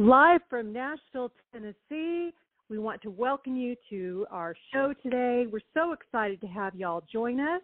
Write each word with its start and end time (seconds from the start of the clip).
Live 0.00 0.42
from 0.48 0.72
Nashville, 0.72 1.32
Tennessee, 1.52 2.32
we 2.70 2.78
want 2.78 3.02
to 3.02 3.10
welcome 3.10 3.56
you 3.56 3.74
to 3.90 4.28
our 4.30 4.54
show 4.72 4.94
today. 5.02 5.46
We're 5.50 5.58
so 5.74 5.90
excited 5.90 6.40
to 6.42 6.46
have 6.46 6.76
y'all 6.76 7.02
join 7.12 7.40
us. 7.40 7.62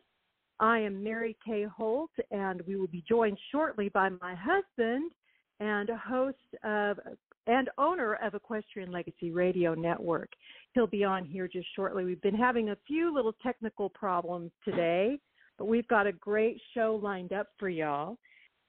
I 0.59 0.81
am 0.81 1.05
Mary 1.05 1.37
Kay 1.47 1.63
Holt, 1.63 2.11
and 2.33 2.61
we 2.67 2.75
will 2.75 2.89
be 2.89 3.05
joined 3.09 3.39
shortly 3.53 3.89
by 3.89 4.09
my 4.21 4.35
husband 4.35 5.13
and 5.61 5.89
host 5.91 6.37
of 6.65 6.99
and 7.47 7.71
owner 7.79 8.15
of 8.15 8.35
Equestrian 8.35 8.91
Legacy 8.91 9.31
Radio 9.31 9.75
Network. 9.75 10.31
He'll 10.73 10.89
be 10.89 11.05
on 11.05 11.25
here 11.25 11.47
just 11.47 11.69
shortly. 11.77 12.05
We've 12.05 12.21
been 12.21 12.35
having 12.35 12.71
a 12.71 12.77
few 12.85 13.15
little 13.15 13.37
technical 13.45 13.91
problems 13.91 14.51
today, 14.65 15.21
but 15.57 15.67
we've 15.67 15.87
got 15.87 16.09
a 16.09 16.13
great 16.13 16.61
show 16.75 16.99
lined 17.01 17.33
up 17.33 17.51
for 17.61 17.69
y'all. 17.69 18.19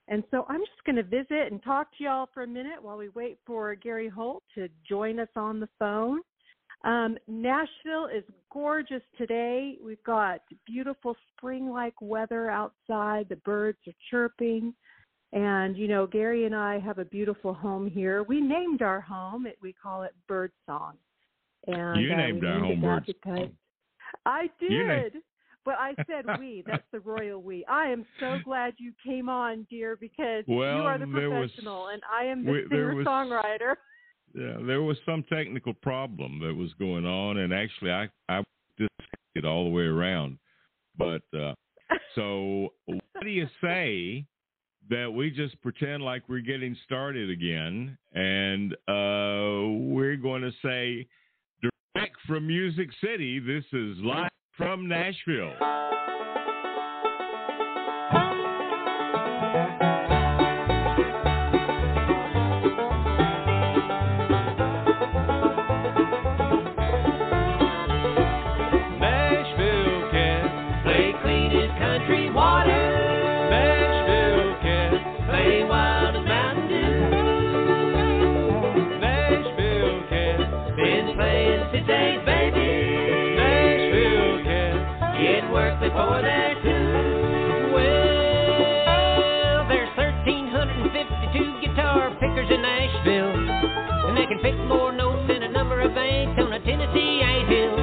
And 0.07 0.23
so 0.29 0.45
I'm 0.47 0.59
just 0.61 0.83
going 0.85 0.97
to 0.97 1.03
visit 1.03 1.51
and 1.51 1.63
talk 1.63 1.87
to 1.97 2.03
y'all 2.03 2.29
for 2.33 2.43
a 2.43 2.47
minute 2.47 2.81
while 2.81 2.97
we 2.97 3.09
wait 3.09 3.39
for 3.45 3.73
Gary 3.75 4.07
Holt 4.07 4.43
to 4.53 4.69
join 4.87 5.19
us 5.19 5.29
on 5.35 5.59
the 5.59 5.69
phone. 5.79 6.19
Um, 6.83 7.17
Nashville 7.27 8.07
is 8.15 8.23
gorgeous 8.51 9.01
today. 9.17 9.77
We've 9.83 10.03
got 10.03 10.41
beautiful 10.67 11.15
spring 11.31 11.71
like 11.71 11.95
weather 11.99 12.51
outside. 12.51 13.27
The 13.29 13.37
birds 13.37 13.79
are 13.87 13.93
chirping. 14.11 14.75
And, 15.33 15.75
you 15.75 15.87
know, 15.87 16.05
Gary 16.05 16.45
and 16.45 16.55
I 16.55 16.79
have 16.79 16.99
a 16.99 17.05
beautiful 17.05 17.53
home 17.53 17.89
here. 17.89 18.21
We 18.23 18.39
named 18.39 18.83
our 18.83 19.01
home, 19.01 19.47
we 19.61 19.73
call 19.73 20.03
it 20.03 20.13
Bird 20.27 20.51
Song. 20.67 20.93
And, 21.65 21.99
you 21.99 22.13
uh, 22.13 22.17
named 22.17 22.45
our 22.45 22.59
home 22.59 22.81
Bird 22.81 23.11
Song. 23.23 23.49
I 24.25 24.49
did. 24.59 25.15
But 25.65 25.75
I 25.79 25.95
said 26.07 26.25
we. 26.39 26.63
That's 26.65 26.83
the 26.91 26.99
royal 26.99 27.41
we. 27.41 27.65
I 27.65 27.87
am 27.89 28.05
so 28.19 28.37
glad 28.45 28.75
you 28.77 28.93
came 29.03 29.27
on, 29.27 29.67
dear, 29.69 29.97
because 29.99 30.45
well, 30.47 30.77
you 30.77 30.83
are 30.83 30.97
the 30.97 31.07
professional 31.07 31.83
was, 31.83 31.93
and 31.93 32.01
I 32.11 32.25
am 32.25 32.45
the 32.45 32.65
singer 32.69 33.03
songwriter. 33.03 33.75
Yeah, 34.33 34.57
there 34.65 34.81
was 34.81 34.97
some 35.05 35.23
technical 35.23 35.73
problem 35.73 36.39
that 36.39 36.53
was 36.53 36.71
going 36.73 37.05
on, 37.05 37.37
and 37.37 37.53
actually, 37.53 37.91
I 37.91 38.07
I 38.29 38.43
it 39.35 39.45
all 39.45 39.65
the 39.65 39.69
way 39.69 39.83
around. 39.83 40.37
But 40.97 41.23
uh, 41.37 41.53
so, 42.15 42.69
what 42.85 43.23
do 43.23 43.29
you 43.29 43.47
say 43.61 44.25
that 44.89 45.11
we 45.11 45.31
just 45.31 45.59
pretend 45.61 46.03
like 46.03 46.23
we're 46.29 46.39
getting 46.39 46.75
started 46.85 47.29
again, 47.29 47.97
and 48.13 48.73
uh, 48.87 49.67
we're 49.89 50.17
going 50.17 50.41
to 50.41 50.51
say 50.63 51.07
direct 51.61 52.15
from 52.27 52.47
Music 52.47 52.89
City. 53.01 53.39
This 53.39 53.65
is 53.73 53.97
live 53.99 54.29
from 54.57 54.87
Nashville. 54.87 55.53
Six 94.45 94.57
more 94.69 94.91
notes 94.91 95.25
and 95.33 95.43
number 95.49 95.81
of 95.81 95.91
on 96.37 96.53
a 96.53 96.59
Tennessee 96.61 97.17
hill. 97.49 97.75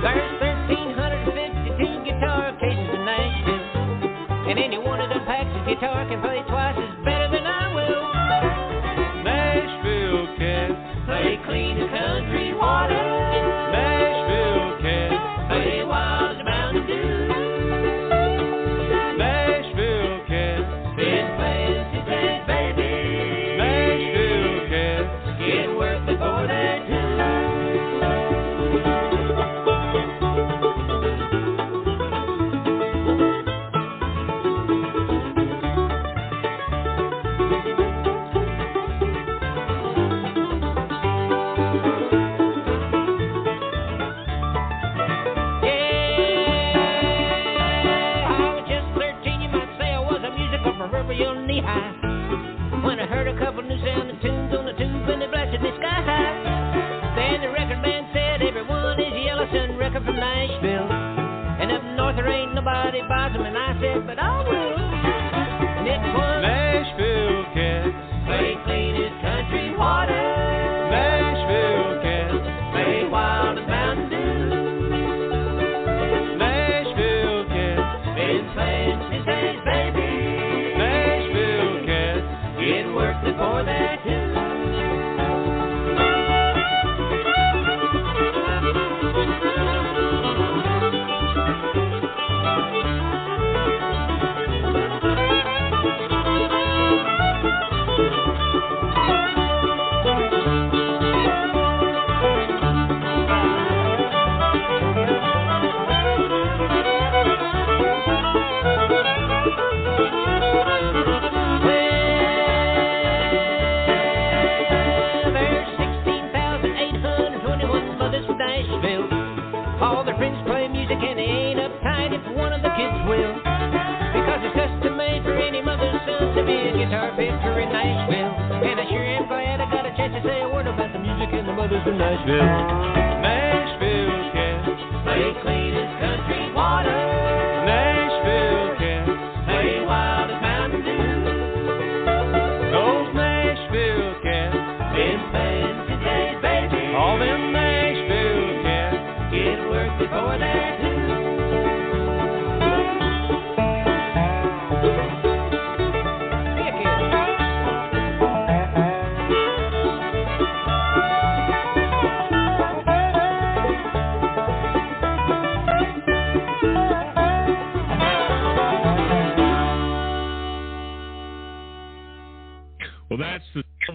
There's 0.00 0.32
1,352 0.40 2.04
guitar 2.08 2.56
cases 2.56 2.88
in 2.96 3.04
Nashville, 3.04 4.48
and 4.48 4.58
any 4.58 4.78
one 4.78 5.02
of 5.02 5.10
them 5.10 5.26
packs 5.26 5.52
a 5.52 5.60
guitar. 5.68 6.08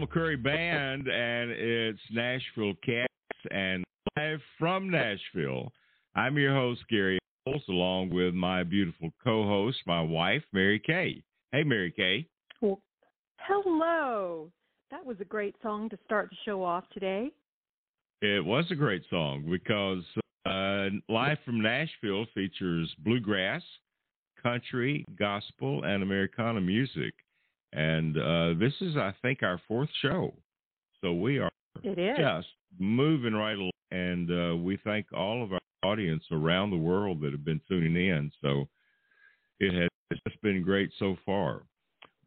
Curry 0.08 0.36
Band, 0.36 1.08
and 1.08 1.52
it's 1.52 2.00
Nashville 2.12 2.74
Cats, 2.86 3.14
and 3.50 3.84
live 4.18 4.40
from 4.60 4.90
Nashville. 4.90 5.72
I'm 6.16 6.38
your 6.38 6.54
host, 6.54 6.82
Gary 6.90 7.20
Holtz, 7.46 7.68
along 7.70 8.10
with 8.10 8.34
my 8.34 8.64
beautiful 8.64 9.12
co-host, 9.24 9.78
my 9.88 10.02
wife, 10.02 10.44
Mary 10.52 10.82
Kay. 10.86 11.24
Hey, 11.52 11.64
Mary 11.64 11.92
Kay. 11.92 12.28
Well, 12.62 12.82
hello. 13.40 14.52
That 14.92 15.06
was 15.06 15.18
a 15.22 15.26
great 15.26 15.56
song 15.62 15.90
to 15.90 15.98
start 16.06 16.30
the 16.30 16.38
show 16.44 16.64
off 16.64 16.84
today. 16.94 17.32
It 18.22 18.44
was 18.44 18.66
a 18.70 18.76
great 18.76 19.04
song 19.10 19.46
because 19.50 20.04
uh, 20.46 20.90
Live 21.08 21.38
from 21.46 21.62
Nashville 21.62 22.26
features 22.34 22.94
bluegrass, 23.00 23.64
country, 24.42 25.06
gospel, 25.18 25.84
and 25.84 26.04
Americana 26.04 26.60
music. 26.60 27.14
And 27.76 28.18
uh, 28.18 28.54
this 28.58 28.74
is, 28.80 28.96
I 28.96 29.14
think, 29.22 29.44
our 29.44 29.60
fourth 29.68 29.90
show. 30.02 30.34
So 31.02 31.14
we 31.14 31.40
are 31.40 31.52
just 32.18 32.48
moving 32.80 33.34
right 33.34 33.58
along. 33.58 33.72
And 33.92 34.32
uh, 34.32 34.56
we 34.56 34.78
thank 34.84 35.06
all 35.14 35.44
of 35.44 35.54
our 35.54 35.60
audience 35.84 36.24
around 36.32 36.72
the 36.72 36.78
world 36.78 37.22
that 37.22 37.32
have 37.32 37.46
been 37.46 37.62
tuning 37.68 37.96
in. 37.96 38.32
So 38.42 38.68
it 39.60 39.74
has 39.74 40.20
just 40.28 40.42
been 40.42 40.64
great 40.64 40.90
so 40.98 41.18
far. 41.26 41.64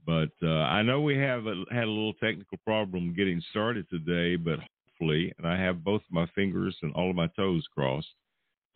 But 0.07 0.31
uh, 0.43 0.49
I 0.49 0.83
know 0.83 1.01
we 1.01 1.17
have 1.19 1.47
a, 1.47 1.65
had 1.71 1.85
a 1.85 1.91
little 1.91 2.15
technical 2.15 2.59
problem 2.65 3.15
getting 3.15 3.43
started 3.51 3.89
today, 3.91 4.37
but 4.37 4.59
hopefully, 4.89 5.33
and 5.39 5.47
I 5.47 5.59
have 5.59 5.85
both 5.85 6.03
my 6.11 6.27
fingers 6.35 6.77
and 6.83 6.95
all 6.95 7.11
of 7.11 7.17
my 7.17 7.29
toes 7.37 7.67
crossed, 7.75 8.07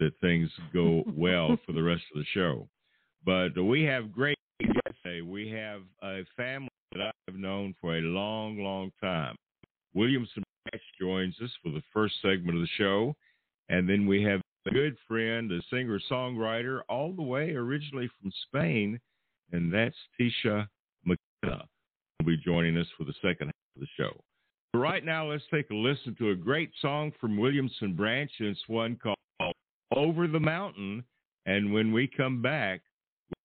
that 0.01 0.19
things 0.21 0.51
go 0.73 1.05
well 1.17 1.59
for 1.65 1.73
the 1.73 1.83
rest 1.83 2.03
of 2.15 2.21
the 2.21 2.27
show. 2.33 2.69
But 3.25 3.61
we 3.63 3.83
have 3.85 4.13
great 4.13 4.37
We 5.21 5.51
have 5.51 5.83
a 6.03 6.23
family 6.37 6.69
that 6.93 7.13
I've 7.29 7.35
known 7.35 7.75
for 7.81 7.97
a 7.97 8.01
long, 8.01 8.59
long 8.59 8.91
time. 9.01 9.37
Williamson 9.95 10.43
Branch 10.65 10.83
joins 11.01 11.35
us 11.43 11.51
for 11.63 11.71
the 11.71 11.83
first 11.93 12.15
segment 12.23 12.57
of 12.57 12.63
the 12.63 12.69
show. 12.79 13.15
And 13.69 13.89
then 13.89 14.07
we 14.07 14.23
have 14.23 14.41
a 14.67 14.71
good 14.71 14.97
friend, 15.09 15.51
a 15.51 15.61
singer 15.71 16.01
songwriter, 16.11 16.81
all 16.89 17.13
the 17.13 17.23
way 17.23 17.51
originally 17.51 18.09
from 18.21 18.33
Spain, 18.47 19.01
and 19.51 19.73
that's 19.73 19.97
Tecia 20.21 20.67
McKenna. 21.05 21.65
Will 22.21 22.27
be 22.27 22.37
joining 22.45 22.77
us 22.77 22.87
for 22.97 23.05
the 23.05 23.15
second 23.23 23.49
half 23.49 23.77
of 23.77 23.81
the 23.81 23.87
show. 23.97 24.21
But 24.73 24.79
right 24.79 25.05
now, 25.05 25.31
let's 25.31 25.45
take 25.53 25.71
a 25.71 25.75
listen 25.75 26.15
to 26.19 26.31
a 26.31 26.37
great 26.37 26.71
song 26.81 27.13
from 27.21 27.37
Williamson 27.37 27.95
Branch. 27.95 28.31
It's 28.39 28.61
one 28.69 28.97
called 29.03 29.55
Over 29.95 30.29
the 30.29 30.41
Mountain. 30.41 31.05
And 31.47 31.73
when 31.73 31.93
we 31.93 32.07
come 32.07 32.41
back, 32.41 32.83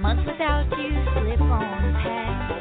months 0.00 0.24
without 0.24 0.64
you 0.80 0.96
slip 1.12 1.40
on 1.44 1.92
past. 2.00 2.56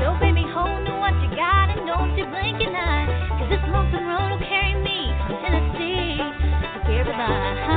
So 0.00 0.16
baby, 0.16 0.48
hold 0.48 0.80
to 0.88 0.96
what 0.96 1.12
you 1.20 1.28
got 1.36 1.76
and 1.76 1.84
don't 1.84 2.16
you 2.16 2.24
blink 2.24 2.56
an 2.64 2.72
eye. 2.72 3.36
Cause 3.36 3.52
this 3.52 3.60
lonesome 3.68 4.08
road 4.08 4.32
will 4.32 4.44
carry 4.48 4.80
me 4.80 5.12
from 5.28 5.36
Tennessee 5.44 6.16
to 6.16 6.78
Carolina. 6.88 7.68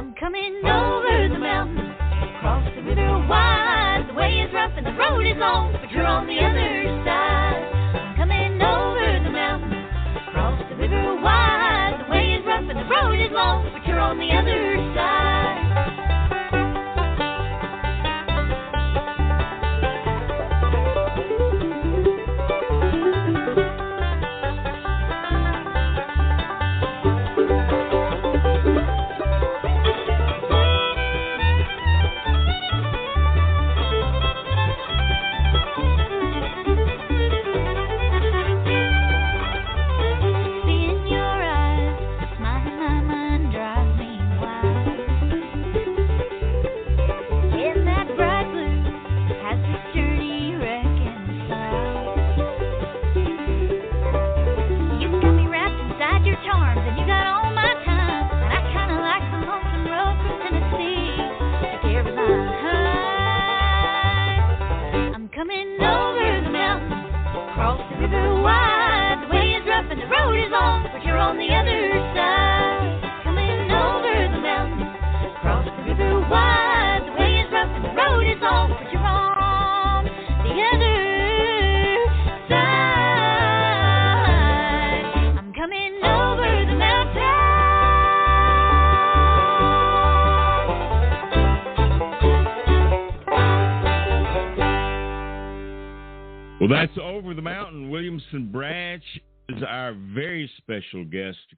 I'm 0.00 0.14
coming 0.16 0.56
over 0.64 1.28
the 1.28 1.38
mountain, 1.38 1.92
across 2.40 2.64
the 2.74 2.80
river 2.80 3.28
wide. 3.28 4.08
The 4.08 4.14
way 4.14 4.40
is 4.40 4.48
rough 4.54 4.72
and 4.74 4.86
the 4.86 4.96
road 4.96 5.20
is 5.28 5.36
long, 5.36 5.76
but 5.76 5.90
you're 5.92 6.06
on 6.06 6.26
the 6.26 6.40
other 6.40 7.04
side. 7.04 7.53
The 14.18 14.30
other 14.32 14.73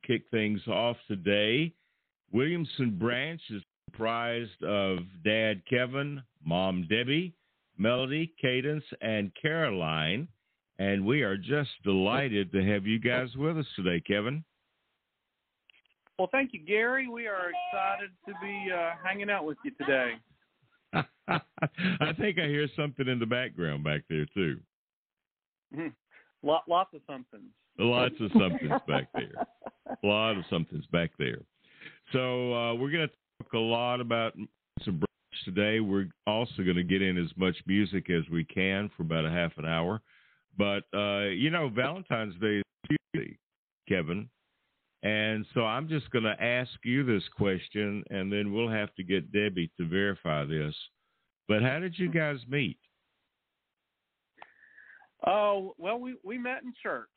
kick 0.07 0.23
things 0.31 0.61
off 0.69 0.97
today. 1.09 1.73
Williamson 2.33 2.99
Branch 2.99 3.41
is 3.51 3.63
comprised 3.91 4.63
of 4.63 4.99
Dad 5.25 5.63
Kevin, 5.69 6.23
Mom 6.45 6.87
Debbie, 6.89 7.35
Melody, 7.79 8.33
Cadence, 8.41 8.85
and 9.01 9.31
Caroline. 9.41 10.29
And 10.79 11.07
we 11.07 11.23
are 11.23 11.37
just 11.37 11.71
delighted 11.85 12.53
to 12.53 12.63
have 12.63 12.87
you 12.87 12.99
guys 12.99 13.35
with 13.37 13.57
us 13.59 13.67
today, 13.77 14.03
Kevin. 14.07 14.45
Well, 16.19 16.29
thank 16.33 16.53
you, 16.53 16.61
Gary. 16.61 17.09
We 17.09 17.27
are 17.27 17.51
excited 17.51 18.11
to 18.27 18.33
be 18.43 18.73
uh, 18.73 18.93
hanging 19.03 19.31
out 19.31 19.45
with 19.45 19.59
you 19.65 19.71
today. 19.73 20.13
I 21.29 22.13
think 22.19 22.39
I 22.39 22.47
hear 22.47 22.69
something 22.77 23.09
in 23.09 23.19
the 23.19 23.27
background 23.27 23.85
back 23.85 24.03
there, 24.09 24.27
too. 24.35 24.61
Lot, 26.43 26.63
lots 26.69 26.95
of 26.95 27.01
somethings. 27.07 27.51
Lots 27.79 28.15
of 28.21 28.31
somethings 28.33 28.81
back 28.89 29.09
there. 29.15 29.47
A 30.03 30.07
lot 30.07 30.37
of 30.37 30.45
somethings 30.49 30.87
back 30.93 31.11
there. 31.19 31.41
So 32.13 32.55
uh, 32.55 32.75
we're 32.75 32.91
going 32.91 33.09
to 33.09 33.15
talk 33.43 33.53
a 33.53 33.59
lot 33.59 34.01
about 34.01 34.35
some 34.85 34.95
branch 34.95 35.45
today. 35.45 35.81
We're 35.81 36.09
also 36.27 36.63
going 36.63 36.77
to 36.77 36.85
get 36.85 37.03
in 37.03 37.19
as 37.19 37.31
much 37.37 37.57
music 37.67 38.09
as 38.11 38.23
we 38.31 38.45
can 38.45 38.91
for 38.97 39.03
about 39.03 39.27
a 39.27 39.31
half 39.31 39.53
an 39.59 39.67
hour. 39.67 40.01
But 40.57 40.85
uh, 40.95 41.29
you 41.29 41.51
know, 41.51 41.69
Valentine's 41.69 42.35
Day 42.41 42.59
is 42.59 42.99
Tuesday, 43.15 43.39
Kevin, 43.89 44.29
and 45.03 45.45
so 45.53 45.67
I'm 45.67 45.89
just 45.89 46.11
going 46.11 46.25
to 46.25 46.43
ask 46.43 46.71
you 46.83 47.05
this 47.05 47.23
question, 47.37 48.03
and 48.09 48.33
then 48.33 48.53
we'll 48.53 48.71
have 48.71 48.95
to 48.95 49.03
get 49.03 49.33
Debbie 49.33 49.71
to 49.79 49.87
verify 49.87 50.45
this. 50.45 50.75
But 51.47 51.63
how 51.63 51.79
did 51.79 51.99
you 51.99 52.11
guys 52.11 52.39
meet? 52.49 52.79
Oh 55.27 55.75
well, 55.79 55.99
we 55.99 56.17
we 56.25 56.39
met 56.39 56.63
in 56.63 56.73
church. 56.83 57.09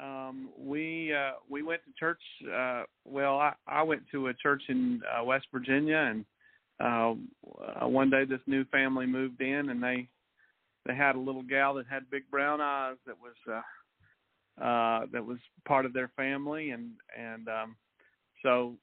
Um, 0.00 0.48
we 0.58 1.12
uh, 1.14 1.32
we 1.50 1.62
went 1.62 1.82
to 1.84 1.92
church. 1.98 2.20
Uh, 2.52 2.84
well, 3.04 3.38
I, 3.38 3.52
I 3.66 3.82
went 3.82 4.02
to 4.12 4.28
a 4.28 4.34
church 4.34 4.62
in 4.68 5.02
uh, 5.06 5.24
West 5.24 5.46
Virginia, 5.52 5.98
and 5.98 6.24
uh, 6.80 7.14
uh, 7.82 7.88
one 7.88 8.10
day 8.10 8.24
this 8.24 8.40
new 8.46 8.64
family 8.66 9.06
moved 9.06 9.40
in, 9.40 9.68
and 9.68 9.82
they 9.82 10.08
they 10.86 10.94
had 10.94 11.14
a 11.14 11.20
little 11.20 11.42
gal 11.42 11.74
that 11.74 11.86
had 11.86 12.10
big 12.10 12.28
brown 12.30 12.60
eyes 12.60 12.96
that 13.06 13.16
was 13.20 13.34
uh, 13.48 14.64
uh, 14.64 15.06
that 15.12 15.24
was 15.24 15.38
part 15.66 15.84
of 15.84 15.92
their 15.92 16.10
family, 16.16 16.70
and 16.70 16.92
and 17.18 17.48
um, 17.48 17.76
so 18.42 18.74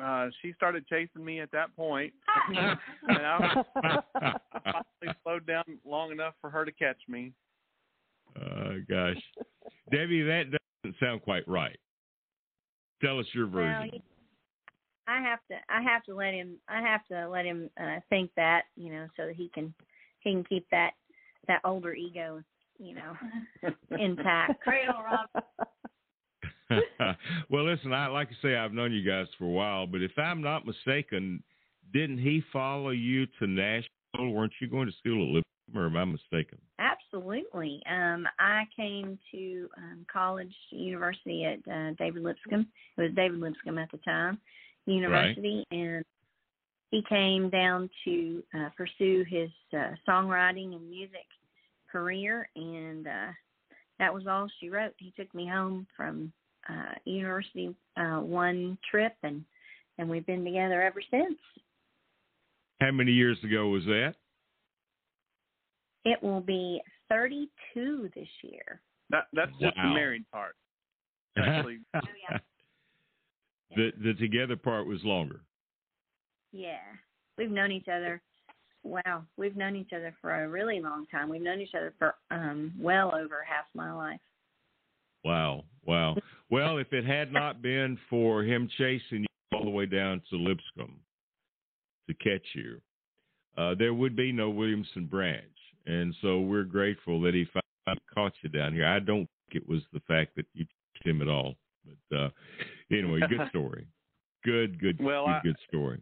uh, 0.00 0.28
she 0.40 0.52
started 0.52 0.86
chasing 0.86 1.24
me 1.24 1.40
at 1.40 1.50
that 1.52 1.74
point. 1.74 2.12
point, 2.46 2.78
and 3.08 3.18
I 3.18 3.62
finally 4.64 5.16
slowed 5.22 5.46
down 5.46 5.64
long 5.84 6.12
enough 6.12 6.34
for 6.40 6.50
her 6.50 6.64
to 6.64 6.72
catch 6.72 7.00
me. 7.08 7.32
Uh, 8.36 8.74
gosh, 8.88 9.16
Debbie, 9.90 10.22
that 10.22 10.44
doesn't 10.84 10.98
sound 11.00 11.22
quite 11.22 11.46
right. 11.48 11.78
Tell 13.02 13.18
us 13.18 13.26
your 13.34 13.46
Well, 13.46 13.52
version. 13.82 13.90
he- 13.94 14.02
I 15.06 15.20
have 15.22 15.40
to 15.50 15.56
I 15.68 15.82
have 15.82 16.04
to 16.04 16.14
let 16.14 16.34
him 16.34 16.56
I 16.68 16.80
have 16.80 17.04
to 17.06 17.26
let 17.28 17.44
him 17.44 17.68
uh 17.80 17.98
think 18.10 18.30
that, 18.36 18.66
you 18.76 18.92
know, 18.92 19.08
so 19.16 19.26
that 19.26 19.34
he 19.34 19.48
can 19.48 19.74
he 20.20 20.30
can 20.32 20.44
keep 20.44 20.68
that 20.70 20.92
that 21.48 21.60
older 21.64 21.94
ego, 21.94 22.42
you 22.78 22.94
know, 22.94 23.16
intact. 23.98 24.62
Cradle 24.62 25.02
rock. 25.02 25.30
well, 27.50 27.64
listen, 27.64 27.92
I 27.92 28.06
like 28.06 28.28
I 28.28 28.42
say 28.42 28.56
I've 28.56 28.72
known 28.72 28.92
you 28.92 29.02
guys 29.02 29.26
for 29.38 29.44
a 29.46 29.48
while, 29.50 29.86
but 29.86 30.00
if 30.02 30.16
I'm 30.16 30.40
not 30.42 30.64
mistaken, 30.66 31.42
didn't 31.92 32.18
he 32.18 32.42
follow 32.52 32.90
you 32.90 33.26
to 33.40 33.46
Nashville? 33.48 33.88
Weren't 34.18 34.52
you 34.60 34.68
going 34.68 34.86
to 34.86 34.92
school 34.98 35.22
at 35.22 35.34
Lipscomb, 35.34 35.42
or 35.74 35.86
am 35.86 35.96
I 35.96 36.04
mistaken? 36.04 36.58
Absolutely. 36.78 37.82
Um 37.90 38.26
I 38.38 38.64
came 38.76 39.18
to 39.32 39.68
um 39.76 40.06
college 40.12 40.54
university 40.70 41.44
at 41.44 41.72
uh, 41.72 41.92
David 41.98 42.22
Lipscomb. 42.22 42.66
It 42.96 43.02
was 43.02 43.10
David 43.14 43.40
Lipscomb 43.40 43.78
at 43.78 43.90
the 43.90 43.98
time, 43.98 44.38
university 44.86 45.64
and 45.70 46.04
he 46.90 47.02
came 47.08 47.50
down 47.50 47.88
to 48.04 48.42
uh, 48.52 48.68
pursue 48.76 49.24
his 49.28 49.50
uh, 49.72 49.92
songwriting 50.08 50.74
and 50.74 50.90
music 50.90 51.26
career 51.90 52.48
and 52.56 53.06
uh 53.06 53.32
that 53.98 54.14
was 54.14 54.26
all 54.26 54.48
she 54.58 54.70
wrote. 54.70 54.94
He 54.96 55.12
took 55.18 55.32
me 55.34 55.46
home 55.46 55.86
from 55.96 56.32
uh 56.68 56.94
university 57.04 57.74
uh 57.96 58.20
one 58.20 58.78
trip 58.90 59.14
and 59.22 59.44
and 59.98 60.08
we've 60.08 60.26
been 60.26 60.44
together 60.44 60.82
ever 60.82 61.02
since. 61.10 61.38
How 62.80 62.90
many 62.92 63.12
years 63.12 63.38
ago 63.44 63.68
was 63.68 63.84
that? 63.84 64.14
It 66.04 66.22
will 66.22 66.40
be 66.40 66.80
32 67.08 68.10
this 68.14 68.28
year. 68.42 68.80
That 69.10 69.26
that's 69.32 69.50
just 69.60 69.76
the 69.76 69.88
married 69.88 70.24
part. 70.32 70.54
Actually, 71.38 71.78
the 73.76 73.92
the 74.02 74.14
together 74.14 74.56
part 74.56 74.86
was 74.86 75.00
longer. 75.04 75.40
Yeah. 76.52 76.78
We've 77.38 77.50
known 77.50 77.72
each 77.72 77.88
other. 77.88 78.20
Wow, 78.82 79.24
we've 79.36 79.56
known 79.56 79.76
each 79.76 79.92
other 79.94 80.14
for 80.20 80.42
a 80.42 80.48
really 80.48 80.80
long 80.80 81.06
time. 81.06 81.28
We've 81.28 81.42
known 81.42 81.60
each 81.60 81.74
other 81.76 81.92
for 81.98 82.14
um 82.30 82.72
well 82.78 83.14
over 83.14 83.44
half 83.46 83.66
my 83.74 83.92
life. 83.92 84.20
Wow, 85.24 85.64
wow. 85.84 86.16
Well, 86.50 86.78
if 86.78 86.92
it 86.92 87.04
had 87.04 87.32
not 87.32 87.62
been 87.62 87.98
for 88.08 88.42
him 88.42 88.68
chasing 88.78 89.20
you 89.20 89.26
all 89.52 89.64
the 89.64 89.70
way 89.70 89.86
down 89.86 90.22
to 90.30 90.36
Lipscomb 90.36 90.96
to 92.08 92.14
catch 92.14 92.46
you, 92.54 92.80
uh, 93.58 93.74
there 93.78 93.92
would 93.92 94.16
be 94.16 94.32
no 94.32 94.48
Williamson 94.48 95.06
Branch. 95.06 95.44
And 95.86 96.14
so 96.22 96.40
we're 96.40 96.64
grateful 96.64 97.20
that 97.22 97.34
he 97.34 97.46
finally 97.46 98.00
caught 98.14 98.32
you 98.42 98.48
down 98.50 98.72
here. 98.74 98.86
I 98.86 98.98
don't 98.98 99.28
think 99.50 99.62
it 99.62 99.68
was 99.68 99.80
the 99.92 100.00
fact 100.06 100.36
that 100.36 100.46
you 100.54 100.64
chased 100.94 101.06
him 101.06 101.22
at 101.22 101.28
all. 101.28 101.54
But 102.10 102.16
uh, 102.18 102.28
anyway, 102.92 103.20
good 103.28 103.48
story. 103.48 103.86
Good, 104.44 104.80
good, 104.80 104.98
Well, 105.02 105.26
good, 105.26 105.32
I- 105.32 105.40
good 105.42 105.56
story. 105.68 106.00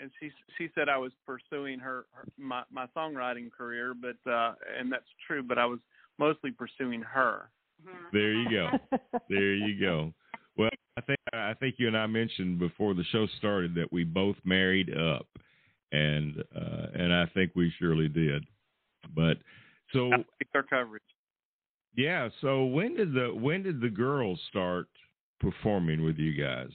and 0.00 0.10
she 0.20 0.30
she 0.58 0.68
said 0.74 0.88
I 0.88 0.98
was 0.98 1.12
pursuing 1.26 1.78
her, 1.78 2.06
her 2.12 2.24
my 2.38 2.62
my 2.70 2.86
songwriting 2.96 3.50
career, 3.52 3.94
but 3.94 4.16
uh 4.30 4.54
and 4.78 4.90
that's 4.92 5.08
true, 5.26 5.42
but 5.42 5.58
I 5.58 5.66
was 5.66 5.78
mostly 6.18 6.50
pursuing 6.50 7.02
her. 7.02 7.48
There 8.12 8.32
you 8.32 8.48
go. 8.50 8.68
there 9.28 9.54
you 9.54 9.80
go. 9.80 10.12
Well, 10.56 10.70
I 10.96 11.00
think 11.00 11.18
I 11.32 11.54
think 11.54 11.76
you 11.78 11.88
and 11.88 11.96
I 11.96 12.06
mentioned 12.06 12.58
before 12.58 12.94
the 12.94 13.04
show 13.10 13.26
started 13.38 13.74
that 13.74 13.92
we 13.92 14.04
both 14.04 14.36
married 14.44 14.96
up, 14.96 15.26
and 15.90 16.42
uh, 16.54 16.86
and 16.94 17.12
I 17.12 17.26
think 17.34 17.52
we 17.56 17.72
surely 17.78 18.08
did. 18.08 18.44
But 19.14 19.38
so 19.92 20.10
That's 20.10 20.50
our 20.54 20.62
coverage. 20.62 21.02
yeah, 21.96 22.28
so 22.40 22.64
when 22.64 22.96
did 22.96 23.12
the 23.12 23.28
when 23.34 23.62
did 23.62 23.80
the 23.80 23.90
girls 23.90 24.40
start 24.48 24.88
performing 25.40 26.04
with 26.04 26.16
you 26.16 26.40
guys? 26.40 26.70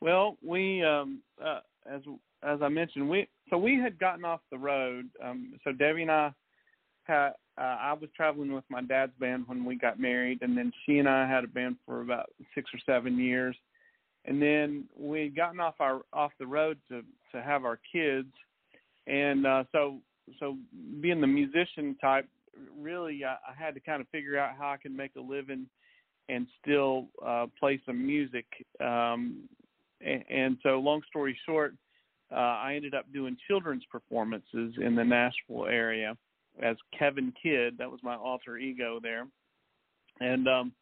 Well, 0.00 0.36
we 0.44 0.82
um 0.84 1.22
uh, 1.44 1.60
as 1.90 2.02
as 2.42 2.60
I 2.62 2.68
mentioned, 2.68 3.08
we 3.08 3.28
so 3.50 3.58
we 3.58 3.78
had 3.80 3.98
gotten 3.98 4.24
off 4.24 4.40
the 4.50 4.58
road. 4.58 5.08
Um 5.22 5.54
so 5.64 5.72
Debbie 5.72 6.02
and 6.02 6.10
I 6.10 6.32
had 7.04 7.30
uh, 7.58 7.76
I 7.80 7.92
was 7.94 8.10
traveling 8.16 8.52
with 8.52 8.64
my 8.68 8.82
dad's 8.82 9.12
band 9.18 9.44
when 9.48 9.64
we 9.64 9.74
got 9.76 9.98
married 9.98 10.42
and 10.42 10.56
then 10.56 10.72
she 10.84 10.98
and 10.98 11.08
I 11.08 11.26
had 11.28 11.42
a 11.42 11.48
band 11.48 11.76
for 11.84 12.02
about 12.02 12.30
6 12.54 12.70
or 12.72 12.78
7 12.86 13.18
years. 13.18 13.56
And 14.26 14.40
then 14.40 14.84
we 14.96 15.22
had 15.22 15.34
gotten 15.34 15.58
off 15.58 15.74
our 15.80 16.02
off 16.12 16.32
the 16.38 16.46
road 16.46 16.78
to 16.88 17.02
to 17.32 17.42
have 17.42 17.64
our 17.64 17.80
kids. 17.90 18.32
And 19.08 19.46
uh 19.46 19.64
so 19.72 19.98
so 20.38 20.56
being 21.00 21.20
the 21.20 21.26
musician 21.26 21.96
type 22.00 22.28
really 22.78 23.24
I, 23.24 23.34
I 23.34 23.54
had 23.58 23.74
to 23.74 23.80
kind 23.80 24.00
of 24.00 24.08
figure 24.08 24.38
out 24.38 24.56
how 24.58 24.70
I 24.70 24.76
could 24.76 24.94
make 24.94 25.16
a 25.16 25.20
living 25.20 25.66
and 26.28 26.46
still 26.60 27.06
uh 27.24 27.46
play 27.58 27.80
some 27.86 28.06
music. 28.06 28.46
Um 28.80 29.48
and, 30.00 30.24
and 30.30 30.58
so 30.62 30.78
long 30.78 31.00
story 31.08 31.36
short 31.46 31.74
uh 32.30 32.34
I 32.34 32.74
ended 32.74 32.94
up 32.94 33.06
doing 33.12 33.36
children's 33.48 33.84
performances 33.90 34.74
in 34.80 34.94
the 34.94 35.04
Nashville 35.04 35.66
area 35.66 36.16
as 36.62 36.76
Kevin 36.98 37.32
Kidd. 37.42 37.78
That 37.78 37.90
was 37.90 38.00
my 38.02 38.16
alter 38.16 38.58
ego 38.58 39.00
there. 39.02 39.26
And 40.20 40.46
um 40.48 40.72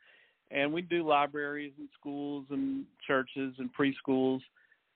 and 0.50 0.72
we 0.72 0.82
do 0.82 1.06
libraries 1.06 1.72
and 1.78 1.88
schools 1.98 2.46
and 2.50 2.84
churches 3.06 3.54
and 3.58 3.70
preschools. 3.78 4.40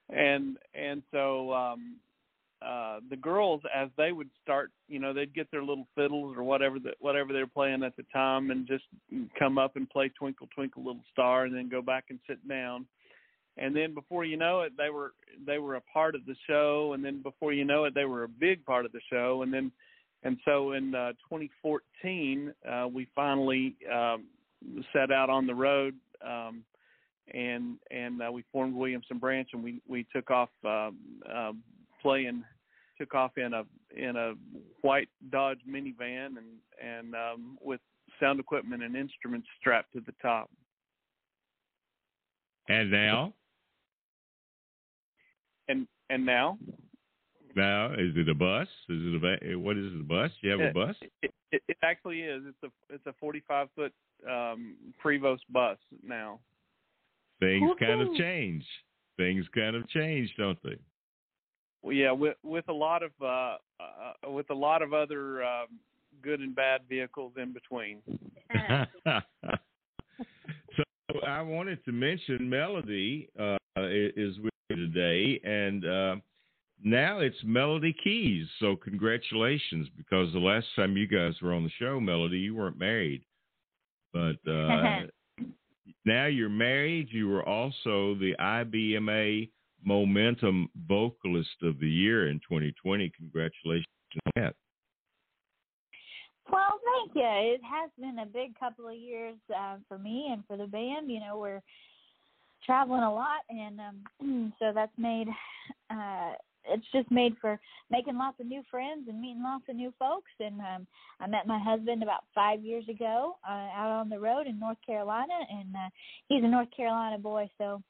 And 0.09 0.57
and 0.73 1.03
so 1.11 1.53
um 1.53 1.97
uh 2.61 2.99
the 3.09 3.15
girls 3.15 3.61
as 3.73 3.89
they 3.97 4.11
would 4.11 4.29
start 4.43 4.71
you 4.87 4.99
know 4.99 5.13
they'd 5.13 5.33
get 5.33 5.49
their 5.51 5.63
little 5.63 5.87
fiddles 5.95 6.35
or 6.37 6.43
whatever 6.43 6.79
that 6.79 6.93
whatever 6.99 7.33
they're 7.33 7.47
playing 7.47 7.83
at 7.83 7.95
the 7.95 8.05
time 8.13 8.51
and 8.51 8.67
just 8.67 8.83
come 9.37 9.57
up 9.57 9.75
and 9.75 9.89
play 9.89 10.09
twinkle 10.09 10.47
twinkle 10.53 10.83
little 10.83 11.03
star 11.11 11.45
and 11.45 11.55
then 11.55 11.69
go 11.69 11.81
back 11.81 12.05
and 12.09 12.19
sit 12.27 12.45
down. 12.47 12.85
And 13.57 13.75
then 13.75 13.93
before 13.93 14.25
you 14.25 14.37
know 14.37 14.61
it 14.61 14.73
they 14.77 14.89
were 14.89 15.13
they 15.45 15.57
were 15.57 15.75
a 15.75 15.81
part 15.81 16.15
of 16.15 16.25
the 16.25 16.35
show. 16.47 16.93
And 16.93 17.03
then 17.03 17.21
before 17.21 17.53
you 17.53 17.65
know 17.65 17.85
it 17.85 17.95
they 17.95 18.05
were 18.05 18.23
a 18.23 18.29
big 18.29 18.63
part 18.65 18.85
of 18.85 18.91
the 18.91 19.01
show. 19.11 19.41
And 19.41 19.53
then 19.53 19.71
and 20.23 20.37
so 20.45 20.73
in 20.73 20.93
uh 20.93 21.13
2014 21.29 22.53
uh 22.69 22.87
we 22.87 23.07
finally 23.15 23.75
um 23.91 24.25
set 24.93 25.11
out 25.11 25.29
on 25.29 25.47
the 25.47 25.55
road 25.55 25.95
um 26.25 26.63
and 27.33 27.77
and 27.89 28.21
uh, 28.21 28.31
we 28.31 28.43
formed 28.51 28.75
Williamson 28.75 29.17
Branch 29.17 29.49
and 29.53 29.63
we 29.63 29.81
we 29.87 30.05
took 30.13 30.29
off 30.29 30.49
um 30.63 30.97
uh, 31.29 31.51
playing 32.01 32.43
took 32.97 33.13
off 33.15 33.37
in 33.37 33.53
a 33.53 33.63
in 33.95 34.15
a 34.15 34.33
white 34.81 35.09
Dodge 35.31 35.59
minivan 35.67 36.37
and 36.37 36.59
and 36.83 37.15
um 37.15 37.57
with 37.61 37.79
sound 38.19 38.39
equipment 38.39 38.83
and 38.83 38.95
instruments 38.95 39.47
strapped 39.59 39.93
to 39.93 40.01
the 40.05 40.13
top 40.21 40.49
And 42.67 42.91
now, 42.91 43.33
and 45.67 45.87
and 46.09 46.25
now 46.25 46.57
now 47.55 47.91
is 47.93 48.15
it 48.15 48.29
a 48.29 48.35
bus? 48.35 48.67
Is 48.89 49.01
it 49.01 49.51
a 49.53 49.55
what 49.57 49.77
is 49.77 49.93
it? 49.93 49.99
A 49.99 50.03
bus? 50.03 50.31
You 50.41 50.51
have 50.51 50.61
a 50.61 50.73
bus? 50.73 50.95
it, 51.21 51.33
it, 51.51 51.61
it 51.67 51.77
actually 51.83 52.21
is 52.21 52.43
it's 52.47 52.63
a 52.63 52.93
it's 52.93 53.05
a 53.07 53.13
45 53.19 53.67
foot 53.75 53.93
um 54.29 54.75
Prevost 55.03 55.41
bus 55.49 55.77
now 56.03 56.39
Things 57.41 57.71
kind 57.79 58.01
of 58.01 58.13
change. 58.15 58.63
Things 59.17 59.45
kind 59.53 59.75
of 59.75 59.89
change, 59.89 60.31
don't 60.37 60.61
they? 60.63 60.77
Well, 61.81 61.93
yeah 61.93 62.11
with 62.11 62.37
with 62.43 62.67
a 62.69 62.73
lot 62.73 63.03
of 63.03 63.11
uh, 63.21 63.57
uh 63.79 64.31
with 64.31 64.49
a 64.49 64.55
lot 64.55 64.81
of 64.81 64.93
other 64.93 65.43
um 65.43 65.67
good 66.21 66.39
and 66.39 66.55
bad 66.55 66.81
vehicles 66.89 67.33
in 67.37 67.53
between 67.53 68.01
so 71.11 71.19
I 71.25 71.41
wanted 71.41 71.83
to 71.85 71.91
mention 71.91 72.49
Melody 72.49 73.29
uh, 73.39 73.57
is 73.77 74.37
with 74.39 74.51
you 74.69 74.75
today, 74.75 75.39
and 75.43 75.85
uh, 75.85 76.15
now 76.83 77.19
it's 77.19 77.37
Melody 77.43 77.95
Keys. 78.03 78.47
So 78.59 78.75
congratulations, 78.75 79.87
because 79.97 80.31
the 80.33 80.39
last 80.39 80.67
time 80.75 80.97
you 80.97 81.07
guys 81.07 81.33
were 81.41 81.53
on 81.53 81.63
the 81.63 81.71
show, 81.79 81.99
Melody, 81.99 82.39
you 82.39 82.55
weren't 82.55 82.79
married, 82.79 83.23
but 84.13 84.37
uh, 84.49 85.01
now 86.05 86.25
you're 86.25 86.49
married. 86.49 87.07
You 87.11 87.29
were 87.29 87.47
also 87.47 88.15
the 88.15 88.33
IBMA 88.39 89.49
Momentum 89.83 90.69
Vocalist 90.87 91.63
of 91.63 91.79
the 91.79 91.89
Year 91.89 92.29
in 92.29 92.39
2020. 92.39 93.11
Congratulations 93.17 93.85
on 94.25 94.43
that. 94.43 94.55
Well, 96.51 96.79
thank 96.83 97.15
you. 97.15 97.23
It 97.23 97.61
has 97.63 97.89
been 97.99 98.19
a 98.19 98.25
big 98.25 98.57
couple 98.59 98.87
of 98.87 98.95
years 98.95 99.35
uh, 99.55 99.77
for 99.87 99.97
me 99.97 100.29
and 100.31 100.43
for 100.47 100.57
the 100.57 100.67
band. 100.67 101.09
You 101.09 101.19
know, 101.19 101.37
we're 101.37 101.61
traveling 102.65 103.03
a 103.03 103.13
lot, 103.13 103.41
and 103.49 103.79
um, 103.79 104.53
so 104.59 104.71
that's 104.73 104.97
made 104.97 105.27
uh, 105.89 106.33
it's 106.65 106.85
just 106.93 107.09
made 107.11 107.35
for 107.41 107.59
making 107.89 108.17
lots 108.17 108.39
of 108.39 108.45
new 108.45 108.61
friends 108.69 109.07
and 109.07 109.19
meeting 109.19 109.43
lots 109.43 109.63
of 109.69 109.75
new 109.75 109.93
folks. 109.97 110.31
And 110.39 110.59
um, 110.59 110.87
I 111.19 111.27
met 111.27 111.47
my 111.47 111.59
husband 111.59 112.03
about 112.03 112.23
five 112.33 112.63
years 112.63 112.87
ago 112.87 113.37
uh, 113.47 113.67
out 113.75 113.99
on 113.99 114.09
the 114.09 114.19
road 114.19 114.47
in 114.47 114.59
North 114.59 114.77
Carolina, 114.85 115.33
and 115.49 115.75
uh, 115.75 115.89
he's 116.27 116.43
a 116.43 116.47
North 116.47 116.69
Carolina 116.75 117.17
boy. 117.17 117.49
So 117.57 117.81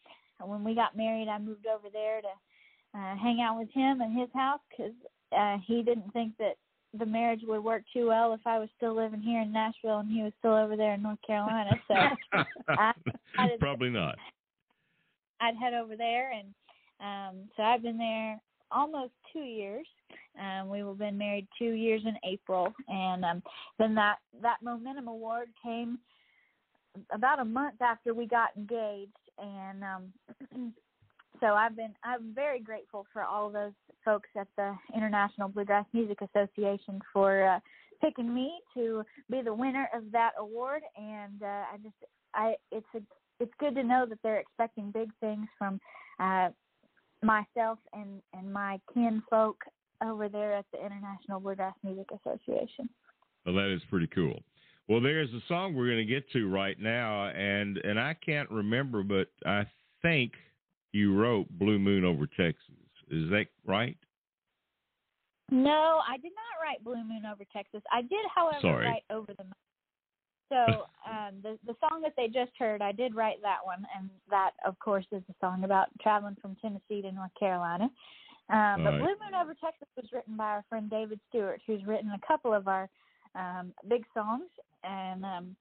when 0.45 0.63
we 0.63 0.75
got 0.75 0.97
married, 0.97 1.27
I 1.27 1.37
moved 1.37 1.65
over 1.67 1.87
there 1.91 2.21
to 2.21 2.99
uh, 2.99 3.15
hang 3.15 3.41
out 3.41 3.57
with 3.57 3.69
him 3.71 4.01
in 4.01 4.11
his 4.11 4.29
house 4.33 4.59
because 4.69 4.93
uh, 5.37 5.57
he 5.65 5.83
didn't 5.83 6.11
think 6.13 6.33
that 6.39 6.55
the 6.97 7.05
marriage 7.05 7.41
would 7.47 7.63
work 7.63 7.83
too 7.93 8.07
well 8.07 8.33
if 8.33 8.41
I 8.45 8.59
was 8.59 8.67
still 8.75 8.95
living 8.95 9.21
here 9.21 9.41
in 9.41 9.53
Nashville 9.53 9.99
and 9.99 10.11
he 10.11 10.23
was 10.23 10.33
still 10.39 10.55
over 10.55 10.75
there 10.75 10.93
in 10.93 11.01
North 11.01 11.21
Carolina. 11.25 11.71
So 11.87 11.93
I, 12.67 12.91
I 13.37 13.47
probably 13.59 13.89
not. 13.89 14.15
I'd 15.39 15.55
head 15.55 15.73
over 15.73 15.95
there, 15.95 16.31
and 16.31 16.53
um, 16.99 17.49
so 17.57 17.63
I've 17.63 17.81
been 17.81 17.97
there 17.97 18.39
almost 18.71 19.13
two 19.33 19.39
years. 19.39 19.87
Um, 20.39 20.69
we 20.69 20.79
have 20.79 20.97
been 20.97 21.17
married 21.17 21.47
two 21.57 21.71
years 21.71 22.01
in 22.05 22.15
April, 22.23 22.73
and 22.87 23.25
um, 23.25 23.43
then 23.79 23.95
that 23.95 24.17
that 24.41 24.57
Momentum 24.61 25.07
Award 25.07 25.49
came 25.63 25.97
about 27.11 27.39
a 27.39 27.45
month 27.45 27.81
after 27.81 28.13
we 28.13 28.27
got 28.27 28.49
engaged, 28.55 29.11
and 29.41 29.83
um, 29.83 30.73
so 31.39 31.47
I've 31.47 31.75
been 31.75 31.93
I'm 32.03 32.33
very 32.33 32.59
grateful 32.59 33.05
for 33.11 33.23
all 33.23 33.49
those 33.49 33.73
folks 34.05 34.29
at 34.37 34.47
the 34.57 34.75
International 34.95 35.49
Bluegrass 35.49 35.85
Music 35.93 36.19
Association 36.21 36.99
for 37.11 37.47
uh, 37.47 37.59
picking 38.01 38.33
me 38.33 38.59
to 38.73 39.03
be 39.29 39.41
the 39.41 39.53
winner 39.53 39.87
of 39.93 40.03
that 40.11 40.31
award, 40.39 40.81
and 40.97 41.41
uh, 41.41 41.45
I 41.45 41.77
just 41.83 41.95
I 42.33 42.53
it's 42.71 42.85
a 42.95 43.01
it's 43.39 43.53
good 43.59 43.75
to 43.75 43.83
know 43.83 44.05
that 44.07 44.19
they're 44.23 44.39
expecting 44.39 44.91
big 44.91 45.09
things 45.19 45.47
from 45.57 45.79
uh, 46.19 46.49
myself 47.23 47.79
and 47.93 48.21
and 48.33 48.51
my 48.51 48.79
kinfolk 48.93 49.57
over 50.03 50.29
there 50.29 50.53
at 50.53 50.65
the 50.71 50.83
International 50.83 51.39
Bluegrass 51.39 51.75
Music 51.83 52.07
Association. 52.11 52.89
Well, 53.45 53.55
that 53.55 53.73
is 53.73 53.81
pretty 53.89 54.07
cool. 54.07 54.41
Well, 54.87 55.01
there's 55.01 55.29
a 55.29 55.41
song 55.47 55.73
we're 55.73 55.87
going 55.87 56.05
to 56.05 56.13
get 56.13 56.29
to 56.31 56.49
right 56.49 56.79
now, 56.79 57.29
and 57.29 57.77
and 57.77 57.99
I 57.99 58.13
can't 58.13 58.49
remember, 58.49 59.03
but 59.03 59.27
I 59.45 59.65
think 60.01 60.33
you 60.91 61.15
wrote 61.15 61.47
"Blue 61.51 61.79
Moon 61.79 62.03
Over 62.03 62.27
Texas." 62.27 62.75
Is 63.09 63.29
that 63.29 63.47
right? 63.65 63.97
No, 65.49 65.99
I 66.07 66.17
did 66.17 66.31
not 66.31 66.61
write 66.61 66.83
"Blue 66.83 67.03
Moon 67.03 67.23
Over 67.31 67.43
Texas." 67.53 67.81
I 67.91 68.01
did, 68.01 68.25
however, 68.33 68.59
Sorry. 68.61 68.85
write 68.85 69.03
"Over 69.09 69.33
the 69.37 69.43
Moon." 69.43 69.53
So 70.49 70.85
um, 71.09 71.35
the 71.41 71.57
the 71.65 71.75
song 71.79 72.01
that 72.01 72.13
they 72.17 72.27
just 72.27 72.51
heard, 72.57 72.81
I 72.81 72.91
did 72.91 73.15
write 73.15 73.41
that 73.43 73.59
one, 73.63 73.85
and 73.97 74.09
that, 74.29 74.51
of 74.65 74.77
course, 74.79 75.05
is 75.11 75.23
the 75.27 75.35
song 75.39 75.63
about 75.63 75.87
traveling 76.01 76.35
from 76.41 76.57
Tennessee 76.61 77.01
to 77.01 77.11
North 77.11 77.31
Carolina. 77.39 77.89
Um, 78.49 78.83
but 78.83 78.91
Right. 78.91 78.99
Blue 78.99 79.15
Moon 79.23 79.41
Over 79.41 79.53
Texas 79.53 79.87
was 79.95 80.11
written 80.11 80.35
by 80.35 80.45
our 80.45 80.65
friend 80.67 80.89
David 80.89 81.21
Stewart, 81.29 81.61
who's 81.65 81.85
written 81.85 82.11
a 82.11 82.27
couple 82.27 82.53
of 82.53 82.67
our 82.67 82.89
um, 83.35 83.73
big 83.87 84.03
songs, 84.13 84.49
and 84.83 85.23
um, 85.25 85.55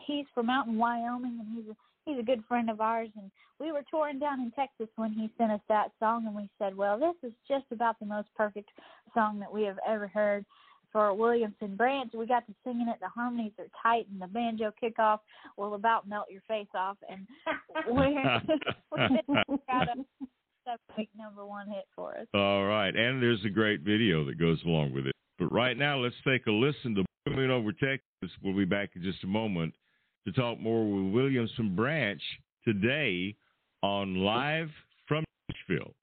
he's 0.00 0.26
from 0.34 0.50
out 0.50 0.66
in 0.66 0.76
Wyoming, 0.78 1.38
and 1.40 1.56
he's 1.56 1.70
a 1.70 1.76
he's 2.04 2.18
a 2.18 2.22
good 2.22 2.42
friend 2.46 2.70
of 2.70 2.80
ours. 2.80 3.08
And 3.16 3.30
we 3.58 3.72
were 3.72 3.82
touring 3.90 4.18
down 4.18 4.40
in 4.40 4.50
Texas 4.52 4.88
when 4.96 5.12
he 5.12 5.30
sent 5.36 5.52
us 5.52 5.60
that 5.68 5.92
song, 5.98 6.26
and 6.26 6.34
we 6.34 6.48
said, 6.58 6.76
well, 6.76 6.98
this 6.98 7.14
is 7.22 7.34
just 7.48 7.64
about 7.72 7.98
the 7.98 8.06
most 8.06 8.28
perfect 8.36 8.70
song 9.14 9.38
that 9.40 9.52
we 9.52 9.62
have 9.64 9.78
ever 9.86 10.06
heard 10.08 10.44
for 10.92 11.12
Williamson 11.12 11.74
Branch. 11.76 12.10
We 12.14 12.26
got 12.26 12.46
to 12.46 12.54
singing 12.64 12.88
it. 12.88 12.98
The 13.00 13.08
harmonies 13.08 13.52
are 13.58 13.66
tight, 13.82 14.06
and 14.10 14.20
the 14.20 14.28
banjo 14.28 14.72
kickoff 14.82 15.18
will 15.56 15.74
about 15.74 16.08
melt 16.08 16.26
your 16.30 16.42
face 16.46 16.68
off. 16.74 16.96
And 17.10 17.26
we're, 17.88 18.40
we're 18.92 19.56
got 19.68 19.88
a 19.88 20.04
seven 20.64 20.78
week 20.96 21.10
number 21.18 21.44
one 21.44 21.68
hit 21.68 21.86
for 21.94 22.16
us. 22.16 22.26
All 22.34 22.66
right, 22.66 22.94
and 22.94 23.22
there's 23.22 23.44
a 23.44 23.50
great 23.50 23.80
video 23.80 24.24
that 24.26 24.38
goes 24.38 24.62
along 24.64 24.92
with 24.92 25.06
it. 25.06 25.12
But 25.38 25.52
right 25.52 25.76
now, 25.76 25.98
let's 25.98 26.14
take 26.26 26.46
a 26.46 26.50
listen 26.50 26.94
to 26.94 27.04
Moon 27.30 27.50
Over 27.50 27.72
Texas. 27.72 28.30
We'll 28.42 28.56
be 28.56 28.64
back 28.64 28.90
in 28.94 29.02
just 29.02 29.24
a 29.24 29.26
moment 29.26 29.74
to 30.26 30.32
talk 30.32 30.58
more 30.60 30.84
with 30.84 31.12
Williamson 31.12 31.74
Branch 31.74 32.22
today 32.64 33.34
on 33.82 34.16
Live 34.16 34.70
from 35.06 35.24
Nashville. 35.48 35.94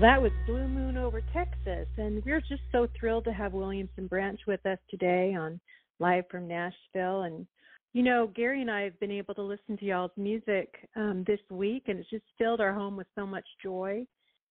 Well, 0.00 0.10
that 0.10 0.22
was 0.22 0.32
Blue 0.46 0.66
Moon 0.66 0.96
over 0.96 1.20
Texas, 1.34 1.86
and 1.98 2.24
we're 2.24 2.40
just 2.40 2.62
so 2.72 2.88
thrilled 2.98 3.24
to 3.24 3.34
have 3.34 3.52
Williamson 3.52 4.06
Branch 4.06 4.40
with 4.46 4.64
us 4.64 4.78
today 4.88 5.34
on 5.38 5.60
Live 5.98 6.24
from 6.30 6.48
Nashville. 6.48 7.24
And 7.24 7.46
you 7.92 8.02
know, 8.02 8.32
Gary 8.34 8.62
and 8.62 8.70
I 8.70 8.80
have 8.84 8.98
been 8.98 9.10
able 9.10 9.34
to 9.34 9.42
listen 9.42 9.76
to 9.76 9.84
y'all's 9.84 10.10
music 10.16 10.74
um, 10.96 11.22
this 11.26 11.40
week, 11.50 11.82
and 11.88 11.98
it's 11.98 12.08
just 12.08 12.24
filled 12.38 12.62
our 12.62 12.72
home 12.72 12.96
with 12.96 13.08
so 13.14 13.26
much 13.26 13.44
joy. 13.62 14.06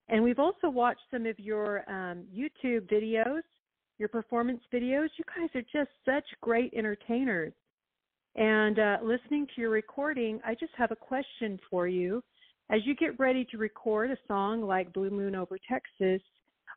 And 0.07 0.23
we've 0.23 0.37
also 0.37 0.69
watched 0.69 1.01
some 1.09 1.25
of 1.25 1.39
your 1.39 1.79
um, 1.89 2.25
YouTube 2.31 2.87
videos, 2.87 3.41
your 3.97 4.09
performance 4.09 4.61
videos. 4.71 5.07
You 5.17 5.25
guys 5.35 5.49
are 5.55 5.63
just 5.73 5.89
such 6.05 6.25
great 6.41 6.71
entertainers. 6.75 7.53
And 8.35 8.77
uh, 8.77 8.97
listening 9.01 9.47
to 9.47 9.61
your 9.61 9.71
recording, 9.71 10.41
I 10.45 10.53
just 10.53 10.73
have 10.77 10.91
a 10.91 10.95
question 10.95 11.59
for 11.71 11.87
you. 11.87 12.21
As 12.71 12.81
you 12.85 12.95
get 12.95 13.19
ready 13.19 13.45
to 13.45 13.57
record 13.57 14.11
a 14.11 14.17
song 14.27 14.61
like 14.61 14.93
Blue 14.93 15.09
Moon 15.09 15.33
over 15.33 15.57
Texas, 15.67 16.21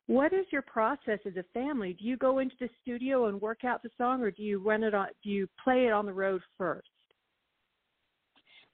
what 0.07 0.33
is 0.33 0.45
your 0.51 0.63
process 0.63 1.19
as 1.25 1.37
a 1.37 1.45
family? 1.53 1.93
Do 1.93 2.05
you 2.05 2.17
go 2.17 2.39
into 2.39 2.55
the 2.59 2.69
studio 2.81 3.27
and 3.27 3.39
work 3.39 3.63
out 3.63 3.83
the 3.83 3.91
song, 3.97 4.21
or 4.21 4.31
do 4.31 4.41
you 4.41 4.59
run 4.59 4.83
it 4.83 4.95
on? 4.95 5.07
Do 5.23 5.29
you 5.29 5.47
play 5.63 5.85
it 5.85 5.91
on 5.91 6.05
the 6.05 6.13
road 6.13 6.41
first? 6.57 6.87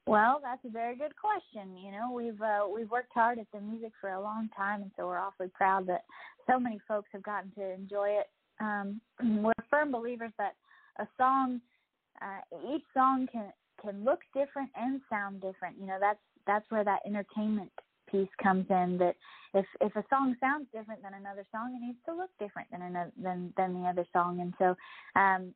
Well, 0.08 0.39
that's 0.41 0.63
a 0.65 0.69
very 0.69 0.95
good 0.95 1.13
question. 1.15 1.77
You 1.77 1.91
know, 1.91 2.12
we've 2.12 2.41
uh, 2.41 2.62
we've 2.73 2.89
worked 2.89 3.12
hard 3.13 3.38
at 3.38 3.47
the 3.53 3.60
music 3.60 3.91
for 3.99 4.12
a 4.12 4.21
long 4.21 4.49
time, 4.55 4.82
and 4.82 4.91
so 4.97 5.05
we're 5.05 5.19
awfully 5.19 5.51
proud 5.53 5.86
that 5.88 6.05
so 6.49 6.60
many 6.60 6.79
folks 6.88 7.10
have 7.12 7.21
gotten 7.21 7.51
to 7.51 7.73
enjoy 7.73 8.10
it. 8.10 8.27
Um, 8.62 9.01
we're 9.43 9.53
firm 9.69 9.91
believers 9.91 10.32
that 10.38 10.55
a 10.99 11.08
song, 11.17 11.62
uh, 12.21 12.73
each 12.73 12.86
song 12.93 13.27
can 13.32 13.51
can 13.82 14.03
look 14.03 14.21
different 14.34 14.69
and 14.75 15.01
sound 15.10 15.41
different. 15.41 15.77
You 15.79 15.86
know, 15.86 15.97
that's 15.99 16.19
that's 16.50 16.66
where 16.72 16.84
that 16.84 17.06
entertainment 17.06 17.70
piece 18.10 18.34
comes 18.42 18.66
in. 18.72 18.98
That 18.98 19.16
if 19.54 19.66
if 19.82 19.96
a 19.96 20.04
song 20.10 20.36
sounds 20.40 20.66
different 20.74 21.04
than 21.04 21.14
another 21.14 21.46
song, 21.52 21.78
it 21.78 21.86
needs 21.86 22.00
to 22.08 22.16
look 22.16 22.32
different 22.40 22.70
than 22.72 22.82
another 22.82 23.12
than 23.22 23.54
than 23.56 23.74
the 23.80 23.88
other 23.88 24.06
song. 24.12 24.42
And 24.42 24.54
so 24.58 24.76
um, 25.20 25.54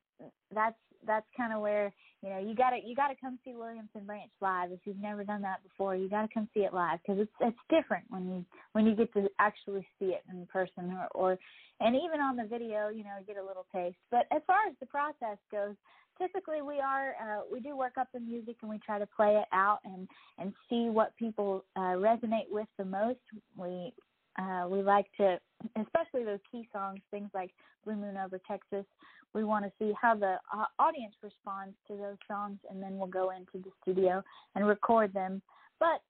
that's 0.54 0.78
that's 1.06 1.26
kind 1.36 1.52
of 1.52 1.62
where 1.62 1.92
you 2.22 2.30
know 2.30 2.38
you 2.38 2.54
gotta 2.56 2.78
you 2.86 2.96
gotta 2.96 3.16
come 3.20 3.40
see 3.44 3.56
Williamson 3.56 4.06
Branch 4.06 4.30
live 4.40 4.72
if 4.72 4.80
you've 4.86 5.02
never 5.02 5.24
done 5.24 5.42
that 5.42 5.64
before. 5.64 5.96
You 5.96 6.08
gotta 6.10 6.30
come 6.32 6.48
see 6.54 6.62
it 6.62 6.74
live 6.76 7.00
because 7.02 7.22
it's 7.22 7.38
it's 7.42 7.64
different 7.70 8.06
when 8.10 8.30
you 8.30 8.46
when 8.74 8.86
you 8.86 8.96
get 8.96 9.12
to 9.14 9.28
actually 9.40 9.88
see 9.98 10.14
it 10.14 10.22
in 10.30 10.46
person 10.46 10.94
or 10.94 11.08
or 11.16 11.38
and 11.80 11.96
even 11.96 12.22
on 12.22 12.36
the 12.36 12.46
video 12.46 12.90
you 12.90 13.04
know 13.04 13.18
you 13.20 13.26
get 13.26 13.42
a 13.42 13.46
little 13.46 13.66
taste. 13.74 13.98
But 14.12 14.28
as 14.32 14.44
far 14.46 14.62
as 14.70 14.76
the 14.80 14.86
process 14.86 15.38
goes, 15.52 15.76
typically 16.22 16.62
we 16.62 16.80
are 16.80 17.16
uh, 17.22 17.42
we 17.52 17.60
do 17.60 17.76
work 17.76 17.94
up 18.00 18.08
the 18.14 18.20
music 18.20 18.56
and 18.62 18.70
we 18.70 18.80
try 18.80 19.00
to 19.00 19.08
play 19.16 19.36
it 19.36 19.48
out 19.52 19.80
and 19.86 20.08
and 20.38 20.54
see 20.70 20.90
what 20.90 21.16
people 21.18 21.64
uh, 21.76 21.96
resonate 21.98 22.50
with 22.50 22.68
the 22.78 22.86
most. 22.86 23.20
We 23.58 23.94
uh, 24.40 24.68
we 24.68 24.82
like 24.82 25.06
to, 25.18 25.40
especially 25.80 26.24
those 26.24 26.40
key 26.52 26.68
songs, 26.74 27.00
things 27.12 27.30
like 27.34 27.52
Blue 27.86 27.96
Moon 27.96 28.18
over 28.18 28.40
Texas. 28.48 28.86
We 29.34 29.44
want 29.44 29.66
to 29.66 29.72
see 29.80 29.94
how 30.00 30.16
the 30.16 30.38
uh, 30.56 30.66
audience 30.80 31.16
responds 31.22 31.76
to 31.88 31.96
those 31.96 32.18
songs, 32.28 32.58
and 32.70 32.82
then 32.82 32.98
we'll 32.98 33.08
go 33.08 33.32
into 33.32 33.64
the 33.64 33.72
studio 33.82 34.24
and 34.56 34.68
record 34.68 35.14
them. 35.14 35.42
But 35.80 36.02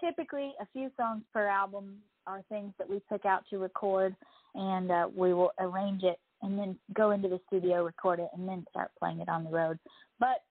typically, 0.00 0.52
a 0.60 0.66
few 0.72 0.90
songs 0.96 1.22
per 1.32 1.46
album 1.46 1.96
are 2.26 2.42
things 2.48 2.72
that 2.78 2.88
we 2.88 3.00
pick 3.08 3.24
out 3.24 3.44
to 3.50 3.58
record, 3.58 4.14
and 4.54 4.90
uh, 4.90 5.08
we 5.14 5.32
will 5.32 5.52
arrange 5.58 6.02
it 6.02 6.18
and 6.42 6.58
then 6.58 6.76
go 6.94 7.10
into 7.10 7.28
the 7.28 7.40
studio, 7.46 7.84
record 7.84 8.20
it, 8.20 8.28
and 8.36 8.48
then 8.48 8.64
start 8.70 8.90
playing 8.98 9.20
it 9.20 9.28
on 9.28 9.44
the 9.44 9.50
road. 9.50 9.78
But 10.18 10.42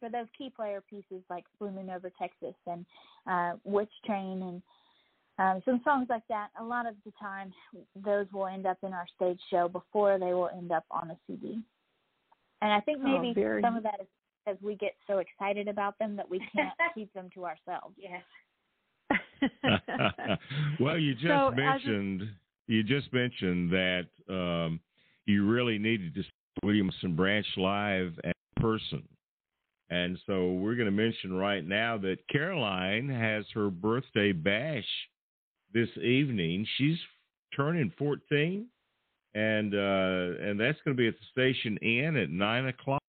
for 0.00 0.08
those 0.08 0.26
key 0.36 0.50
player 0.54 0.82
pieces 0.88 1.22
like 1.30 1.44
Blue 1.58 1.70
Moon 1.70 1.90
over 1.90 2.10
Texas 2.18 2.54
and 2.66 2.84
uh, 3.30 3.52
Witch 3.64 3.90
Train 4.04 4.42
and 4.42 4.62
um, 5.38 5.62
some 5.64 5.80
songs 5.84 6.06
like 6.08 6.26
that, 6.28 6.48
a 6.58 6.64
lot 6.64 6.86
of 6.86 6.94
the 7.04 7.12
time 7.20 7.52
those 8.04 8.26
will 8.32 8.46
end 8.46 8.66
up 8.66 8.78
in 8.82 8.92
our 8.92 9.06
stage 9.16 9.40
show 9.50 9.68
before 9.68 10.18
they 10.18 10.32
will 10.32 10.50
end 10.56 10.72
up 10.72 10.84
on 10.90 11.10
a 11.10 11.16
CD. 11.26 11.60
And 12.62 12.72
I 12.72 12.80
think 12.80 13.02
maybe 13.02 13.30
oh, 13.30 13.34
very... 13.34 13.62
some 13.62 13.76
of 13.76 13.82
that 13.82 14.00
is 14.00 14.06
because 14.44 14.62
we 14.62 14.76
get 14.76 14.94
so 15.06 15.18
excited 15.18 15.68
about 15.68 15.98
them 15.98 16.16
that 16.16 16.28
we 16.28 16.38
can't 16.54 16.72
keep 16.94 17.12
them 17.12 17.28
to 17.34 17.44
ourselves. 17.44 17.94
Yes. 17.98 18.22
well, 20.80 20.98
you 20.98 21.14
just 21.14 21.26
so 21.26 21.50
mentioned 21.50 22.22
you 22.66 22.82
just 22.82 23.12
mentioned 23.12 23.70
that 23.70 24.06
um, 24.28 24.80
you 25.26 25.46
really 25.46 25.78
needed 25.78 26.14
to 26.14 26.22
see 26.22 26.30
Williamson 26.62 27.14
Branch 27.14 27.46
live 27.56 28.12
in 28.24 28.32
person. 28.60 29.02
And 29.88 30.18
so 30.26 30.52
we're 30.52 30.74
going 30.74 30.86
to 30.86 30.90
mention 30.90 31.34
right 31.34 31.64
now 31.64 31.96
that 31.98 32.16
Caroline 32.30 33.08
has 33.08 33.44
her 33.54 33.70
birthday 33.70 34.32
bash 34.32 34.86
this 35.72 35.88
evening. 35.98 36.66
She's 36.76 36.98
turning 37.56 37.92
14, 37.96 38.66
and 39.34 39.74
uh, 39.74 40.42
and 40.42 40.58
that's 40.58 40.78
going 40.84 40.96
to 40.96 41.00
be 41.00 41.06
at 41.06 41.14
the 41.14 41.26
Station 41.30 41.76
Inn 41.78 42.16
at 42.16 42.30
nine 42.30 42.66
o'clock 42.66 43.02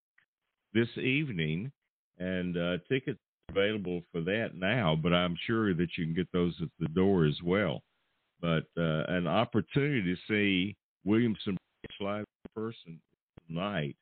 this 0.73 0.89
evening. 0.97 1.71
And 2.19 2.57
uh, 2.57 2.77
tickets 2.89 3.19
available 3.49 4.01
for 4.11 4.21
that 4.21 4.55
now, 4.55 4.95
but 5.01 5.13
I'm 5.13 5.37
sure 5.45 5.73
that 5.73 5.89
you 5.97 6.05
can 6.05 6.15
get 6.15 6.31
those 6.31 6.53
at 6.61 6.69
the 6.79 6.87
door 6.89 7.25
as 7.25 7.37
well. 7.43 7.81
But 8.41 8.65
uh, 8.77 9.03
an 9.07 9.27
opportunity 9.27 10.01
to 10.03 10.15
see 10.27 10.75
Williamson 11.05 11.57
live 11.99 12.25
in 12.45 12.61
person 12.63 12.99
tonight 13.47 13.95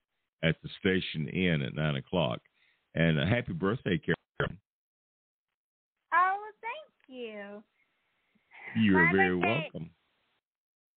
at 0.43 0.55
the 0.63 0.69
Station 0.79 1.27
Inn 1.29 1.61
at 1.61 1.75
nine 1.75 1.95
o'clock. 1.95 2.39
And 2.95 3.19
a 3.19 3.25
happy 3.25 3.53
birthday, 3.53 3.97
Karen. 3.99 4.57
Oh, 6.13 6.37
thank 6.61 6.91
you. 7.07 7.63
You're 8.75 9.05
My 9.05 9.11
very 9.11 9.35
birthday- 9.39 9.69
welcome. 9.73 9.89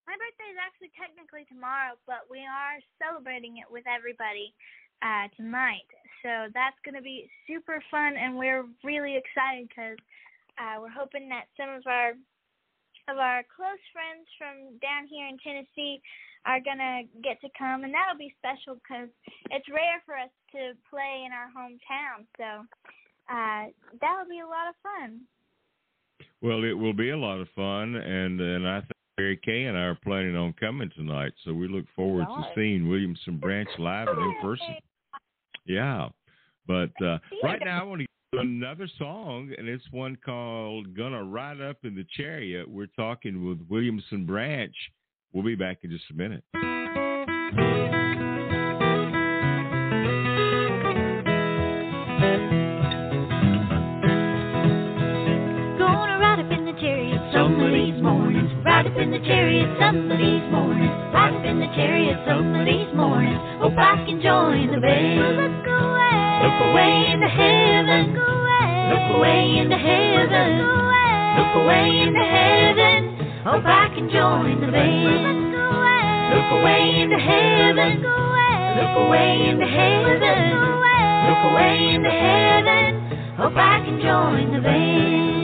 My 0.07 0.14
birthday 0.16 0.51
is 0.51 0.59
actually 0.59 0.90
technically 0.96 1.44
tomorrow, 1.53 1.94
but 2.07 2.24
we 2.31 2.40
are 2.40 2.81
celebrating 2.96 3.59
it 3.59 3.68
with 3.70 3.85
everybody 3.87 4.55
uh, 5.03 5.29
tonight. 5.37 5.85
So 6.24 6.48
that's 6.55 6.79
going 6.83 6.96
to 6.96 7.03
be 7.05 7.29
super 7.46 7.83
fun, 7.90 8.16
and 8.16 8.35
we're 8.38 8.64
really 8.83 9.14
excited 9.20 9.68
because 9.68 9.98
uh, 10.57 10.81
we're 10.81 10.88
hoping 10.96 11.29
that 11.29 11.46
some 11.61 11.68
of 11.68 11.83
our 11.87 12.14
of 13.09 13.16
our 13.16 13.42
close 13.49 13.81
friends 13.92 14.29
from 14.37 14.77
down 14.79 15.09
here 15.09 15.27
in 15.27 15.40
Tennessee 15.40 16.01
are 16.47 16.61
gonna 16.61 17.03
get 17.25 17.40
to 17.40 17.49
come, 17.59 17.85
and 17.85 17.92
that'll 17.92 18.21
be 18.21 18.35
special 18.38 18.77
because 18.77 19.09
it's 19.51 19.68
rare 19.68 20.01
for 20.07 20.14
us 20.16 20.31
to 20.53 20.77
play 20.88 21.25
in 21.27 21.33
our 21.33 21.51
hometown. 21.51 22.29
So 22.37 22.49
uh, 23.29 23.73
that'll 24.01 24.29
be 24.29 24.40
a 24.40 24.47
lot 24.47 24.68
of 24.68 24.77
fun. 24.85 25.21
Well, 26.40 26.64
it 26.64 26.73
will 26.73 26.92
be 26.92 27.11
a 27.11 27.16
lot 27.16 27.40
of 27.40 27.49
fun, 27.57 27.97
and 27.97 28.40
and 28.40 28.68
I 28.68 28.81
think 28.81 28.92
Mary 29.18 29.40
Kay 29.44 29.64
and 29.64 29.77
I 29.77 29.83
are 29.83 29.99
planning 30.05 30.37
on 30.37 30.53
coming 30.55 30.90
tonight, 30.94 31.33
so 31.44 31.53
we 31.53 31.68
look 31.68 31.87
forward 31.97 32.27
to 32.27 32.42
seeing 32.55 32.88
Williamson 32.88 33.38
Branch 33.38 33.68
live 33.79 34.09
and 34.09 34.18
in 34.18 34.35
person. 34.42 34.77
Yeah, 35.66 36.09
but 36.66 36.92
uh, 37.05 37.18
right 37.42 37.61
now 37.64 37.81
I 37.81 37.85
want 37.85 38.01
to 38.03 38.07
another 38.33 38.88
song, 38.99 39.53
and 39.57 39.69
it's 39.69 39.85
one 39.91 40.17
called 40.25 40.95
"Gonna 40.97 41.25
Ride 41.25 41.61
Up 41.61 41.79
in 41.85 41.95
the 41.95 42.05
Chariot." 42.17 42.69
We're 42.69 42.87
talking 42.87 43.47
with 43.47 43.67
Williamson 43.69 44.27
Branch. 44.27 44.75
We'll 45.33 45.45
be 45.45 45.55
back 45.55 45.79
in 45.83 45.91
just 45.91 46.05
a 46.11 46.14
minute. 46.14 46.45
Gonna 55.79 56.19
ride 56.19 56.41
up 56.41 56.53
in 56.53 56.64
the 56.67 56.73
chariot 56.81 57.33
some 57.33 57.61
of 57.61 57.73
these 57.73 58.03
mornings. 58.03 58.53
Ride 58.64 58.87
up 58.87 58.97
in 58.97 59.11
the 59.11 59.21
chariot 59.21 59.79
some 59.81 60.11
of 60.11 60.19
these 60.19 60.43
mornings. 60.53 60.93
Ride 61.14 61.35
up 61.35 61.45
in 61.45 61.61
the 61.61 61.67
chariot 61.75 62.19
some 62.27 62.55
of 62.55 62.67
these 62.67 62.95
mornings. 62.95 63.41
Hope 63.61 63.79
I 63.79 64.05
can 64.05 64.21
join 64.21 64.73
the 64.73 64.81
band. 64.81 65.37
Look 65.37 65.67
away. 65.67 66.28
Look 66.42 66.59
away 66.70 67.11
into 67.12 67.29
heaven. 67.29 68.14
Look 68.14 68.29
away. 68.29 68.90
Look 68.90 69.16
away 69.16 69.59
into 69.59 69.79
heaven. 69.79 70.51
Look 71.38 71.55
away. 71.64 72.01
Into 72.03 72.24
heaven. 72.24 73.01
Hope 73.44 73.64
I 73.66 73.88
can 73.94 74.11
join 74.11 74.61
the 74.61 74.72
band. 74.72 75.53
Look 76.35 76.51
away. 76.61 77.01
Into 77.03 77.18
heaven. 77.18 78.03
Look 78.03 78.94
away. 79.07 79.48
Into 79.51 79.66
heaven. 79.66 80.42
Look 80.53 80.74
away. 80.77 81.29
Look 81.29 81.53
away 81.53 81.94
into 81.94 82.11
heaven. 82.11 83.37
Hope 83.37 83.57
I 83.57 83.81
can 83.85 84.01
join 84.01 84.53
the 84.55 84.61
band. 84.61 85.38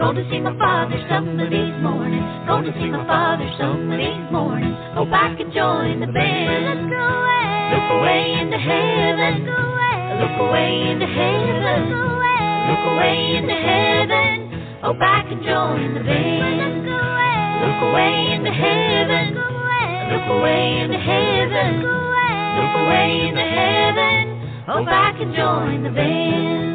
Going 0.00 0.16
to 0.16 0.24
see 0.32 0.40
my 0.40 0.56
father 0.56 0.96
some 1.12 1.38
of 1.38 1.50
these 1.50 1.76
mornings. 1.84 2.24
Going 2.48 2.64
to 2.64 2.72
see 2.72 2.88
my 2.88 3.04
father 3.04 3.44
some 3.60 3.92
of 3.92 3.98
these 4.00 4.32
mornings. 4.32 4.72
Hope 4.96 5.12
I 5.12 5.36
can 5.36 5.52
join 5.52 6.00
the 6.00 6.08
band. 6.08 6.88
Look 6.88 6.96
away. 6.96 7.44
Look 7.68 7.88
away 8.00 8.40
into 8.40 8.56
heaven. 8.56 9.44
Look 9.44 9.60
away. 9.60 10.00
Look 10.24 10.36
away 10.40 10.72
into 10.88 11.04
heaven. 11.04 11.80
Look 11.92 12.16
away. 12.16 12.40
Look 12.72 12.84
away 12.96 13.36
into 13.44 13.52
heaven. 13.52 14.80
Hope 14.80 14.96
I 15.04 15.20
can 15.28 15.44
join 15.44 15.92
the 15.92 16.00
band. 16.00 16.80
Look 16.80 16.96
away. 16.96 17.60
Look 17.60 17.80
away 17.92 18.32
into 18.40 18.52
heaven. 18.56 19.36
Look 19.36 20.28
away. 20.32 20.80
Into 20.80 20.96
heaven. 20.96 21.84
Look 21.84 21.92
away. 21.92 22.56
Look 22.56 22.74
away 22.88 23.28
into 23.28 23.44
heaven. 23.44 24.64
Hope 24.64 24.88
I 24.88 25.12
can 25.12 25.36
join 25.36 25.82
the 25.84 25.90
band. 25.92 26.69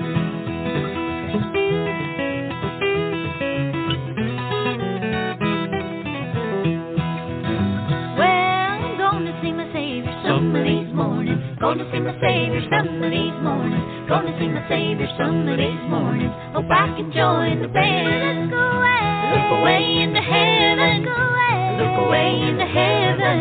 Gonna 11.75 11.91
see 11.91 11.99
my 11.99 12.15
Savior 12.21 12.61
some 12.71 13.03
of 13.03 13.11
these 13.11 13.35
mornings. 13.43 14.07
Gonna 14.07 14.39
see 14.39 14.47
my 14.47 14.63
Savior 14.69 15.09
some 15.19 15.45
of 15.45 15.57
these 15.57 15.83
mornings. 15.91 16.31
Hope 16.55 16.71
I 16.71 16.87
can 16.95 17.11
join 17.11 17.61
the 17.61 17.67
band. 17.67 18.47
Look 18.49 18.63
away. 18.63 19.35
Look 19.35 19.59
away 19.59 19.83
into 19.99 20.21
heaven. 20.21 21.03
Look 21.03 21.19
away. 21.19 21.75
Look 21.75 22.07
away 22.07 22.31
into 22.47 22.63
heaven. 22.63 23.39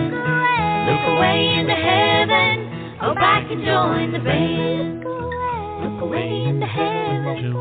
Look 0.90 1.05
away 1.14 1.55
into 1.62 1.75
heaven. 1.79 2.99
Hope 2.99 3.18
I 3.23 3.47
can 3.47 3.64
join 3.64 4.12
the 4.12 4.18
band. 4.18 5.05
Look 5.07 6.03
away 6.03 6.42
into 6.42 6.66
heaven. 6.66 7.55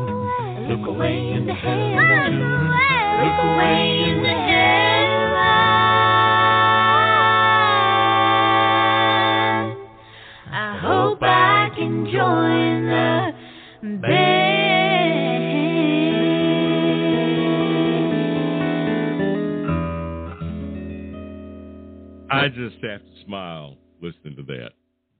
Look 0.74 0.88
away 0.88 1.32
into 1.34 1.54
heaven. 1.54 2.34
Look 3.22 3.38
away 3.46 4.10
into 4.10 4.26
heaven. 4.26 5.03
Can 11.76 12.06
join 12.06 12.86
the 12.86 13.32
band. 13.98 14.44
I 22.30 22.48
just 22.48 22.76
have 22.84 23.00
to 23.00 23.24
smile 23.24 23.76
listening 24.02 24.36
to 24.36 24.42
that. 24.44 24.72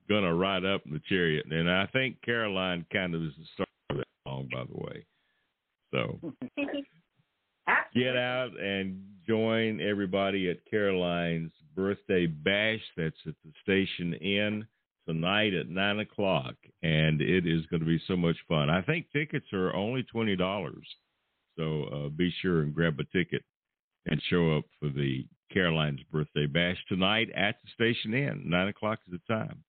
Gonna 0.08 0.34
ride 0.34 0.64
up 0.64 0.82
in 0.86 0.92
the 0.92 1.00
chariot, 1.08 1.46
and 1.50 1.70
I 1.70 1.86
think 1.86 2.16
Caroline 2.22 2.84
kind 2.92 3.14
of 3.14 3.22
is 3.22 3.32
the 3.38 3.44
star 3.54 3.66
of 3.90 3.96
that 3.96 4.06
song, 4.26 4.48
by 4.52 4.64
the 4.64 4.76
way. 4.76 5.06
So 5.90 6.20
get 7.94 8.16
out 8.16 8.50
and 8.60 9.02
join 9.26 9.80
everybody 9.80 10.50
at 10.50 10.58
Caroline's 10.70 11.52
birthday 11.74 12.26
bash. 12.26 12.82
That's 12.96 13.16
at 13.26 13.34
the 13.44 13.52
Station 13.62 14.12
Inn 14.14 14.66
tonight 15.06 15.54
at 15.54 15.68
nine 15.68 16.00
o'clock, 16.00 16.54
and 16.82 17.20
it 17.20 17.46
is 17.46 17.66
going 17.66 17.80
to 17.80 17.86
be 17.86 18.00
so 18.06 18.16
much 18.16 18.36
fun. 18.48 18.70
I 18.70 18.82
think 18.82 19.06
tickets 19.12 19.46
are 19.52 19.74
only 19.74 20.02
twenty 20.04 20.36
dollars, 20.36 20.86
so 21.58 21.84
uh, 21.84 22.08
be 22.08 22.32
sure 22.42 22.62
and 22.62 22.74
grab 22.74 22.98
a 23.00 23.04
ticket 23.16 23.42
and 24.06 24.20
show 24.28 24.56
up 24.56 24.64
for 24.80 24.88
the 24.88 25.26
Caroline's 25.52 26.00
birthday 26.12 26.46
bash 26.46 26.76
tonight 26.88 27.28
at 27.34 27.56
the 27.62 27.70
Station 27.74 28.14
Inn. 28.14 28.42
Nine 28.46 28.68
o'clock 28.68 28.98
is 29.06 29.12
the 29.12 29.34
time. 29.34 29.62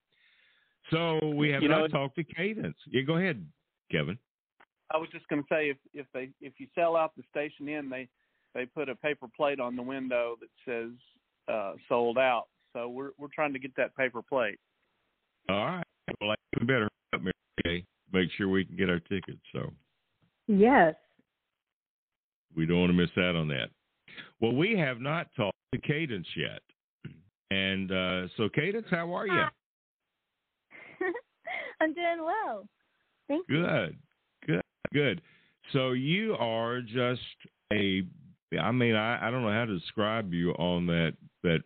So 0.91 1.19
we 1.35 1.49
have 1.49 1.61
You 1.61 1.69
know, 1.69 1.81
not 1.81 1.91
talked 1.91 2.15
to 2.15 2.23
Cadence. 2.23 2.77
Yeah, 2.91 3.01
go 3.01 3.17
ahead, 3.17 3.45
Kevin. 3.91 4.17
I 4.93 4.97
was 4.97 5.09
just 5.11 5.27
going 5.27 5.41
to 5.41 5.47
say 5.49 5.69
if 5.69 5.77
if 5.93 6.05
they 6.13 6.29
if 6.41 6.53
you 6.57 6.67
sell 6.75 6.95
out 6.95 7.13
the 7.15 7.23
station 7.29 7.67
inn, 7.67 7.89
they 7.89 8.07
they 8.53 8.65
put 8.65 8.89
a 8.89 8.95
paper 8.95 9.27
plate 9.35 9.59
on 9.59 9.75
the 9.75 9.81
window 9.81 10.37
that 10.39 10.49
says 10.67 10.91
uh, 11.53 11.73
sold 11.89 12.17
out. 12.17 12.45
So 12.73 12.89
we're 12.89 13.11
we're 13.17 13.33
trying 13.33 13.53
to 13.53 13.59
get 13.59 13.75
that 13.77 13.95
paper 13.95 14.21
plate. 14.21 14.59
All 15.49 15.65
right. 15.65 15.83
Well, 16.21 16.31
I 16.31 16.63
better 16.63 16.89
help 17.11 17.23
me. 17.23 17.31
Okay. 17.65 17.83
Make 18.13 18.29
sure 18.37 18.47
we 18.47 18.65
can 18.65 18.75
get 18.75 18.89
our 18.89 18.99
tickets. 18.99 19.41
So 19.51 19.71
Yes. 20.47 20.95
we 22.55 22.65
don't 22.65 22.79
want 22.79 22.89
to 22.91 22.97
miss 22.97 23.09
out 23.17 23.35
on 23.35 23.47
that. 23.49 23.69
Well, 24.39 24.53
we 24.53 24.77
have 24.77 24.99
not 24.99 25.27
talked 25.35 25.57
to 25.73 25.81
Cadence 25.81 26.27
yet. 26.35 26.61
And 27.51 27.91
uh, 27.91 28.27
so, 28.37 28.49
Cadence, 28.49 28.87
how 28.89 29.15
are 29.15 29.27
you? 29.27 29.43
I'm 31.81 31.93
doing 31.93 32.23
well. 32.23 32.67
Thank 33.27 33.45
you. 33.49 33.63
Good, 33.63 33.97
good, 34.47 34.61
good. 34.93 35.21
So 35.73 35.91
you 35.91 36.35
are 36.35 36.81
just 36.81 37.21
a. 37.73 38.03
I 38.59 38.71
mean, 38.71 38.95
I, 38.95 39.27
I 39.27 39.31
don't 39.31 39.41
know 39.41 39.51
how 39.51 39.65
to 39.65 39.77
describe 39.77 40.33
you 40.33 40.51
on 40.53 40.85
that 40.87 41.13
that 41.43 41.59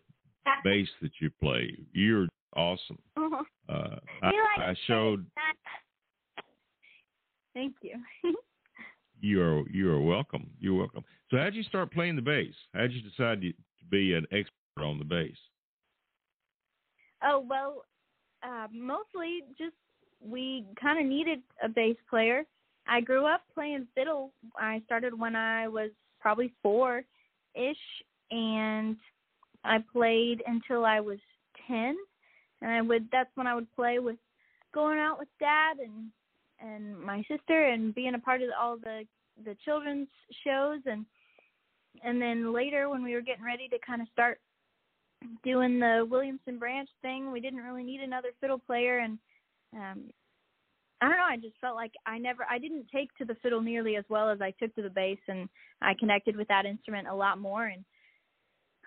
bass 0.63 0.87
that 1.01 1.11
you 1.19 1.29
play. 1.41 1.77
You're 1.93 2.27
awesome. 2.55 2.97
Uh-huh. 3.17 3.43
Uh, 3.67 3.99
I, 4.23 4.27
like 4.27 4.69
I 4.69 4.75
showed 4.88 5.25
Thank 7.53 7.75
you. 7.81 7.95
you 9.21 9.41
are 9.41 9.67
you 9.69 9.91
are 9.91 10.01
welcome. 10.01 10.49
You're 10.59 10.77
welcome. 10.77 11.03
So 11.29 11.38
how'd 11.38 11.55
you 11.55 11.63
start 11.63 11.91
playing 11.91 12.15
the 12.15 12.21
bass? 12.21 12.53
How'd 12.73 12.91
you 12.91 13.01
decide 13.01 13.41
to 13.41 13.51
to 13.51 13.85
be 13.89 14.13
an 14.13 14.25
expert 14.31 14.83
on 14.83 14.99
the 14.99 15.05
bass? 15.05 15.35
oh 17.23 17.45
well, 17.47 17.83
uh, 18.43 18.67
mostly 18.73 19.41
just 19.57 19.75
we 20.21 20.65
kind 20.79 20.99
of 20.99 21.05
needed 21.05 21.39
a 21.63 21.69
bass 21.69 21.95
player. 22.09 22.43
I 22.88 23.01
grew 23.01 23.25
up 23.25 23.41
playing 23.53 23.88
fiddle. 23.95 24.31
I 24.57 24.81
started 24.85 25.17
when 25.17 25.35
I 25.35 25.67
was 25.67 25.91
probably 26.19 26.53
four 26.62 27.03
ish, 27.55 27.77
and 28.31 28.97
I 29.63 29.77
played 29.91 30.43
until 30.47 30.85
I 30.85 30.99
was 30.99 31.19
ten. 31.67 31.95
And 32.62 32.72
I 32.72 32.82
would 32.82 33.08
that's 33.12 33.30
when 33.36 33.48
I 33.48 33.56
would 33.56 33.74
play 33.76 34.00
with 34.00 34.17
going 34.74 35.00
out 35.00 35.19
with 35.19 35.28
dad 35.39 35.78
and 35.84 36.10
and 36.62 37.00
my 37.00 37.24
sister 37.30 37.67
and 37.67 37.95
being 37.95 38.15
a 38.15 38.19
part 38.19 38.41
of 38.41 38.50
all 38.60 38.78
the 38.78 39.04
the 39.45 39.56
children's 39.65 40.10
shows. 40.45 40.80
And 40.86 41.06
and 42.04 42.22
then 42.22 42.54
later 42.54 42.89
when 42.89 43.04
we 43.04 43.13
were 43.13 43.22
getting 43.22 43.43
ready 43.43 43.67
to 43.69 43.78
kind 43.86 44.02
of 44.02 44.08
start 44.12 44.39
doing 45.43 45.80
the 45.80 46.08
Williamson 46.10 46.58
branch 46.58 46.89
thing, 47.02 47.32
we 47.32 47.41
didn't 47.41 47.63
really 47.63 47.84
need 47.84 48.02
another 48.02 48.30
fiddle 48.41 48.60
player. 48.60 49.00
And 49.00 49.17
um 49.74 50.10
I 51.02 51.08
don't 51.08 51.17
know, 51.17 51.24
I 51.24 51.38
just 51.38 51.56
felt 51.62 51.76
like 51.76 51.93
I 52.06 52.17
never 52.17 52.45
I 52.50 52.60
didn't 52.60 52.88
take 52.93 53.15
to 53.17 53.26
the 53.26 53.38
fiddle 53.41 53.62
nearly 53.62 53.95
as 53.95 54.06
well 54.10 54.30
as 54.30 54.41
I 54.41 54.52
took 54.52 54.76
to 54.76 54.82
the 54.82 54.89
bass. 54.89 55.19
And 55.28 55.48
I 55.82 55.93
connected 55.98 56.36
with 56.36 56.48
that 56.50 56.65
instrument 56.65 57.08
a 57.08 57.15
lot 57.15 57.39
more. 57.39 57.67
And 57.67 57.86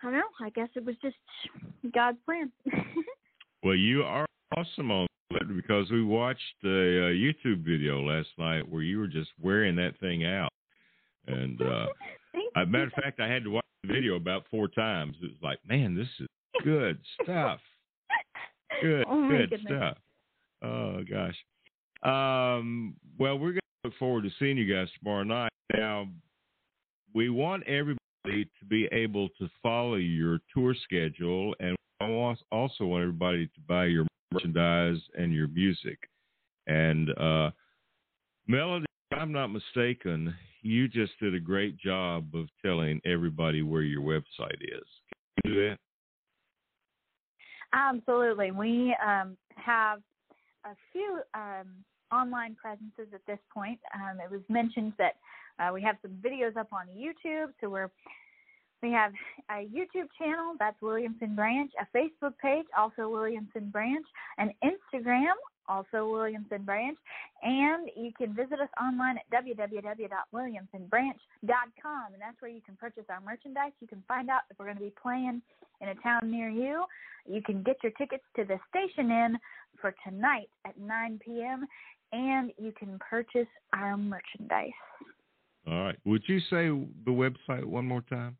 I 0.03 0.07
don't 0.07 0.15
know, 0.15 0.23
I 0.41 0.51
guess 0.51 0.69
it 0.75 0.85
was 0.85 0.97
just 1.01 1.17
God's 1.95 2.19
plan. 2.27 2.51
Well, 3.63 3.77
you 3.77 4.03
are 4.03 4.27
awesome 4.57 4.91
on 4.91 5.07
it 5.31 5.57
because 5.57 5.91
we 5.91 6.03
watched 6.03 6.41
a, 6.65 6.69
uh 6.69 7.13
YouTube 7.13 7.65
video 7.65 8.01
last 8.01 8.29
night 8.39 8.69
where 8.69 8.83
you 8.83 8.99
were 8.99 9.07
just 9.07 9.31
wearing 9.41 9.77
that 9.77 9.99
thing 10.01 10.25
out. 10.25 10.51
And 11.27 11.61
uh 11.63 11.87
a 12.57 12.67
matter 12.67 12.87
of 12.87 12.93
fact, 12.93 13.21
I 13.21 13.29
had 13.29 13.45
to 13.45 13.51
watch 13.51 13.65
the 13.83 13.93
video 13.93 14.17
about 14.17 14.45
four 14.51 14.69
times. 14.69 15.17
It 15.23 15.27
was 15.27 15.43
like, 15.43 15.59
man, 15.67 15.95
this 15.95 16.09
is 16.21 16.27
good 16.65 16.99
stuff. 17.23 17.61
Good, 18.81 19.05
oh 19.09 19.29
good 19.29 19.51
goodness. 19.51 19.61
stuff. 19.67 19.99
Oh 20.63 21.03
gosh. 21.09 21.37
Um, 22.03 22.97
well, 23.19 23.39
we're 23.39 23.53
going 23.53 23.61
to 23.61 23.89
look 23.89 23.95
forward 23.99 24.25
to 24.25 24.31
seeing 24.39 24.57
you 24.57 24.73
guys 24.73 24.89
tomorrow 24.99 25.23
night. 25.23 25.53
Now, 25.77 26.09
we 27.15 27.31
want 27.31 27.63
everybody 27.69 27.99
to 28.27 28.65
be 28.69 28.89
able 28.91 29.29
to 29.39 29.49
follow 29.63 29.95
your 29.95 30.41
tour 30.53 30.75
schedule, 30.83 31.55
and 31.61 31.77
I 32.03 32.35
also 32.51 32.85
want 32.85 33.03
everybody 33.03 33.47
to 33.47 33.61
buy 33.69 33.87
your 33.87 34.07
merchandise 34.33 35.01
and 35.17 35.33
your 35.33 35.49
music. 35.49 35.99
And 36.67 37.11
uh, 37.19 37.51
Melody, 38.47 38.87
I'm 39.13 39.33
not 39.33 39.49
mistaken, 39.49 40.35
you 40.63 40.89
just 40.89 41.13
did 41.21 41.35
a 41.35 41.41
great 41.41 41.77
job 41.77 42.35
of 42.35 42.47
telling 42.65 43.01
everybody 43.05 43.63
where 43.63 43.83
your 43.83 44.03
website 44.03 44.61
is. 44.63 44.87
Can 45.43 45.45
you 45.45 45.55
do 45.55 45.69
that? 45.69 45.79
Absolutely. 47.73 48.51
We 48.51 48.97
um, 49.05 49.37
have 49.57 50.01
a 50.65 50.75
few 50.93 51.21
um, 51.35 51.69
online 52.13 52.55
presences 52.55 53.13
at 53.15 53.21
this 53.27 53.39
point. 53.53 53.79
Um, 53.95 54.19
it 54.21 54.31
was 54.31 54.43
mentioned 54.49 54.93
that 54.99 55.15
uh, 55.59 55.73
we 55.73 55.83
have 55.83 55.97
some 56.03 56.13
videos 56.25 56.57
up 56.57 56.69
on 56.73 56.87
YouTube, 56.89 57.53
so 57.61 57.69
we're 57.69 57.91
we 58.83 58.91
have 58.91 59.13
a 59.51 59.67
YouTube 59.67 60.09
channel 60.19 60.55
that's 60.59 60.83
Williamson 60.83 61.37
Branch, 61.37 61.71
a 61.81 61.87
Facebook 61.97 62.37
page 62.41 62.67
also 62.77 63.09
Williamson 63.09 63.71
Branch, 63.71 64.05
an 64.39 64.51
Instagram 64.65 65.35
also 65.69 66.11
Williamson 66.11 66.65
Branch, 66.65 66.99
and 67.43 67.89
you 67.97 68.11
can 68.17 68.35
visit 68.35 68.59
us 68.61 68.69
online 68.81 69.19
at 69.19 69.31
www.williamsonbranch.com, 69.33 72.13
and 72.13 72.21
that's 72.21 72.41
where 72.41 72.51
you 72.51 72.61
can 72.67 72.75
purchase 72.77 73.05
our 73.09 73.21
merchandise. 73.21 73.71
You 73.81 73.87
can 73.87 74.03
find 74.09 74.29
out 74.29 74.41
if 74.51 74.59
we're 74.59 74.65
going 74.67 74.79
to 74.79 74.83
be 74.83 74.93
playing 75.01 75.41
in 75.81 75.89
a 75.89 75.95
town 75.97 76.29
near 76.31 76.49
you. 76.49 76.85
You 77.27 77.43
can 77.43 77.63
get 77.63 77.77
your 77.83 77.93
tickets 77.93 78.25
to 78.37 78.45
the 78.45 78.59
Station 78.69 79.11
Inn 79.11 79.39
for 79.81 79.95
tonight 80.07 80.51
at 80.67 80.79
9 80.79 81.21
p.m., 81.25 81.67
and 82.13 82.53
you 82.59 82.73
can 82.73 82.99
purchase 82.99 83.49
our 83.73 83.97
merchandise. 83.97 84.71
All 85.67 85.85
right. 85.85 85.99
Would 86.05 86.25
you 86.27 86.41
say 86.41 86.69
the 87.05 87.11
website 87.11 87.65
one 87.65 87.87
more 87.87 88.03
time? 88.03 88.37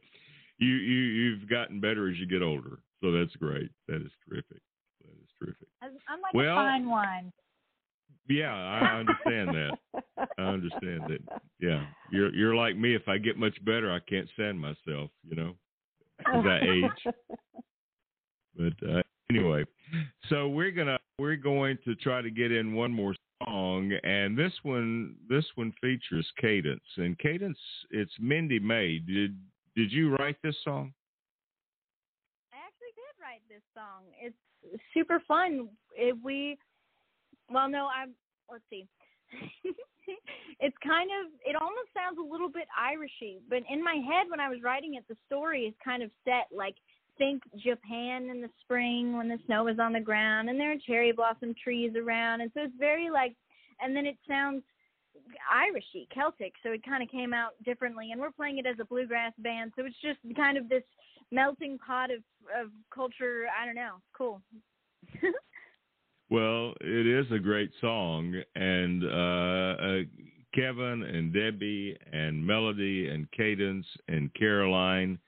you 0.58 0.68
you 0.68 0.98
you've 0.98 1.48
gotten 1.48 1.80
better 1.80 2.08
as 2.08 2.16
you 2.18 2.26
get 2.26 2.42
older, 2.42 2.78
so 3.02 3.10
that's 3.12 3.34
great. 3.36 3.70
That 3.88 3.96
is 4.02 4.10
terrific. 4.28 4.60
That 5.02 5.12
is 5.22 5.28
terrific. 5.38 5.68
I'm 5.82 6.20
like 6.20 6.34
Well- 6.34 6.52
a 6.52 6.56
fine 6.56 6.88
wine. 6.88 7.32
Yeah, 8.26 8.54
I 8.54 9.00
understand 9.00 9.50
that. 9.50 9.78
I 10.38 10.42
understand 10.42 11.02
that. 11.08 11.20
Yeah, 11.60 11.84
you're 12.10 12.32
you're 12.34 12.54
like 12.54 12.74
me. 12.76 12.94
If 12.94 13.06
I 13.06 13.18
get 13.18 13.36
much 13.36 13.62
better, 13.66 13.92
I 13.92 13.98
can't 14.00 14.30
stand 14.32 14.58
myself. 14.58 15.10
You 15.28 15.36
know, 15.36 15.54
as 16.32 16.46
I 16.46 16.60
age. 16.66 17.14
But 18.56 18.72
uh, 18.88 19.02
anyway, 19.30 19.64
so 20.28 20.48
we're 20.48 20.70
gonna 20.70 20.98
we're 21.18 21.36
going 21.36 21.78
to 21.84 21.94
try 21.96 22.22
to 22.22 22.30
get 22.30 22.50
in 22.52 22.74
one 22.74 22.92
more 22.92 23.14
song, 23.44 23.92
and 24.02 24.36
this 24.36 24.52
one 24.62 25.14
this 25.28 25.44
one 25.54 25.72
features 25.80 26.26
Cadence, 26.40 26.82
and 26.96 27.18
Cadence 27.18 27.58
it's 27.90 28.12
Mindy 28.20 28.58
May. 28.58 28.98
Did 28.98 29.36
did 29.76 29.92
you 29.92 30.14
write 30.16 30.36
this 30.42 30.56
song? 30.64 30.92
I 32.52 32.56
actually 32.66 32.94
did 32.94 33.14
write 33.20 33.42
this 33.48 33.62
song. 33.74 34.04
It's 34.20 34.36
super 34.92 35.20
fun. 35.26 35.68
If 35.96 36.16
we, 36.22 36.58
well, 37.50 37.68
no, 37.68 37.88
I'm. 37.94 38.14
Let's 38.50 38.64
see. 38.70 38.86
it's 40.60 40.76
kind 40.86 41.10
of. 41.10 41.32
It 41.44 41.56
almost 41.56 41.90
sounds 41.94 42.18
a 42.18 42.32
little 42.32 42.50
bit 42.50 42.66
Irishy, 42.78 43.38
but 43.48 43.62
in 43.70 43.82
my 43.82 43.94
head 43.94 44.30
when 44.30 44.40
I 44.40 44.48
was 44.48 44.58
writing 44.62 44.94
it, 44.94 45.04
the 45.08 45.16
story 45.26 45.62
is 45.62 45.74
kind 45.84 46.02
of 46.02 46.10
set 46.24 46.46
like 46.56 46.76
think 47.18 47.42
Japan 47.56 48.30
in 48.30 48.40
the 48.40 48.50
spring 48.60 49.16
when 49.16 49.28
the 49.28 49.38
snow 49.46 49.68
is 49.68 49.78
on 49.78 49.92
the 49.92 50.00
ground 50.00 50.48
and 50.48 50.58
there 50.58 50.72
are 50.72 50.76
cherry 50.86 51.12
blossom 51.12 51.54
trees 51.62 51.92
around, 51.96 52.40
and 52.40 52.50
so 52.54 52.62
it's 52.62 52.74
very 52.78 53.10
like. 53.10 53.34
And 53.80 53.96
then 53.96 54.06
it 54.06 54.16
sounds 54.28 54.62
Irishy, 55.52 56.08
Celtic, 56.14 56.52
so 56.62 56.70
it 56.70 56.84
kind 56.84 57.02
of 57.02 57.10
came 57.10 57.32
out 57.32 57.52
differently. 57.64 58.10
And 58.12 58.20
we're 58.20 58.30
playing 58.30 58.58
it 58.58 58.66
as 58.66 58.76
a 58.80 58.84
bluegrass 58.84 59.32
band, 59.38 59.72
so 59.76 59.84
it's 59.84 59.96
just 60.00 60.18
kind 60.36 60.56
of 60.56 60.68
this 60.68 60.82
melting 61.30 61.78
pot 61.78 62.10
of 62.10 62.20
of 62.56 62.70
culture. 62.94 63.46
I 63.60 63.66
don't 63.66 63.74
know, 63.74 63.96
cool. 64.16 64.40
well, 66.30 66.74
it 66.80 67.06
is 67.06 67.30
a 67.32 67.38
great 67.38 67.70
song, 67.80 68.34
and 68.54 69.04
uh, 69.04 69.82
uh, 69.82 69.98
Kevin 70.54 71.02
and 71.02 71.32
Debbie 71.32 71.96
and 72.12 72.44
Melody 72.46 73.08
and 73.08 73.30
Cadence 73.32 73.86
and 74.08 74.32
Caroline, 74.34 75.18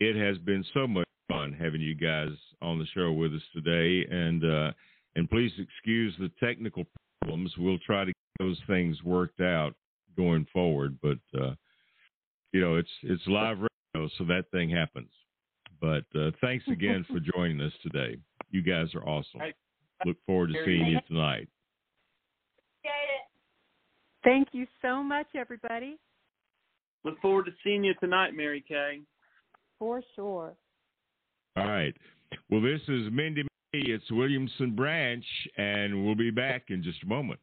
it 0.00 0.16
has 0.16 0.38
been 0.38 0.64
so 0.74 0.86
much 0.86 1.06
fun 1.42 1.56
having 1.58 1.80
you 1.80 1.94
guys 1.94 2.30
on 2.60 2.78
the 2.78 2.86
show 2.94 3.12
with 3.12 3.32
us 3.32 3.42
today, 3.52 4.06
and 4.10 4.44
uh, 4.44 4.72
and 5.16 5.28
please 5.28 5.52
excuse 5.58 6.14
the 6.18 6.30
technical 6.44 6.84
problems. 7.20 7.52
We'll 7.58 7.78
try 7.78 8.04
to 8.04 8.10
get 8.10 8.14
those 8.38 8.58
things 8.66 9.02
worked 9.02 9.40
out 9.40 9.74
going 10.16 10.46
forward, 10.52 10.98
but 11.02 11.18
uh, 11.38 11.54
you 12.52 12.60
know 12.60 12.76
it's 12.76 12.90
it's 13.02 13.22
live 13.26 13.58
radio, 13.58 14.08
so 14.18 14.24
that 14.24 14.44
thing 14.52 14.70
happens. 14.70 15.10
But 15.80 16.04
uh, 16.18 16.30
thanks 16.40 16.64
again 16.68 17.04
for 17.08 17.18
joining 17.34 17.60
us 17.60 17.72
today. 17.82 18.16
You 18.50 18.62
guys 18.62 18.94
are 18.94 19.06
awesome. 19.06 19.40
Look 20.04 20.16
forward 20.26 20.48
to 20.48 20.64
seeing 20.64 20.86
you 20.86 20.98
tonight. 21.08 21.48
Thank 24.24 24.48
you 24.52 24.66
so 24.80 25.02
much, 25.02 25.26
everybody. 25.34 25.98
Look 27.04 27.20
forward 27.20 27.46
to 27.46 27.52
seeing 27.64 27.82
you 27.82 27.94
tonight, 27.98 28.34
Mary 28.36 28.64
Kay. 28.66 29.00
For 29.80 30.00
sure. 30.14 30.54
All 31.56 31.66
right. 31.66 31.94
Well, 32.50 32.62
this 32.62 32.80
is 32.88 33.12
Mindy. 33.12 33.44
It's 33.74 34.10
Williamson 34.10 34.74
Branch, 34.74 35.24
and 35.58 36.04
we'll 36.04 36.14
be 36.14 36.30
back 36.30 36.64
in 36.68 36.82
just 36.82 37.02
a 37.02 37.06
moment. 37.06 37.40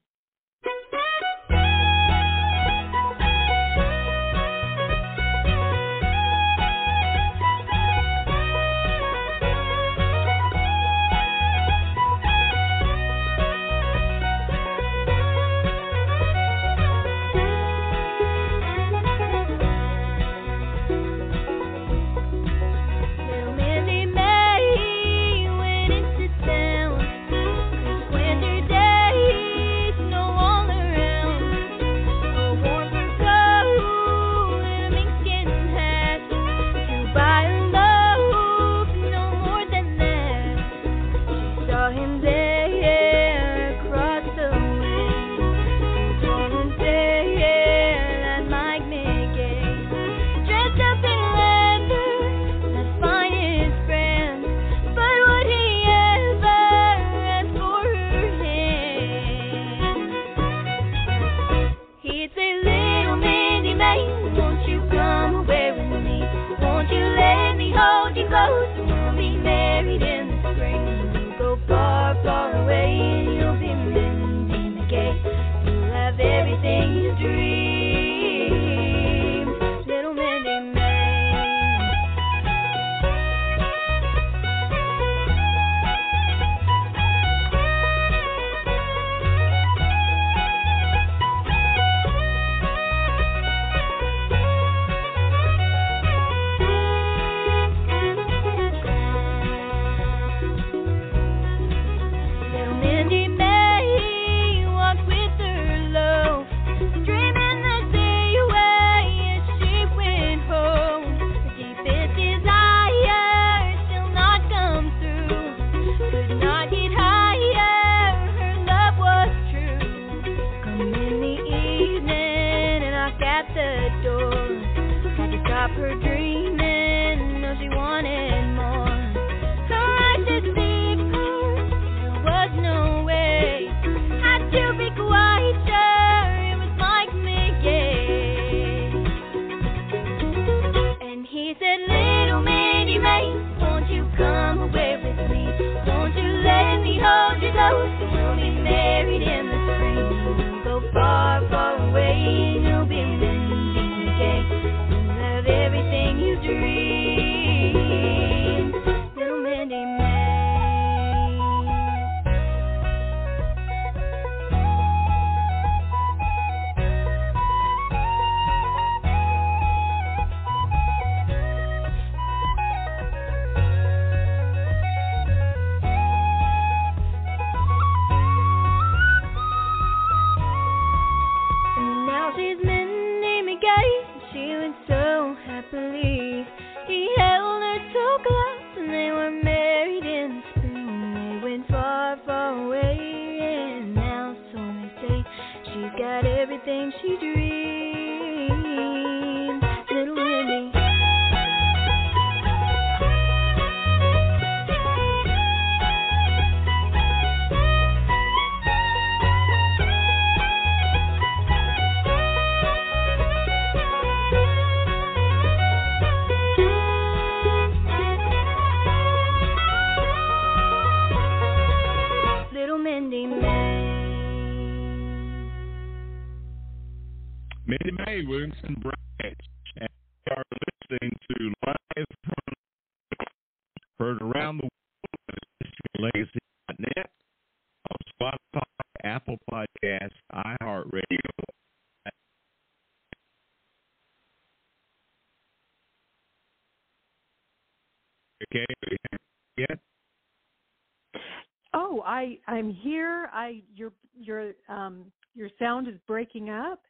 I'm 252.59 252.69
here. 252.69 253.29
I 253.33 253.63
your 253.73 253.91
your 254.19 254.51
um 254.67 255.05
your 255.33 255.49
sound 255.57 255.87
is 255.87 255.95
breaking 256.07 256.49
up, 256.49 256.81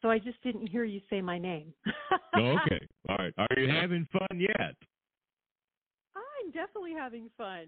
so 0.00 0.08
I 0.08 0.18
just 0.18 0.42
didn't 0.42 0.66
hear 0.66 0.84
you 0.84 1.00
say 1.10 1.20
my 1.20 1.38
name. 1.38 1.72
Oh, 2.36 2.56
okay. 2.64 2.86
All 3.08 3.16
right. 3.18 3.34
Are 3.38 3.60
you 3.60 3.68
having 3.68 4.06
fun 4.12 4.38
yet? 4.38 4.76
I'm 6.14 6.50
definitely 6.52 6.94
having 6.96 7.28
fun. 7.36 7.66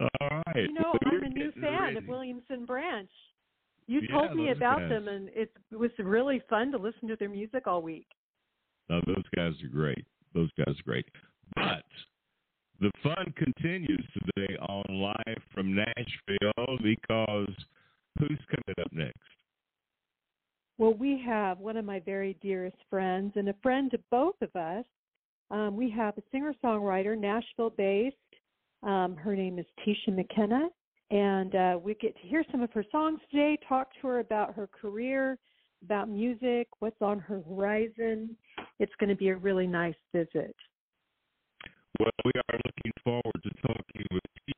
All 0.00 0.42
right. 0.46 0.66
You 0.66 0.72
know, 0.72 0.94
Well, 1.04 1.12
I'm 1.14 1.22
a 1.22 1.28
new 1.28 1.52
fan 1.60 1.82
ready. 1.82 1.98
of 1.98 2.06
Williamson 2.08 2.64
Branch. 2.64 3.10
You 3.86 4.00
Yeah, 4.00 4.16
told 4.18 4.34
me 4.34 4.50
about 4.50 4.78
guys. 4.78 4.88
them, 4.88 5.08
and 5.08 5.28
it 5.34 5.52
was 5.70 5.90
really 5.98 6.40
fun 6.48 6.72
to 6.72 6.78
listen 6.78 7.06
to 7.08 7.16
their 7.16 7.28
music 7.28 7.66
all 7.66 7.82
week. 7.82 8.06
No, 8.88 9.00
those 9.06 9.24
guys 9.36 9.52
are 9.62 9.68
great. 9.68 10.04
Those 10.34 10.50
guys 10.56 10.74
are 10.78 10.84
great. 10.84 11.06
But 11.54 11.84
the 12.82 12.90
fun 13.00 13.32
continues 13.36 14.04
today 14.12 14.56
on 14.56 14.84
live 14.88 15.42
from 15.54 15.72
Nashville 15.72 16.78
because 16.82 17.54
who's 18.18 18.40
coming 18.50 18.84
up 18.84 18.92
next? 18.92 19.18
Well, 20.78 20.92
we 20.92 21.22
have 21.24 21.60
one 21.60 21.76
of 21.76 21.84
my 21.84 22.00
very 22.00 22.36
dearest 22.42 22.78
friends 22.90 23.34
and 23.36 23.48
a 23.48 23.54
friend 23.62 23.88
to 23.92 24.00
both 24.10 24.34
of 24.42 24.54
us. 24.56 24.84
Um, 25.52 25.76
we 25.76 25.90
have 25.90 26.18
a 26.18 26.22
singer 26.32 26.54
songwriter, 26.64 27.16
Nashville 27.16 27.70
based. 27.70 28.16
Um, 28.82 29.14
her 29.14 29.36
name 29.36 29.60
is 29.60 29.66
Tecia 29.86 30.16
McKenna. 30.16 30.68
And 31.12 31.54
uh, 31.54 31.78
we 31.80 31.94
get 31.94 32.16
to 32.20 32.26
hear 32.26 32.44
some 32.50 32.62
of 32.62 32.72
her 32.72 32.84
songs 32.90 33.20
today, 33.30 33.58
talk 33.68 33.92
to 34.00 34.08
her 34.08 34.18
about 34.18 34.54
her 34.54 34.66
career, 34.66 35.38
about 35.84 36.08
music, 36.08 36.66
what's 36.80 37.00
on 37.00 37.20
her 37.20 37.42
horizon. 37.48 38.36
It's 38.80 38.92
going 38.98 39.10
to 39.10 39.16
be 39.16 39.28
a 39.28 39.36
really 39.36 39.68
nice 39.68 39.94
visit. 40.12 40.56
Well, 42.00 42.10
we 42.24 42.32
are 42.36 42.58
looking 42.64 42.92
forward 43.04 43.42
to 43.42 43.50
talking 43.66 44.06
with 44.10 44.22
you. 44.46 44.54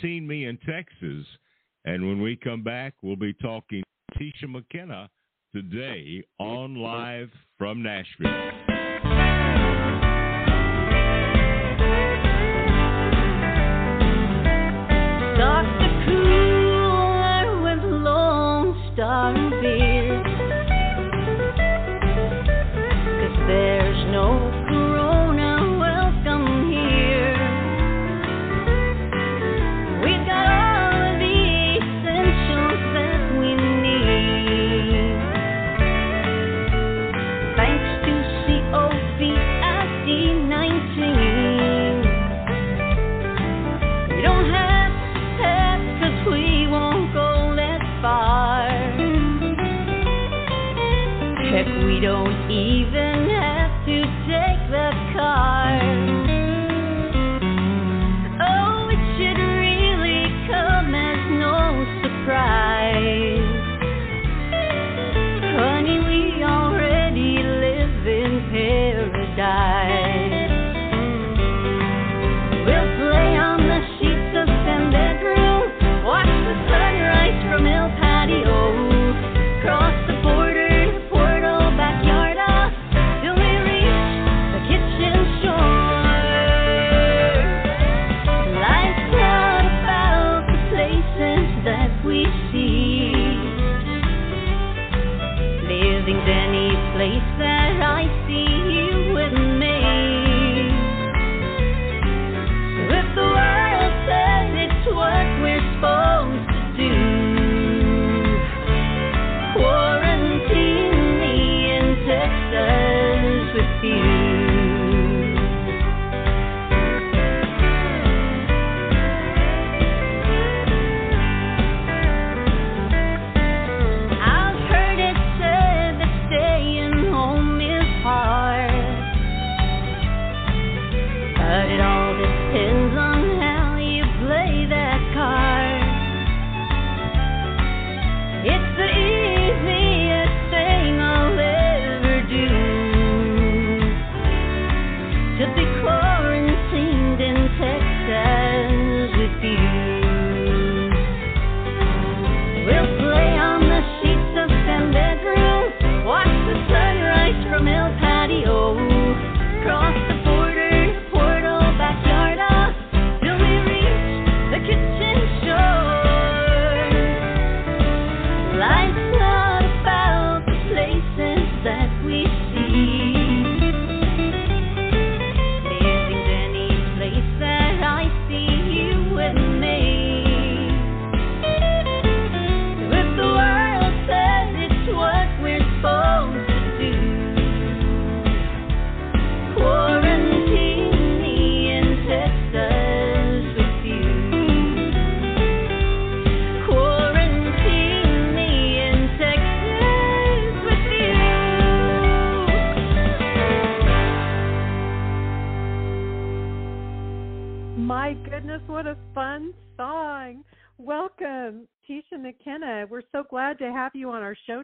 Seen 0.00 0.26
me 0.26 0.46
in 0.46 0.56
Texas, 0.58 1.26
and 1.84 2.06
when 2.06 2.20
we 2.20 2.36
come 2.36 2.62
back, 2.62 2.94
we'll 3.02 3.16
be 3.16 3.34
talking 3.34 3.82
to 4.12 4.18
Tecia 4.18 4.48
McKenna 4.48 5.10
today 5.54 6.24
on 6.38 6.76
live 6.76 7.30
from 7.58 7.82
Nashville. 7.82 8.73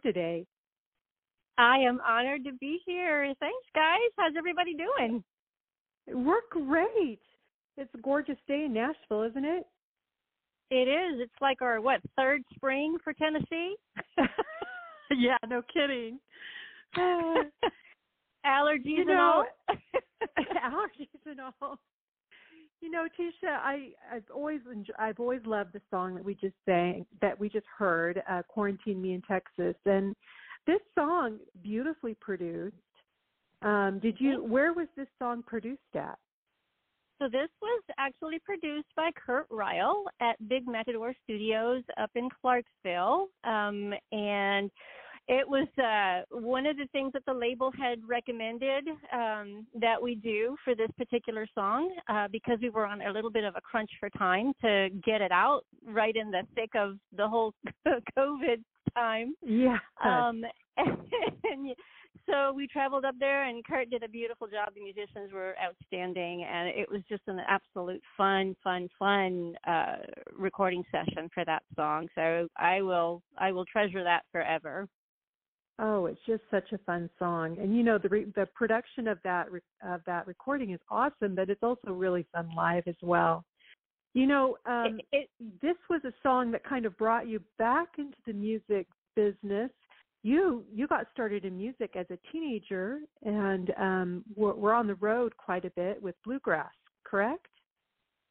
Today. 0.03 0.46
I 1.59 1.78
am 1.78 2.01
honored 2.07 2.44
to 2.44 2.53
be 2.55 2.80
here. 2.86 3.32
Thanks, 3.38 3.66
guys. 3.74 3.98
How's 4.16 4.32
everybody 4.36 4.74
doing? 4.74 5.22
We're 6.07 6.40
great. 6.51 7.20
It's 7.76 7.94
a 7.94 7.98
gorgeous 7.98 8.38
day 8.48 8.64
in 8.64 8.72
Nashville, 8.72 9.22
isn't 9.24 9.44
it? 9.44 9.64
It 10.70 10.88
is. 10.88 11.20
It's 11.20 11.40
like 11.40 11.62
our 11.62 11.80
what 11.80 12.01
third 12.16 12.42
spring 12.55 12.96
for 13.03 13.12
Tennessee. 13.12 13.74
yeah, 15.11 15.36
no 15.48 15.62
kidding. 15.72 16.18
Allergies 18.46 18.84
You 18.84 19.11
and 19.11 19.20
all. 19.20 19.44
allergies 20.28 21.26
and 21.26 21.40
all. 21.61 21.78
You 22.81 22.91
know, 22.91 23.07
Tecia, 23.18 23.59
I 23.62 23.91
I've 24.11 24.24
always 24.35 24.61
enjoy, 24.70 24.95
I've 24.99 25.20
always 25.20 25.45
loved 25.45 25.74
the 25.74 25.83
song 25.91 26.14
that 26.14 26.24
we 26.24 26.35
just 26.35 26.55
sang 26.64 27.05
that 27.20 27.39
we 27.39 27.49
just 27.49 27.66
heard, 27.76 28.22
uh, 28.28 28.43
"Quarantine 28.49 29.03
Me 29.03 29.12
in 29.12 29.22
Texas," 29.22 29.76
and 29.85 30.16
this 30.66 30.81
song 30.95 31.39
beautifully 31.62 32.14
produced. 32.14 32.76
Um, 33.62 33.99
did 33.99 34.18
you? 34.18 34.43
Where 34.43 34.72
was 34.72 34.89
this 34.97 35.09
song 35.18 35.43
produced 35.47 35.95
at? 35.95 36.18
So 37.20 37.28
this 37.28 37.51
was 37.61 37.83
actually 37.99 38.39
produced 38.39 38.89
by 38.97 39.11
Kurt 39.14 39.47
Ryle 39.51 40.05
at 40.22 40.37
Big 40.49 40.66
Matador 40.66 41.12
Studios 41.24 41.83
up 41.99 42.11
in 42.14 42.31
Clarksville, 42.41 43.28
um, 43.45 43.93
and 44.11 44.70
it 45.33 45.49
was 45.49 45.68
uh, 45.78 46.24
one 46.37 46.66
of 46.66 46.76
the 46.76 46.87
things 46.91 47.12
that 47.12 47.24
the 47.24 47.33
label 47.33 47.70
had 47.70 48.01
recommended 48.07 48.89
um, 49.12 49.64
that 49.81 50.03
we 50.03 50.16
do 50.16 50.57
for 50.64 50.74
this 50.74 50.91
particular 50.99 51.47
song 51.55 51.95
uh, 52.09 52.26
because 52.33 52.59
we 52.61 52.68
were 52.68 52.85
on 52.85 53.01
a 53.03 53.12
little 53.12 53.31
bit 53.31 53.45
of 53.45 53.55
a 53.55 53.61
crunch 53.61 53.91
for 54.01 54.11
time 54.11 54.53
to 54.61 54.89
get 55.05 55.20
it 55.20 55.31
out 55.31 55.61
right 55.87 56.16
in 56.16 56.33
the 56.33 56.43
thick 56.57 56.70
of 56.74 56.97
the 57.16 57.28
whole 57.28 57.55
COVID 58.18 58.61
time. 58.93 59.37
Yeah. 59.41 59.78
Um, 60.05 60.43
and 60.76 61.76
so 62.28 62.53
we 62.53 62.66
traveled 62.66 63.05
up 63.05 63.14
there, 63.20 63.45
and 63.45 63.64
Kurt 63.64 63.89
did 63.89 64.03
a 64.03 64.09
beautiful 64.09 64.49
job. 64.49 64.74
The 64.74 64.83
musicians 64.83 65.33
were 65.33 65.55
outstanding, 65.64 66.43
and 66.43 66.68
it 66.68 66.91
was 66.91 67.03
just 67.09 67.22
an 67.28 67.41
absolute 67.49 68.03
fun, 68.16 68.57
fun, 68.64 68.89
fun 68.99 69.55
uh, 69.64 69.99
recording 70.37 70.83
session 70.91 71.31
for 71.33 71.45
that 71.45 71.62
song. 71.76 72.09
So 72.16 72.49
I 72.57 72.83
will, 72.83 73.22
I 73.39 73.53
will 73.53 73.64
treasure 73.64 74.03
that 74.03 74.22
forever. 74.33 74.89
Oh, 75.83 76.05
it's 76.07 76.20
just 76.26 76.43
such 76.51 76.72
a 76.72 76.78
fun 76.78 77.09
song, 77.18 77.57
and 77.59 77.74
you 77.74 77.83
know 77.83 77.97
the 77.97 78.09
re- 78.11 78.33
the 78.37 78.47
production 78.55 79.09
of 79.09 79.18
that 79.24 79.51
re- 79.51 79.61
of 79.83 80.03
that 80.05 80.26
recording 80.26 80.72
is 80.72 80.81
awesome, 80.91 81.35
but 81.35 81.49
it's 81.49 81.62
also 81.62 81.93
really 81.93 82.26
fun 82.35 82.51
live 82.55 82.83
as 82.87 82.97
well. 83.01 83.45
You 84.12 84.26
know, 84.26 84.59
um, 84.66 85.01
It- 85.12 85.31
it- 85.41 85.61
this 85.62 85.76
was 85.89 86.05
a 86.05 86.12
song 86.22 86.51
that 86.51 86.64
kind 86.64 86.85
of 86.85 86.95
brought 86.99 87.28
you 87.28 87.39
back 87.57 87.99
into 87.99 88.18
the 88.26 88.35
music 88.35 88.89
business. 89.14 89.70
You 90.22 90.66
you 90.70 90.87
got 90.87 91.11
started 91.12 91.47
in 91.47 91.57
music 91.57 91.97
as 91.97 92.07
a 92.11 92.18
teenager, 92.31 93.01
and 93.22 93.72
um, 93.78 94.24
were, 94.37 94.55
were 94.55 94.74
on 94.74 94.87
the 94.87 94.97
road 94.97 95.35
quite 95.39 95.64
a 95.64 95.70
bit 95.70 96.03
with 96.03 96.14
bluegrass, 96.24 96.74
correct? 97.05 97.47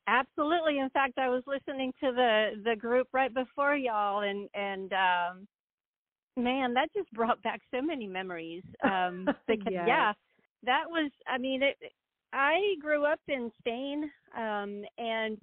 Absolutely. 0.05 0.79
In 0.79 0.89
fact, 0.91 1.17
I 1.17 1.29
was 1.29 1.43
listening 1.47 1.93
to 2.03 2.11
the 2.11 2.61
the 2.63 2.75
group 2.75 3.07
right 3.11 3.33
before 3.33 3.75
y'all, 3.75 4.21
and 4.21 4.47
and 4.53 4.93
um, 4.93 5.47
man, 6.43 6.73
that 6.73 6.89
just 6.93 7.11
brought 7.13 7.41
back 7.43 7.61
so 7.71 7.81
many 7.81 8.07
memories. 8.07 8.63
Um, 8.83 9.31
because 9.47 9.73
Yes. 9.73 9.85
yeah, 9.85 10.13
that 10.63 10.83
was. 10.87 11.11
I 11.27 11.37
mean, 11.37 11.63
it. 11.63 11.77
I 12.31 12.75
grew 12.79 13.05
up 13.05 13.19
in 13.27 13.51
Spain, 13.59 14.09
um, 14.37 14.83
and 14.99 15.37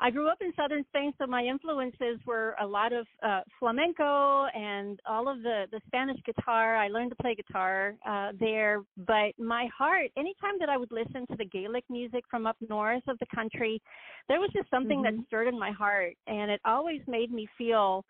I 0.00 0.10
grew 0.10 0.28
up 0.28 0.38
in 0.40 0.52
southern 0.56 0.84
Spain, 0.88 1.12
so 1.16 1.26
my 1.26 1.44
influences 1.44 2.18
were 2.26 2.56
a 2.60 2.66
lot 2.66 2.92
of 2.92 3.06
uh, 3.22 3.42
flamenco 3.60 4.46
and 4.46 4.98
all 5.08 5.28
of 5.28 5.42
the 5.42 5.66
the 5.70 5.80
Spanish 5.86 6.18
guitar. 6.24 6.76
I 6.76 6.88
learned 6.88 7.10
to 7.10 7.16
play 7.22 7.36
guitar 7.36 7.94
uh, 8.04 8.32
there, 8.40 8.82
but 9.06 9.38
my 9.38 9.68
heart, 9.76 10.10
anytime 10.16 10.58
that 10.58 10.68
I 10.68 10.76
would 10.76 10.90
listen 10.90 11.26
to 11.28 11.36
the 11.36 11.44
Gaelic 11.44 11.84
music 11.88 12.24
from 12.28 12.46
up 12.46 12.56
north 12.68 13.04
of 13.06 13.18
the 13.20 13.26
country, 13.32 13.80
there 14.28 14.40
was 14.40 14.50
just 14.52 14.68
something 14.70 15.02
Mhm. 15.02 15.04
that 15.04 15.14
stirred 15.26 15.46
in 15.48 15.58
my 15.58 15.70
heart, 15.70 16.14
and 16.26 16.50
it 16.50 16.60
always 16.64 17.00
made 17.06 17.30
me 17.32 17.46
feel, 17.56 18.04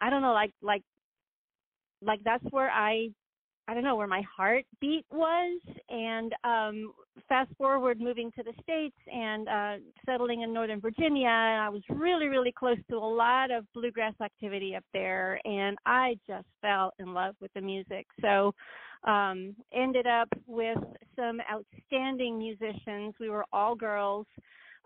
I 0.00 0.10
don't 0.10 0.22
know, 0.22 0.32
like 0.32 0.52
like 0.62 0.82
like 2.06 2.20
that's 2.24 2.44
where 2.50 2.70
I 2.70 3.10
I 3.68 3.74
don't 3.74 3.82
know 3.82 3.96
where 3.96 4.06
my 4.06 4.22
heartbeat 4.34 5.04
was 5.10 5.60
and 5.88 6.32
um 6.44 6.92
fast 7.28 7.50
forward 7.58 8.00
moving 8.00 8.30
to 8.32 8.42
the 8.42 8.52
states 8.62 8.96
and 9.12 9.48
uh 9.48 9.74
settling 10.04 10.42
in 10.42 10.52
northern 10.52 10.80
Virginia 10.80 11.28
I 11.28 11.68
was 11.68 11.82
really 11.90 12.28
really 12.28 12.52
close 12.52 12.78
to 12.90 12.96
a 12.96 12.98
lot 12.98 13.50
of 13.50 13.64
bluegrass 13.74 14.14
activity 14.22 14.76
up 14.76 14.84
there 14.92 15.40
and 15.44 15.76
I 15.84 16.16
just 16.26 16.46
fell 16.62 16.92
in 16.98 17.12
love 17.12 17.34
with 17.40 17.52
the 17.54 17.60
music. 17.60 18.06
So 18.20 18.54
um 19.04 19.56
ended 19.72 20.06
up 20.06 20.28
with 20.46 20.78
some 21.16 21.40
outstanding 21.52 22.38
musicians. 22.38 23.14
We 23.18 23.30
were 23.30 23.46
all 23.52 23.74
girls 23.74 24.26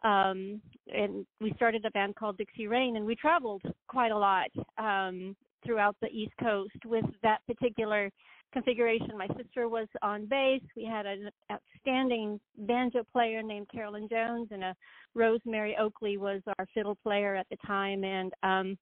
um 0.04 0.62
and 0.86 1.26
we 1.42 1.52
started 1.56 1.84
a 1.84 1.90
band 1.90 2.16
called 2.16 2.38
Dixie 2.38 2.66
Rain 2.66 2.96
and 2.96 3.04
we 3.04 3.14
traveled 3.14 3.62
quite 3.88 4.12
a 4.12 4.18
lot 4.18 4.48
um 4.78 5.36
throughout 5.64 5.96
the 6.00 6.08
East 6.08 6.32
Coast 6.40 6.76
with 6.84 7.04
that 7.22 7.38
particular 7.46 8.10
configuration. 8.52 9.16
My 9.16 9.28
sister 9.36 9.68
was 9.68 9.86
on 10.02 10.26
bass. 10.26 10.62
We 10.76 10.84
had 10.84 11.06
an 11.06 11.30
outstanding 11.50 12.40
banjo 12.58 13.04
player 13.12 13.42
named 13.42 13.68
Carolyn 13.72 14.08
Jones, 14.10 14.48
and 14.50 14.64
a 14.64 14.74
Rosemary 15.14 15.76
Oakley 15.78 16.16
was 16.16 16.40
our 16.58 16.66
fiddle 16.74 16.96
player 17.02 17.34
at 17.36 17.46
the 17.50 17.56
time. 17.66 18.04
And 18.04 18.32
um, 18.42 18.78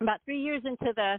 about 0.00 0.20
three 0.24 0.40
years 0.40 0.62
into 0.64 0.92
the 0.94 1.18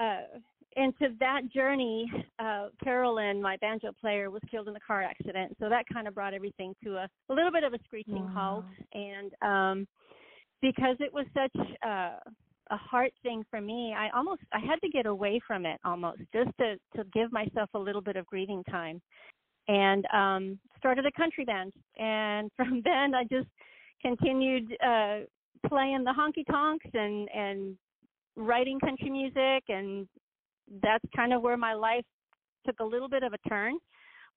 uh, 0.00 0.38
into 0.76 1.14
that 1.18 1.40
journey, 1.52 2.10
uh, 2.38 2.68
Carolyn, 2.84 3.42
my 3.42 3.56
banjo 3.56 3.90
player, 4.00 4.30
was 4.30 4.42
killed 4.50 4.68
in 4.68 4.76
a 4.76 4.80
car 4.80 5.02
accident. 5.02 5.56
So 5.58 5.68
that 5.68 5.84
kind 5.92 6.06
of 6.06 6.14
brought 6.14 6.34
everything 6.34 6.74
to 6.84 6.96
a, 6.96 7.08
a 7.30 7.34
little 7.34 7.50
bit 7.50 7.64
of 7.64 7.72
a 7.72 7.78
screeching 7.84 8.26
halt. 8.26 8.64
And 8.92 9.32
um, 9.42 9.88
because 10.60 10.96
it 11.00 11.12
was 11.12 11.26
such 11.34 11.66
uh, 11.84 12.18
a 12.70 12.76
heart 12.76 13.12
thing 13.22 13.44
for 13.50 13.60
me, 13.60 13.94
I 13.96 14.10
almost 14.16 14.42
I 14.52 14.58
had 14.58 14.80
to 14.82 14.88
get 14.88 15.06
away 15.06 15.40
from 15.46 15.66
it 15.66 15.80
almost 15.84 16.20
just 16.32 16.50
to 16.58 16.76
to 16.96 17.04
give 17.12 17.32
myself 17.32 17.70
a 17.74 17.78
little 17.78 18.02
bit 18.02 18.16
of 18.16 18.26
grieving 18.26 18.62
time. 18.64 19.00
And 19.68 20.04
um 20.14 20.58
started 20.76 21.06
a 21.06 21.12
country 21.12 21.44
band. 21.44 21.72
And 21.98 22.50
from 22.56 22.82
then 22.84 23.14
I 23.14 23.24
just 23.24 23.48
continued 24.02 24.72
uh 24.84 25.20
playing 25.68 26.04
the 26.04 26.12
honky 26.12 26.46
tonks 26.50 26.86
and 26.94 27.28
and 27.34 27.76
writing 28.36 28.78
country 28.80 29.10
music 29.10 29.64
and 29.68 30.06
that's 30.82 31.04
kind 31.16 31.32
of 31.32 31.42
where 31.42 31.56
my 31.56 31.74
life 31.74 32.04
took 32.66 32.78
a 32.80 32.84
little 32.84 33.08
bit 33.08 33.22
of 33.22 33.32
a 33.32 33.48
turn. 33.48 33.78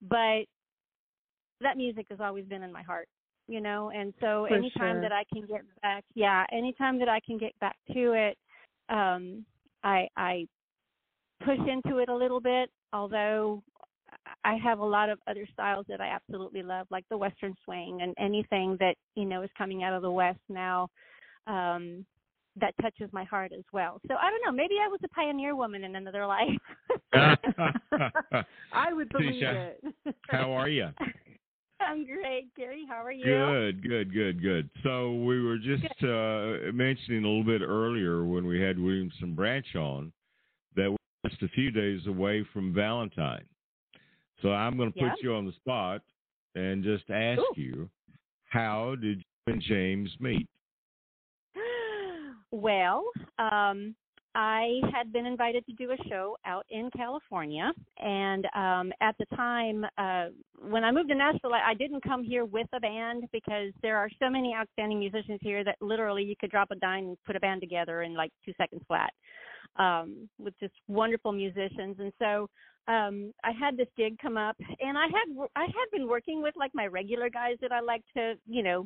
But 0.01 0.45
that 1.61 1.77
music 1.77 2.07
has 2.09 2.19
always 2.19 2.45
been 2.45 2.63
in 2.63 2.71
my 2.71 2.81
heart 2.81 3.07
you 3.51 3.59
know 3.59 3.91
and 3.93 4.13
so 4.21 4.45
For 4.47 4.55
anytime 4.55 4.93
sure. 4.93 5.01
that 5.01 5.11
i 5.11 5.23
can 5.31 5.45
get 5.45 5.61
back 5.81 6.05
yeah 6.15 6.45
anytime 6.53 6.97
that 6.99 7.09
i 7.09 7.19
can 7.19 7.37
get 7.37 7.51
back 7.59 7.75
to 7.93 8.13
it 8.13 8.37
um 8.89 9.45
i 9.83 10.07
i 10.15 10.47
push 11.43 11.59
into 11.67 11.97
it 11.97 12.07
a 12.07 12.15
little 12.15 12.39
bit 12.39 12.69
although 12.93 13.61
i 14.45 14.55
have 14.55 14.79
a 14.79 14.85
lot 14.85 15.09
of 15.09 15.19
other 15.27 15.45
styles 15.51 15.85
that 15.89 15.99
i 15.99 16.07
absolutely 16.07 16.63
love 16.63 16.87
like 16.89 17.03
the 17.09 17.17
western 17.17 17.53
swing 17.65 17.99
and 18.01 18.15
anything 18.17 18.77
that 18.79 18.95
you 19.15 19.25
know 19.25 19.41
is 19.41 19.49
coming 19.57 19.83
out 19.83 19.93
of 19.93 20.01
the 20.01 20.11
west 20.11 20.39
now 20.47 20.87
um 21.47 22.05
that 22.55 22.73
touches 22.81 23.09
my 23.11 23.25
heart 23.25 23.51
as 23.57 23.65
well 23.73 23.99
so 24.07 24.15
i 24.15 24.29
don't 24.29 24.41
know 24.45 24.51
maybe 24.51 24.75
i 24.81 24.87
was 24.87 24.99
a 25.03 25.09
pioneer 25.09 25.57
woman 25.57 25.83
in 25.83 25.97
another 25.97 26.25
life 26.25 26.49
I 28.73 28.93
would 28.93 29.09
believe 29.09 29.43
Tecia, 29.43 29.73
it. 30.05 30.15
How 30.29 30.51
are 30.53 30.69
you? 30.69 30.89
i'm 31.87 32.05
great 32.05 32.53
gary 32.55 32.85
how 32.87 33.03
are 33.03 33.11
you 33.11 33.23
Good, 33.25 33.83
good, 33.87 34.13
good, 34.13 34.41
good. 34.41 34.69
So 34.83 35.13
we 35.15 35.41
were 35.41 35.57
just 35.57 35.83
uh, 36.03 36.71
mentioning 36.73 37.23
a 37.23 37.27
little 37.27 37.43
bit 37.43 37.61
earlier 37.61 38.23
when 38.23 38.45
we 38.45 38.59
had 38.61 38.79
Williamson 38.79 39.35
Branch 39.35 39.65
on 39.75 40.11
that 40.75 40.89
we're 40.89 41.29
just 41.29 41.41
a 41.43 41.47
few 41.49 41.71
days 41.71 42.07
away 42.07 42.45
from 42.53 42.73
Valentine. 42.73 43.43
So 44.41 44.51
I'm 44.53 44.77
going 44.77 44.91
to 44.91 44.99
put 44.99 45.05
Yeah. 45.05 45.13
you 45.21 45.35
on 45.35 45.45
the 45.45 45.51
spot 45.53 46.01
and 46.55 46.83
just 46.83 47.09
ask 47.09 47.39
Ooh. 47.39 47.53
you, 47.55 47.89
how 48.45 48.95
did 48.95 49.17
you 49.19 49.53
and 49.53 49.61
James 49.61 50.09
meet? 50.19 50.47
Well, 52.53 53.05
um, 53.39 53.95
I 54.33 54.79
had 54.93 55.11
been 55.11 55.25
invited 55.25 55.65
to 55.65 55.73
do 55.73 55.91
a 55.91 55.97
show 56.07 56.37
out 56.45 56.65
in 56.69 56.89
California, 56.95 57.71
and 57.99 58.45
um, 58.55 58.93
at 59.01 59.15
the 59.19 59.25
time, 59.35 59.85
uh, 59.97 60.27
when 60.69 60.85
I 60.85 60.91
moved 60.91 61.09
to 61.09 61.15
Nashville, 61.15 61.53
I, 61.53 61.71
I 61.71 61.73
didn't 61.73 62.01
come 62.03 62.23
here 62.23 62.45
with 62.45 62.67
a 62.73 62.79
band 62.79 63.25
because 63.33 63.73
there 63.81 63.97
are 63.97 64.09
so 64.19 64.29
many 64.29 64.55
outstanding 64.55 64.99
musicians 64.99 65.39
here 65.41 65.63
that 65.65 65.75
literally 65.81 66.23
you 66.23 66.35
could 66.39 66.49
drop 66.49 66.71
a 66.71 66.75
dime 66.75 67.09
and 67.09 67.17
put 67.25 67.35
a 67.35 67.41
band 67.41 67.59
together 67.59 68.03
in 68.03 68.15
like 68.15 68.31
two 68.45 68.53
seconds 68.57 68.81
flat, 68.87 69.11
um, 69.77 70.29
with 70.39 70.53
just 70.61 70.73
wonderful 70.87 71.33
musicians. 71.33 71.97
And 71.99 72.13
so 72.17 72.47
um, 72.87 73.33
I 73.43 73.51
had 73.51 73.75
this 73.75 73.89
gig 73.97 74.17
come 74.21 74.37
up, 74.37 74.55
and 74.79 74.97
I 74.97 75.07
had 75.07 75.47
I 75.57 75.65
had 75.65 75.91
been 75.91 76.07
working 76.07 76.41
with 76.41 76.55
like 76.57 76.71
my 76.73 76.87
regular 76.87 77.29
guys 77.29 77.57
that 77.61 77.73
I 77.73 77.81
like 77.81 78.03
to, 78.15 78.35
you 78.47 78.63
know, 78.63 78.85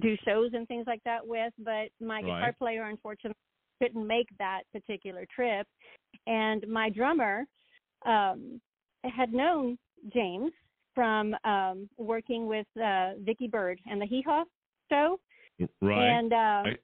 do 0.00 0.16
shows 0.24 0.52
and 0.54 0.66
things 0.68 0.84
like 0.86 1.02
that 1.04 1.26
with, 1.26 1.52
but 1.58 1.88
my 2.00 2.22
guitar 2.22 2.40
Right. 2.44 2.58
player 2.58 2.84
unfortunately 2.84 3.36
couldn't 3.80 4.06
make 4.06 4.28
that 4.38 4.62
particular 4.72 5.24
trip, 5.34 5.66
and 6.26 6.66
my 6.68 6.90
drummer 6.90 7.44
um, 8.06 8.60
had 9.04 9.32
known 9.32 9.78
James 10.12 10.52
from 10.94 11.34
um, 11.44 11.88
working 11.96 12.46
with 12.46 12.66
uh, 12.82 13.12
Vicky 13.24 13.48
Bird 13.48 13.80
and 13.86 14.00
the 14.00 14.06
Hee 14.06 14.22
Haw 14.26 14.44
show, 14.90 15.18
Right. 15.80 16.08
and 16.08 16.32
um, 16.32 16.64
Right. 16.64 16.80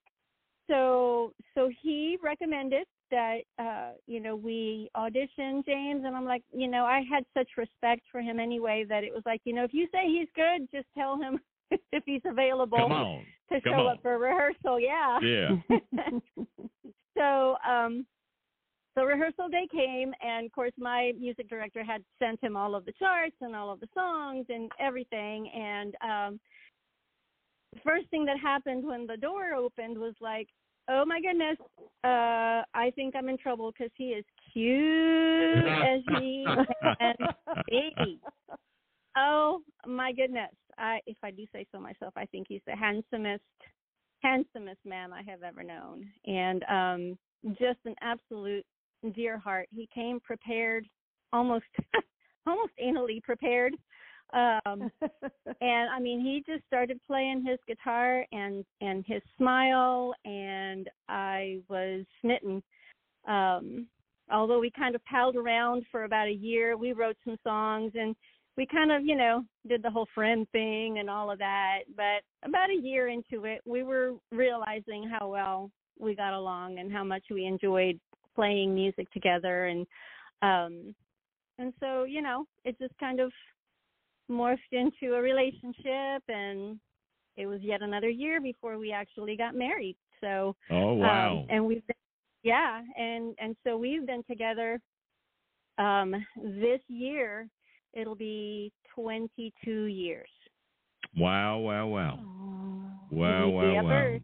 so 0.68 1.32
so 1.54 1.70
he 1.82 2.18
recommended 2.22 2.86
that 3.10 3.40
uh 3.58 3.90
you 4.06 4.18
know 4.18 4.34
we 4.34 4.88
audition 4.94 5.62
James 5.66 6.02
and 6.04 6.16
I'm 6.16 6.24
like 6.24 6.42
you 6.52 6.66
know 6.68 6.84
I 6.84 7.02
had 7.08 7.24
such 7.36 7.48
respect 7.56 8.02
for 8.10 8.20
him 8.20 8.40
anyway 8.40 8.84
that 8.88 9.04
it 9.04 9.12
was 9.12 9.22
like 9.26 9.40
you 9.44 9.54
know 9.54 9.62
if 9.64 9.74
you 9.74 9.86
say 9.92 10.06
he's 10.06 10.28
good 10.34 10.68
just 10.72 10.86
tell 10.96 11.16
him 11.16 11.38
if 11.92 12.02
he's 12.06 12.22
available 12.24 13.22
to 13.50 13.60
Come 13.60 13.72
show 13.72 13.86
on. 13.86 13.96
up 13.96 14.02
for 14.02 14.18
rehearsal 14.18 14.80
yeah 14.80 15.18
Yeah. 15.20 15.56
so 17.16 17.56
um 17.68 18.06
so 18.96 19.04
rehearsal 19.04 19.48
day 19.48 19.66
came 19.70 20.12
and 20.22 20.46
of 20.46 20.52
course 20.52 20.72
my 20.78 21.12
music 21.18 21.48
director 21.48 21.82
had 21.84 22.02
sent 22.18 22.42
him 22.42 22.56
all 22.56 22.74
of 22.74 22.84
the 22.84 22.92
charts 22.98 23.36
and 23.40 23.54
all 23.56 23.72
of 23.72 23.80
the 23.80 23.88
songs 23.94 24.46
and 24.48 24.70
everything 24.80 25.48
and 25.54 25.94
um 26.02 26.40
the 27.72 27.80
first 27.84 28.08
thing 28.10 28.24
that 28.24 28.38
happened 28.38 28.84
when 28.84 29.06
the 29.06 29.16
door 29.16 29.54
opened 29.54 29.98
was 29.98 30.14
like 30.20 30.48
oh 30.88 31.04
my 31.04 31.20
goodness 31.20 31.56
uh 32.04 32.62
i 32.74 32.92
think 32.94 33.16
i'm 33.16 33.28
in 33.28 33.38
trouble 33.38 33.72
because 33.72 33.90
he 33.96 34.10
is 34.10 34.24
cute 34.52 35.66
as 35.66 36.00
he 36.20 36.46
can 37.00 37.14
be 37.68 38.20
oh 39.16 39.60
my 39.86 40.12
goodness. 40.12 40.50
I 40.78 41.00
if 41.06 41.16
i 41.22 41.30
do 41.30 41.44
say 41.52 41.66
so 41.70 41.78
myself 41.78 42.12
i 42.16 42.26
think 42.26 42.46
he's 42.48 42.60
the 42.66 42.74
handsomest 42.76 43.42
handsomest 44.22 44.80
man 44.84 45.12
i 45.12 45.22
have 45.22 45.42
ever 45.42 45.62
known. 45.62 46.06
And 46.26 46.64
um 46.68 47.18
just 47.58 47.78
an 47.84 47.94
absolute 48.00 48.64
dear 49.14 49.38
heart. 49.38 49.68
He 49.70 49.88
came 49.94 50.18
prepared 50.20 50.86
almost 51.32 51.66
almost 52.46 52.72
anally 52.82 53.22
prepared. 53.22 53.74
Um 54.32 54.90
and 55.60 55.90
i 55.90 56.00
mean 56.00 56.20
he 56.20 56.42
just 56.46 56.66
started 56.66 56.98
playing 57.06 57.44
his 57.46 57.58
guitar 57.68 58.24
and 58.32 58.64
and 58.80 59.04
his 59.06 59.22
smile 59.36 60.14
and 60.24 60.88
i 61.08 61.58
was 61.68 62.04
smitten. 62.20 62.62
Um 63.28 63.86
although 64.32 64.58
we 64.58 64.70
kind 64.70 64.94
of 64.94 65.04
palled 65.04 65.36
around 65.36 65.84
for 65.92 66.04
about 66.04 66.28
a 66.28 66.32
year 66.32 66.76
we 66.76 66.92
wrote 66.92 67.16
some 67.24 67.36
songs 67.44 67.92
and 67.94 68.16
we 68.56 68.66
kind 68.66 68.92
of 68.92 69.04
you 69.04 69.16
know 69.16 69.44
did 69.68 69.82
the 69.82 69.90
whole 69.90 70.08
friend 70.14 70.46
thing 70.52 70.98
and 70.98 71.10
all 71.10 71.30
of 71.30 71.38
that 71.38 71.80
but 71.96 72.22
about 72.46 72.70
a 72.70 72.80
year 72.80 73.08
into 73.08 73.44
it 73.44 73.60
we 73.66 73.82
were 73.82 74.12
realizing 74.30 75.08
how 75.08 75.28
well 75.28 75.70
we 75.98 76.14
got 76.14 76.34
along 76.34 76.78
and 76.78 76.92
how 76.92 77.04
much 77.04 77.22
we 77.30 77.44
enjoyed 77.44 77.98
playing 78.34 78.74
music 78.74 79.10
together 79.12 79.66
and 79.66 79.86
um 80.42 80.94
and 81.58 81.72
so 81.80 82.04
you 82.04 82.20
know 82.20 82.44
it 82.64 82.76
just 82.78 82.94
kind 82.98 83.20
of 83.20 83.32
morphed 84.30 84.58
into 84.72 85.14
a 85.14 85.20
relationship 85.20 86.22
and 86.28 86.78
it 87.36 87.46
was 87.46 87.60
yet 87.62 87.82
another 87.82 88.08
year 88.08 88.40
before 88.40 88.78
we 88.78 88.92
actually 88.92 89.36
got 89.36 89.54
married 89.54 89.96
so 90.20 90.56
Oh 90.70 90.94
wow. 90.94 91.38
um, 91.38 91.46
and 91.50 91.66
we've 91.66 91.86
been, 91.86 91.96
yeah, 92.42 92.80
and 92.96 93.34
and 93.38 93.56
so 93.64 93.76
we've 93.76 94.06
been 94.06 94.24
together. 94.24 94.80
Um, 95.76 96.14
this 96.36 96.80
year 96.86 97.48
it'll 97.94 98.14
be 98.14 98.72
22 98.94 99.84
years. 99.84 100.28
wow, 101.16 101.58
wow, 101.58 101.86
wow. 101.86 102.18
Wow, 103.10 103.48
wow, 103.48 103.82
wow. 103.82 104.18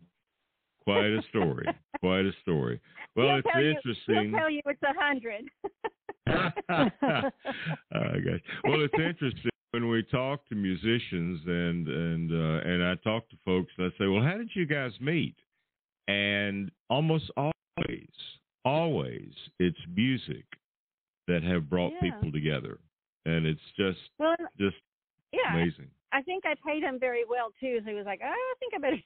Quite 0.85 1.11
a 1.11 1.23
story. 1.29 1.69
Quite 2.01 2.25
a 2.25 2.33
story. 2.43 2.81
Well, 3.15 3.27
he'll 3.27 3.37
it's 3.39 3.49
You, 3.55 3.71
interesting. 3.71 4.31
he'll 4.31 4.39
tell 4.41 4.51
you 4.51 4.61
it's 4.65 4.83
a 4.83 4.95
hundred. 4.99 5.45
oh, 6.27 7.31
gosh. 7.93 8.41
Well, 8.65 8.83
it's 8.83 8.95
interesting 8.95 9.51
when 9.73 9.89
we 9.89 10.03
talk 10.05 10.47
to 10.49 10.55
musicians 10.55 11.41
and 11.47 11.87
and 11.89 12.33
uh, 12.33 12.69
and 12.69 12.83
I 12.85 12.95
talk 13.05 13.29
to 13.31 13.37
folks 13.45 13.73
and 13.79 13.87
I 13.93 13.99
say, 13.99 14.07
"Well, 14.07 14.23
how 14.23 14.37
did 14.37 14.51
you 14.55 14.67
guys 14.67 14.93
meet?" 15.01 15.37
And 16.09 16.71
almost 16.89 17.31
always, 17.37 18.09
always, 18.65 19.31
it's 19.59 19.79
music 19.95 20.45
that 21.29 21.43
have 21.43 21.69
brought 21.69 21.93
Yeah. 21.93 22.11
people 22.13 22.33
together, 22.33 22.79
and 23.27 23.47
it's 23.47 23.61
just 23.77 23.99
well, 24.19 24.37
just 24.59 24.77
yeah, 25.33 25.55
amazing. 25.55 25.89
I 26.13 26.23
think 26.23 26.45
I 26.45 26.55
paid 26.67 26.83
him 26.83 26.99
very 26.99 27.25
well 27.29 27.53
too. 27.61 27.79
So 27.85 27.91
he 27.91 27.97
was 27.97 28.07
like, 28.07 28.21
"Oh, 28.25 28.29
I 28.29 28.55
think 28.59 28.75
I 28.75 28.79
better. 28.79 28.99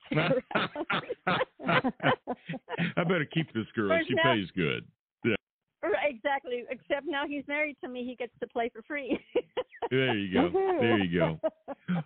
I 2.97 3.05
better 3.05 3.27
keep 3.27 3.53
this 3.53 3.67
girl. 3.75 3.99
She 4.07 4.15
now- 4.15 4.35
pays 4.35 4.49
good. 4.57 4.87
Yeah. 5.25 5.35
Right, 5.83 6.15
exactly. 6.15 6.65
Except 6.71 7.07
now 7.07 7.27
he's 7.27 7.45
married 7.47 7.77
to 7.83 7.89
me, 7.89 8.05
he 8.05 8.15
gets 8.15 8.33
to 8.41 8.47
play 8.49 8.71
for 8.73 8.83
free. 8.83 9.19
There 9.91 10.17
you 10.17 10.33
go. 10.33 10.51
There 10.81 10.99
you 10.99 11.19
go. 11.19 11.41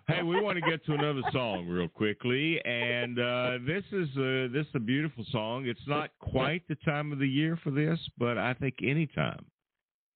Hey, 0.07 0.23
we 0.23 0.41
want 0.41 0.57
to 0.57 0.69
get 0.69 0.85
to 0.85 0.93
another 0.93 1.21
song 1.31 1.65
real 1.65 1.87
quickly, 1.87 2.59
and 2.65 3.17
uh, 3.17 3.51
this 3.65 3.83
is 3.93 4.09
a, 4.17 4.47
this 4.47 4.65
is 4.67 4.75
a 4.75 4.79
beautiful 4.79 5.25
song. 5.31 5.65
It's 5.67 5.79
not 5.87 6.09
quite 6.19 6.67
the 6.67 6.75
time 6.83 7.13
of 7.13 7.19
the 7.19 7.27
year 7.27 7.57
for 7.63 7.71
this, 7.71 7.97
but 8.17 8.37
I 8.37 8.53
think 8.55 8.75
any 8.83 9.07
time 9.07 9.45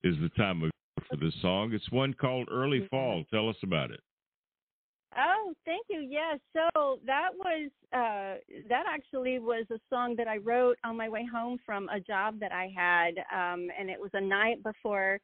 is 0.03 0.15
the 0.21 0.29
time 0.35 0.63
of 0.63 0.71
for 1.09 1.17
this 1.17 1.33
song. 1.41 1.73
It's 1.73 1.91
one 1.91 2.13
called 2.13 2.47
"Early 2.51 2.87
Fall." 2.89 3.23
Tell 3.31 3.49
us 3.49 3.57
about 3.63 3.91
it. 3.91 3.99
Oh, 5.17 5.53
thank 5.65 5.85
you. 5.89 5.99
Yes. 5.99 6.39
So 6.53 6.99
that 7.05 7.29
was 7.37 7.69
uh 7.93 8.39
that 8.67 8.85
actually 8.87 9.39
was 9.39 9.65
a 9.71 9.79
song 9.89 10.15
that 10.17 10.27
I 10.27 10.37
wrote 10.37 10.77
on 10.83 10.97
my 10.97 11.07
way 11.07 11.27
home 11.31 11.59
from 11.65 11.87
a 11.89 11.99
job 11.99 12.39
that 12.39 12.51
I 12.51 12.73
had 12.75 13.17
um 13.31 13.67
and 13.79 13.89
it 13.89 13.99
was 13.99 14.11
a 14.13 14.21
night 14.21 14.63
before 14.63 15.19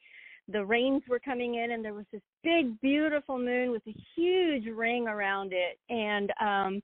the 0.47 0.63
rains 0.63 1.03
were 1.07 1.19
coming 1.19 1.55
in 1.55 1.71
and 1.71 1.83
there 1.83 1.93
was 1.93 2.05
this 2.11 2.21
big 2.43 2.79
beautiful 2.81 3.37
moon 3.37 3.71
with 3.71 3.81
a 3.87 3.95
huge 4.15 4.65
ring 4.67 5.07
around 5.07 5.53
it 5.53 5.79
and 5.89 6.31
um 6.39 6.81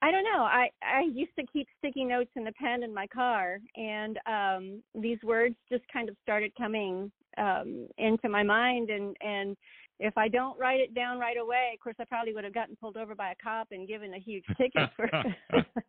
I 0.00 0.10
don't 0.10 0.24
know. 0.24 0.42
I 0.42 0.70
I 0.82 1.02
used 1.12 1.34
to 1.38 1.46
keep 1.52 1.66
sticky 1.78 2.04
notes 2.04 2.30
in 2.36 2.44
the 2.44 2.52
pen 2.52 2.82
in 2.82 2.94
my 2.94 3.06
car 3.06 3.58
and 3.76 4.18
um 4.26 4.82
these 4.94 5.18
words 5.24 5.56
just 5.70 5.84
kind 5.92 6.08
of 6.08 6.16
started 6.22 6.52
coming 6.56 7.10
um 7.36 7.88
into 7.98 8.28
my 8.28 8.42
mind 8.42 8.90
and 8.90 9.16
and 9.20 9.56
if 10.00 10.16
I 10.16 10.28
don't 10.28 10.58
write 10.58 10.80
it 10.80 10.94
down 10.94 11.18
right 11.18 11.36
away, 11.36 11.70
of 11.74 11.80
course, 11.80 11.96
I 11.98 12.04
probably 12.04 12.32
would 12.32 12.44
have 12.44 12.54
gotten 12.54 12.76
pulled 12.76 12.96
over 12.96 13.14
by 13.14 13.32
a 13.32 13.34
cop 13.42 13.68
and 13.72 13.88
given 13.88 14.14
a 14.14 14.18
huge 14.18 14.44
ticket 14.56 14.88
for 14.96 15.08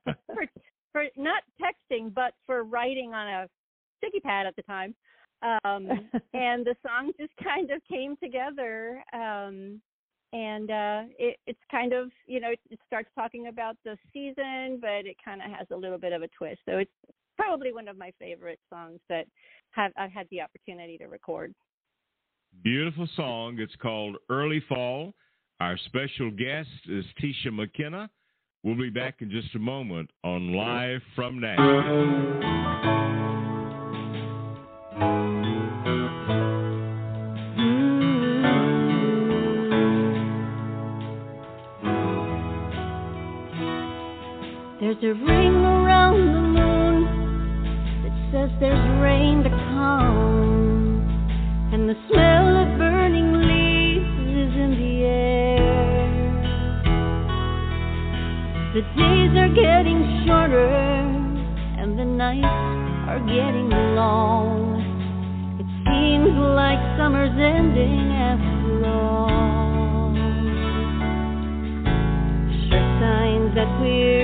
for, 0.04 0.46
for 0.92 1.04
not 1.16 1.44
texting, 1.62 2.14
but 2.14 2.34
for 2.46 2.64
writing 2.64 3.14
on 3.14 3.28
a 3.28 3.48
sticky 3.98 4.20
pad 4.20 4.48
at 4.48 4.56
the 4.56 4.64
time. 4.64 4.96
Um, 5.42 5.88
and 6.34 6.66
the 6.66 6.76
song 6.86 7.12
just 7.20 7.34
kind 7.44 7.70
of 7.72 7.82
came 7.90 8.16
together. 8.18 9.04
Um, 9.14 9.82
and 10.34 10.70
uh, 10.70 11.02
it, 11.18 11.38
it's 11.48 11.60
kind 11.72 11.94
of, 11.94 12.12
you 12.28 12.40
know, 12.40 12.52
it, 12.52 12.80
starts 12.86 13.10
talking 13.16 13.48
about 13.48 13.76
the 13.84 13.98
season, 14.14 14.80
but 14.82 15.06
it 15.06 15.18
kind 15.24 15.42
of 15.42 15.50
has 15.52 15.68
a 15.72 15.76
little 15.76 15.98
bit 15.98 16.14
of 16.14 16.22
a 16.22 16.28
twist. 16.38 16.60
So 16.68 16.78
it's 16.78 16.92
probably 17.38 17.74
one 17.74 17.88
of 17.88 17.98
my 17.98 18.12
favorite 18.20 18.60
songs 18.70 19.00
that 19.10 19.26
have 19.72 19.92
I've 19.98 20.12
had 20.12 20.28
the 20.32 20.42
opportunity 20.42 20.98
to 20.98 21.06
record. 21.06 21.54
Beautiful 22.64 23.08
song. 23.16 23.58
It's 23.60 23.76
called 23.82 24.18
"Early 24.30 24.64
Fall." 24.68 25.14
Our 25.60 25.78
special 25.86 26.32
guest 26.32 26.70
is 26.88 27.06
Tecia 27.22 27.52
McKenna. 27.52 28.10
We'll 28.64 28.78
be 28.78 28.90
back 28.90 29.22
in 29.22 29.30
just 29.30 29.54
a 29.56 29.60
moment 29.60 30.10
on 30.24 30.54
Live 30.54 31.02
from 31.16 31.40
Nashville. 31.40 32.70
There's 45.02 45.16
a 45.16 45.24
ring 45.24 45.56
around 45.56 46.20
the 46.34 46.42
moon 46.60 46.98
that 48.04 48.12
says 48.34 48.50
there's 48.60 49.02
rain 49.02 49.44
to 49.44 49.50
come, 49.50 51.08
and 51.72 51.88
the 51.88 51.96
smell 52.12 52.58
of 52.58 52.78
burning 52.78 53.32
leaves 53.32 54.12
is 54.28 54.54
in 54.60 54.72
the 54.76 55.06
air. 55.06 56.04
The 58.74 58.82
days 59.00 59.38
are 59.40 59.54
getting 59.56 60.26
shorter, 60.28 60.68
and 60.68 61.98
the 61.98 62.04
nights 62.04 63.08
are 63.08 63.20
getting 63.20 63.70
long. 63.96 64.84
It 65.62 65.68
seems 65.88 66.36
like 66.36 66.80
summer's 66.98 67.40
ending 67.40 68.12
after 68.20 68.86
all. 68.86 70.12
Sure 72.68 72.88
signs 73.00 73.56
that 73.56 73.80
we're 73.80 74.19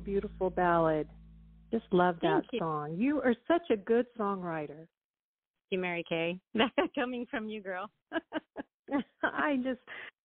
beautiful, 0.00 0.48
beautiful 0.48 0.50
ballad. 0.50 1.08
Just 1.72 1.84
love 1.92 2.16
that 2.22 2.42
you. 2.52 2.58
song. 2.58 2.96
You 2.96 3.20
are 3.20 3.34
such 3.46 3.70
a 3.70 3.76
good 3.76 4.06
songwriter. 4.18 4.86
you, 5.70 5.78
Mary 5.78 6.04
Kay. 6.08 6.38
Coming 6.94 7.26
from 7.30 7.48
you, 7.48 7.62
girl. 7.62 7.90
I 9.22 9.56
just, 9.56 9.80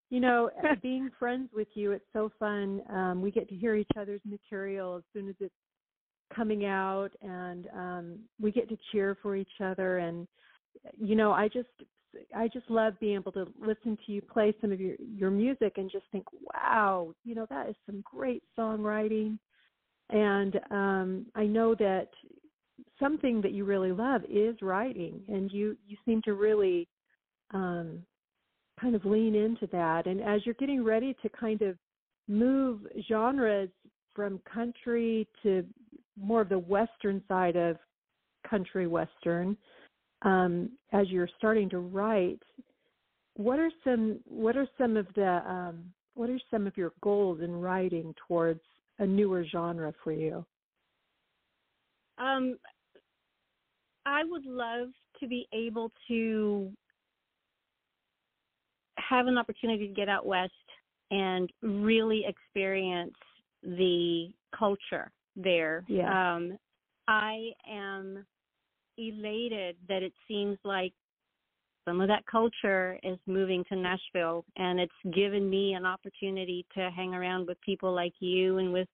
you 0.10 0.20
know, 0.20 0.50
being 0.82 1.10
friends 1.20 1.50
with 1.54 1.68
you, 1.74 1.92
it's 1.92 2.06
so 2.14 2.32
fun. 2.40 2.82
Um, 2.90 3.22
we 3.22 3.32
get 3.32 3.50
to 3.50 3.56
hear 3.56 3.76
each 3.76 3.90
other's 4.00 4.22
material 4.26 4.98
as 4.98 5.04
soon 5.14 5.30
as 5.30 5.36
it's 5.40 5.54
coming 6.34 6.66
out, 6.66 7.10
and 7.22 7.68
um, 7.76 8.20
we 8.40 8.52
get 8.52 8.70
to 8.70 8.78
cheer 8.92 9.18
for 9.22 9.36
each 9.36 9.62
other. 9.64 10.00
And 10.00 10.28
you 10.98 11.16
know, 11.16 11.32
I 11.32 11.48
just, 11.48 11.70
I 12.36 12.48
just 12.48 12.70
love 12.70 13.00
being 13.00 13.16
able 13.16 13.32
to 13.34 13.48
listen 13.60 13.98
to 14.06 14.12
you 14.12 14.22
play 14.22 14.54
some 14.62 14.72
of 14.72 14.80
your 14.80 14.96
your 15.00 15.32
music 15.32 15.74
and 15.78 15.92
just 15.92 16.06
think, 16.12 16.26
wow, 16.54 17.14
you 17.24 17.36
know, 17.36 17.46
that 17.50 17.70
is 17.70 17.76
some 17.86 18.04
great 18.04 18.44
songwriting. 18.58 19.38
And 20.14 20.60
um, 20.70 21.26
I 21.36 21.46
know 21.46 21.74
that 21.76 22.10
something 23.00 23.42
that 23.42 23.52
you 23.52 23.66
really 23.66 23.92
love 23.92 24.22
is 24.30 24.56
writing, 24.62 25.20
and 25.28 25.52
you 25.52 25.76
you 25.88 25.98
seem 26.06 26.22
to 26.22 26.36
really 26.36 26.88
um, 27.52 28.04
kind 28.80 28.94
of 28.94 29.04
lean 29.06 29.34
into 29.34 29.68
that. 29.72 30.06
And 30.06 30.22
as 30.22 30.46
you're 30.46 30.56
getting 30.56 30.84
ready 30.84 31.16
to 31.24 31.30
kind 31.30 31.64
of 31.64 31.78
move 32.28 32.82
genres 33.08 33.70
from 34.16 34.40
country 34.52 35.28
to 35.42 35.66
more 36.16 36.42
of 36.42 36.50
the 36.50 36.60
western 36.60 37.22
side 37.28 37.56
of 37.56 37.78
country 38.48 38.86
western, 38.86 39.58
um, 40.22 40.70
as 40.92 41.10
you're 41.10 41.30
starting 41.40 41.70
to 41.70 41.80
write, 41.80 42.42
what 43.36 43.58
are 43.58 43.72
some 43.84 44.20
what 44.26 44.56
are 44.56 44.68
some 44.78 44.96
of 44.96 45.08
the 45.16 45.42
um, 45.50 45.86
what 46.14 46.30
are 46.30 46.40
some 46.52 46.68
of 46.68 46.78
your 46.78 46.94
goals 47.02 47.42
in 47.42 47.52
writing 47.52 48.14
towards 48.28 48.62
a 49.04 49.08
newer 49.08 49.46
genre 49.46 49.94
for 50.04 50.12
you? 50.12 50.46
Um, 52.18 52.58
I 54.06 54.24
would 54.24 54.46
love 54.46 54.90
to 55.20 55.28
be 55.28 55.48
able 55.54 55.92
to 56.08 56.72
have 58.98 59.28
an 59.28 59.38
opportunity 59.38 59.88
to 59.88 59.94
get 59.94 60.10
out 60.10 60.26
west 60.26 60.52
and 61.12 61.50
really 61.62 62.26
experience 62.26 63.16
the 63.62 64.30
culture 64.58 65.12
there. 65.36 65.84
Yeah. 65.88 66.36
Um, 66.36 66.58
I 67.08 67.52
am 67.70 68.26
elated 68.98 69.76
that 69.88 70.04
it 70.04 70.14
seems 70.28 70.58
like 70.64 70.94
some 71.86 72.02
of 72.02 72.08
that 72.08 72.26
culture 72.26 72.98
is 73.04 73.18
moving 73.28 73.64
to 73.70 73.76
Nashville 73.76 74.46
and 74.58 74.80
it's 74.80 75.16
given 75.16 75.50
me 75.50 75.74
an 75.74 75.86
opportunity 75.86 76.66
to 76.76 76.90
hang 76.96 77.14
around 77.14 77.48
with 77.48 77.60
people 77.62 77.94
like 77.94 78.14
you 78.20 78.58
and 78.58 78.72
with 78.72 78.88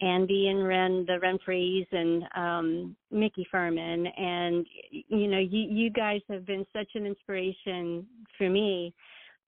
Andy 0.00 0.48
and 0.48 0.66
Ren, 0.66 1.04
the 1.06 1.18
Renfreys 1.18 1.86
and 1.92 2.24
um 2.34 2.96
Mickey 3.10 3.46
Furman. 3.50 4.06
And 4.06 4.66
you 4.90 5.26
know, 5.28 5.38
you 5.38 5.68
you 5.68 5.90
guys 5.90 6.20
have 6.28 6.46
been 6.46 6.66
such 6.72 6.88
an 6.94 7.06
inspiration 7.06 8.06
for 8.38 8.48
me 8.48 8.94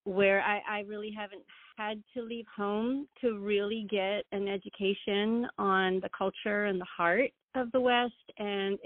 where 0.05 0.43
I, 0.43 0.61
I 0.69 0.81
really 0.81 1.13
haven't 1.17 1.43
had 1.79 2.03
to 2.15 2.23
leave 2.23 2.47
home 2.55 3.07
to 3.21 3.39
really 3.39 3.87
get 3.91 4.25
an 4.33 4.49
education 4.49 5.47
on 5.59 6.01
the 6.01 6.11
culture 6.17 6.67
and 6.67 6.81
the 6.81 6.87
heart 6.97 7.31
of 7.55 7.71
the 7.73 7.81
West. 7.81 8.13
And 8.39 8.79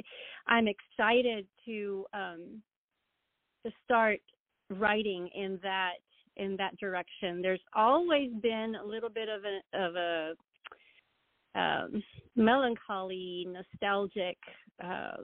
I'm 0.47 0.69
excited 0.69 1.47
to 1.65 2.05
um 2.13 2.63
to 3.67 3.73
start 3.85 4.21
writing 4.71 5.29
in 5.35 5.59
that 5.63 5.95
in 6.37 6.57
that 6.57 6.77
direction. 6.79 7.41
There's 7.43 7.61
always 7.75 8.31
been 8.43 8.75
a 8.83 8.87
little 8.87 9.09
bit 9.09 9.29
of 9.29 9.43
a 9.45 9.87
of 9.87 9.97
a 9.97 10.35
um, 11.55 12.03
melancholy, 12.37 13.47
nostalgic 13.49 14.37
uh, 14.85 15.17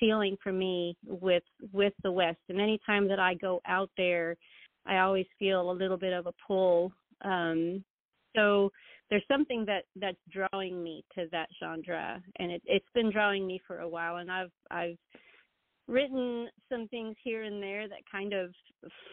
feeling 0.00 0.36
for 0.42 0.52
me 0.52 0.96
with 1.06 1.44
with 1.72 1.92
the 2.02 2.10
West. 2.12 2.40
And 2.48 2.60
anytime 2.60 3.08
that 3.08 3.20
I 3.20 3.34
go 3.34 3.60
out 3.66 3.90
there, 3.96 4.36
I 4.86 4.98
always 4.98 5.26
feel 5.38 5.70
a 5.70 5.72
little 5.72 5.96
bit 5.96 6.12
of 6.12 6.26
a 6.26 6.34
pull. 6.46 6.92
Um, 7.22 7.84
so 8.34 8.70
there's 9.08 9.22
something 9.28 9.64
that 9.66 9.84
that's 9.94 10.16
drawing 10.30 10.82
me 10.82 11.04
to 11.14 11.26
that 11.32 11.48
genre, 11.60 12.20
and 12.38 12.50
it, 12.50 12.62
it's 12.66 12.88
been 12.94 13.10
drawing 13.10 13.46
me 13.46 13.60
for 13.66 13.80
a 13.80 13.88
while. 13.88 14.16
And 14.16 14.30
I've 14.30 14.52
I've 14.70 14.98
written 15.88 16.48
some 16.70 16.88
things 16.88 17.16
here 17.22 17.44
and 17.44 17.62
there 17.62 17.88
that 17.88 18.00
kind 18.10 18.32
of 18.32 18.52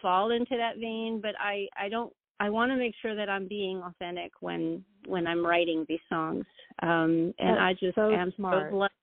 fall 0.01 0.31
into 0.31 0.57
that 0.57 0.77
vein, 0.77 1.19
but 1.21 1.35
I 1.39 1.67
I 1.77 1.89
don't 1.89 2.11
I 2.39 2.49
want 2.49 2.71
to 2.71 2.77
make 2.77 2.95
sure 3.01 3.15
that 3.15 3.29
I'm 3.29 3.47
being 3.47 3.81
authentic 3.81 4.31
when 4.39 4.83
when 5.07 5.27
I'm 5.27 5.45
writing 5.45 5.85
these 5.87 5.99
songs. 6.09 6.45
Um 6.81 7.33
and 7.39 7.57
That's 7.57 7.61
I 7.61 7.73
just 7.79 7.95
so 7.95 8.11
am 8.11 8.33
smart. 8.35 8.71
so 8.71 8.75
blessed 8.75 8.93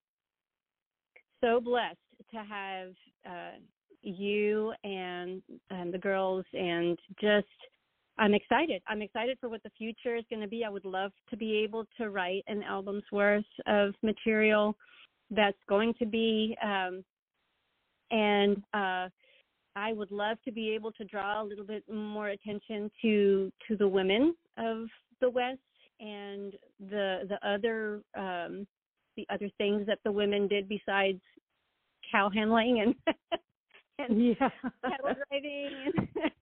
so 1.42 1.60
blessed 1.60 1.98
to 2.32 2.38
have 2.38 2.88
uh 3.26 3.58
you 4.02 4.72
and 4.84 5.42
and 5.70 5.92
the 5.92 5.98
girls 5.98 6.44
and 6.52 6.98
just 7.20 7.46
I'm 8.18 8.34
excited. 8.34 8.82
I'm 8.86 9.00
excited 9.00 9.38
for 9.40 9.48
what 9.48 9.62
the 9.62 9.70
future 9.78 10.16
is 10.16 10.24
going 10.28 10.42
to 10.42 10.48
be. 10.48 10.62
I 10.62 10.68
would 10.68 10.84
love 10.84 11.10
to 11.30 11.38
be 11.38 11.56
able 11.58 11.86
to 11.96 12.10
write 12.10 12.44
an 12.48 12.62
album's 12.62 13.04
worth 13.10 13.44
of 13.66 13.94
material 14.02 14.76
that's 15.30 15.56
going 15.68 15.94
to 16.00 16.06
be 16.06 16.56
um 16.62 17.04
and 18.10 18.62
uh 18.74 19.08
I 19.76 19.92
would 19.92 20.10
love 20.10 20.38
to 20.44 20.52
be 20.52 20.70
able 20.74 20.92
to 20.92 21.04
draw 21.04 21.42
a 21.42 21.44
little 21.44 21.64
bit 21.64 21.84
more 21.92 22.28
attention 22.28 22.90
to 23.02 23.52
to 23.68 23.76
the 23.76 23.88
women 23.88 24.34
of 24.58 24.86
the 25.20 25.30
West 25.30 25.60
and 26.00 26.54
the 26.80 27.26
the 27.28 27.38
other 27.46 28.02
um 28.16 28.66
the 29.16 29.26
other 29.30 29.48
things 29.58 29.86
that 29.86 29.98
the 30.04 30.12
women 30.12 30.48
did 30.48 30.68
besides 30.68 31.20
cow 32.10 32.30
handling 32.30 32.80
and 32.80 32.94
and 33.98 34.22
Yeah. 34.40 34.50
cattle 34.88 35.14
driving 35.30 35.84
and 35.86 36.08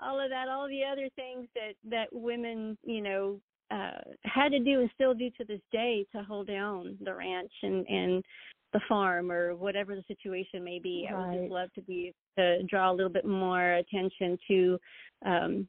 all 0.00 0.20
of 0.20 0.30
that, 0.30 0.48
all 0.48 0.68
the 0.68 0.82
other 0.84 1.08
things 1.16 1.48
that 1.54 1.74
that 1.88 2.08
women, 2.12 2.76
you 2.84 3.00
know, 3.00 3.40
uh 3.70 4.00
had 4.24 4.50
to 4.50 4.58
do 4.58 4.80
and 4.80 4.90
still 4.94 5.14
do 5.14 5.30
to 5.30 5.44
this 5.44 5.60
day 5.72 6.06
to 6.14 6.22
hold 6.22 6.46
down 6.46 6.96
the 7.04 7.14
ranch 7.14 7.52
and 7.62 7.86
and 7.88 8.24
the 8.72 8.80
farm 8.88 9.30
or 9.30 9.54
whatever 9.54 9.94
the 9.94 10.02
situation 10.08 10.64
may 10.64 10.80
be. 10.80 11.08
I 11.08 11.14
would 11.14 11.40
just 11.42 11.52
love 11.52 11.72
to 11.74 11.82
be 11.82 12.12
to 12.36 12.62
draw 12.64 12.90
a 12.90 12.94
little 12.94 13.12
bit 13.12 13.24
more 13.24 13.74
attention 13.74 14.38
to 14.48 14.78
um 15.24 15.68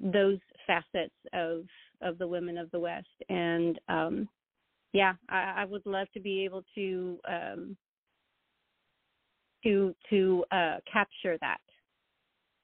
those 0.00 0.38
facets 0.66 1.14
of 1.32 1.64
of 2.00 2.18
the 2.18 2.26
women 2.26 2.58
of 2.58 2.70
the 2.70 2.80
West. 2.80 3.06
And 3.28 3.78
um 3.88 4.28
yeah, 4.92 5.14
I, 5.28 5.54
I 5.58 5.64
would 5.64 5.84
love 5.86 6.08
to 6.14 6.20
be 6.20 6.44
able 6.44 6.64
to 6.74 7.18
um 7.28 7.76
to 9.64 9.94
to 10.10 10.44
uh 10.50 10.76
capture 10.90 11.36
that. 11.40 11.58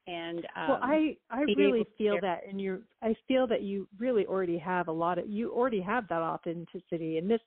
And 0.06 0.46
um 0.56 0.68
well, 0.68 0.78
I 0.82 1.16
I 1.30 1.42
really 1.56 1.86
feel 1.98 2.18
that, 2.22 2.42
and 2.48 2.60
you 2.60 2.82
I 3.02 3.14
feel 3.28 3.46
that 3.46 3.62
you 3.62 3.86
really 3.98 4.26
already 4.26 4.58
have 4.58 4.88
a 4.88 4.92
lot 4.92 5.18
of 5.18 5.28
you 5.28 5.52
already 5.52 5.80
have 5.80 6.08
that 6.08 6.22
authenticity, 6.22 7.18
and 7.18 7.30
this 7.30 7.40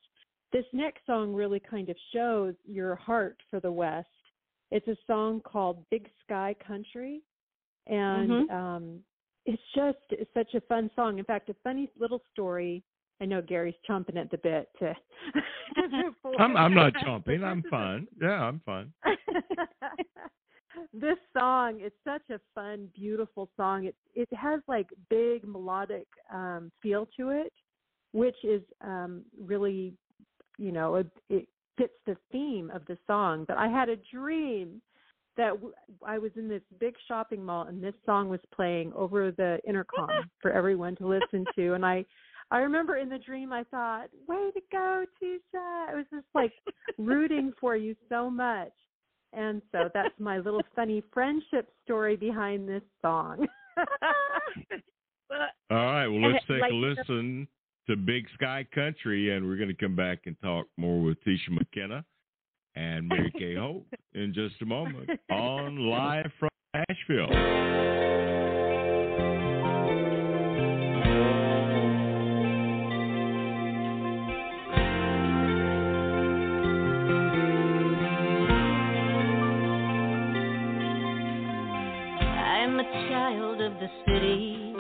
this 0.52 0.66
next 0.72 1.06
song 1.06 1.34
really 1.34 1.60
kind 1.60 1.90
of 1.90 1.98
shows 2.14 2.54
your 2.66 2.96
heart 2.96 3.38
for 3.50 3.60
the 3.60 3.72
West 3.72 4.08
It's 4.72 4.88
a 4.88 4.98
song 5.08 5.42
called 5.42 5.84
Big 5.90 6.10
Sky 6.24 6.56
Country, 6.66 7.22
and 7.88 8.30
Mhm. 8.30 8.52
um, 8.52 9.04
it's 9.46 9.62
just 9.76 9.98
it's 10.12 10.34
such 10.34 10.54
a 10.54 10.62
fun 10.62 10.90
song. 10.96 11.20
In 11.20 11.26
fact, 11.26 11.50
a 11.50 11.54
funny 11.64 11.90
little 11.98 12.22
story. 12.32 12.84
I 13.20 13.26
know 13.26 13.42
Gary's 13.42 13.76
chomping 13.88 14.18
at 14.18 14.30
the 14.32 14.38
bit 14.38 14.70
to. 14.80 14.96
to. 15.76 16.16
I'm 16.40 16.56
I'm 16.56 16.74
not 16.74 16.94
chomping. 17.04 17.44
I'm 17.44 17.62
this 17.62 17.70
fine. 17.70 18.08
Yeah, 18.22 18.44
I'm 18.48 18.60
fine. 18.66 18.94
This 20.94 21.18
song 21.38 21.80
it's 21.82 21.96
such 22.04 22.30
a 22.30 22.40
fun 22.56 22.90
beautiful 22.96 23.50
song. 23.58 23.86
It 23.86 23.96
it 24.16 24.30
has 24.34 24.62
like 24.68 24.88
big 25.10 25.48
melodic 25.48 26.08
um 26.34 26.72
feel 26.82 27.08
to 27.18 27.30
it 27.30 27.52
which 28.14 28.36
is 28.44 28.62
um 28.82 29.24
really 29.40 29.94
you 30.58 30.72
know 30.72 30.96
it, 30.96 31.08
it 31.30 31.48
fits 31.78 31.94
the 32.06 32.16
theme 32.32 32.72
of 32.74 32.86
the 32.86 32.98
song. 33.06 33.46
But 33.48 33.58
i 33.58 33.68
had 33.68 33.90
a 33.90 33.98
dream 34.12 34.82
that 35.36 35.50
w- 35.50 35.74
i 36.06 36.18
was 36.18 36.32
in 36.36 36.48
this 36.48 36.62
big 36.80 36.96
shopping 37.08 37.44
mall 37.44 37.64
and 37.68 37.84
this 37.84 37.96
song 38.06 38.30
was 38.30 38.40
playing 38.56 38.94
over 38.94 39.32
the 39.32 39.60
intercom 39.68 40.10
for 40.42 40.52
everyone 40.52 40.96
to 40.98 41.08
listen 41.08 41.46
to. 41.56 41.74
And 41.74 41.86
i 41.86 42.06
i 42.52 42.60
remember 42.60 42.98
in 42.98 43.10
the 43.10 43.18
dream 43.18 43.52
i 43.52 43.64
thought 43.66 44.08
way 44.28 44.52
to 44.52 44.62
go 44.72 45.06
Tecia. 45.22 45.90
I 45.90 45.96
was 45.96 46.06
just 46.12 46.28
like 46.34 46.54
rooting 46.98 47.52
for 47.60 47.76
you 47.76 47.96
so 48.10 48.30
much 48.30 48.72
and 49.36 49.62
so 49.72 49.90
that's 49.94 50.14
my 50.20 50.38
little 50.38 50.62
funny 50.76 51.04
friendship 51.14 51.70
story 51.84 52.16
behind 52.16 52.68
this 52.68 52.84
song. 53.02 53.48
All 55.72 55.78
right. 55.78 56.08
Well, 56.08 56.32
let's 56.32 56.46
take 56.48 56.62
like, 56.62 56.72
a 56.72 56.76
listen 56.76 57.48
to 57.90 57.96
Big 57.96 58.26
Sky 58.36 58.66
Country, 58.74 59.36
and 59.36 59.46
we're 59.46 59.58
going 59.58 59.70
to 59.70 59.76
come 59.76 59.96
back 59.96 60.20
and 60.26 60.36
talk 60.42 60.68
more 60.78 61.02
with 61.02 61.18
Tecia 61.24 61.50
McKenna 61.50 62.06
and 62.76 63.08
Mary 63.08 63.32
Kay 63.38 63.56
Holt 63.56 63.86
in 64.14 64.34
just 64.34 64.62
a 64.62 64.66
moment 64.66 65.10
on 65.32 65.90
live 65.90 66.32
from 66.40 66.50
Nashville. 66.74 68.13
The 83.84 83.90
city. 84.06 84.74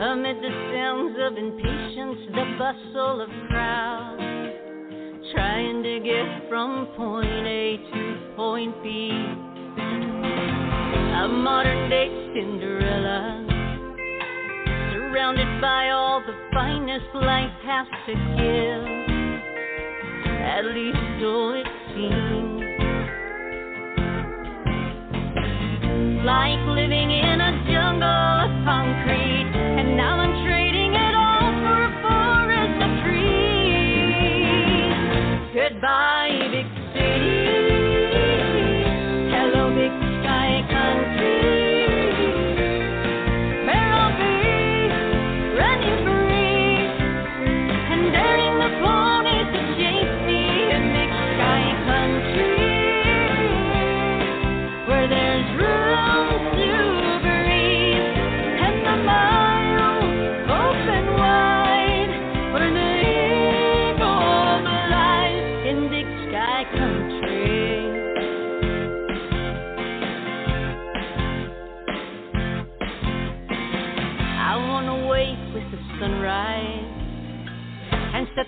Amid 0.00 0.36
the 0.40 0.52
sounds 0.72 1.16
of 1.20 1.36
impatience, 1.36 2.18
the 2.32 2.46
bustle 2.56 3.20
of 3.20 3.28
crowds, 3.48 4.22
trying 5.34 5.82
to 5.82 6.00
get 6.00 6.48
from 6.48 6.86
point 6.96 7.28
A 7.28 7.76
to 7.92 8.32
point 8.36 8.74
B. 8.82 9.10
A 11.20 11.28
modern 11.28 11.90
day 11.90 12.08
Cinderella, 12.32 13.44
surrounded 14.94 15.60
by 15.60 15.90
all 15.90 16.20
the 16.20 16.36
finest 16.54 17.14
life 17.14 17.52
has 17.64 17.86
to 18.06 18.14
give. 18.38 18.84
At 20.40 20.64
least 20.64 21.04
so 21.20 21.50
it 21.50 21.66
seems. 21.94 22.48
like 26.28 26.60
living 26.66 27.10
in 27.10 27.27
jungle 27.66 28.04
of 28.44 28.50
concrete. 28.64 28.97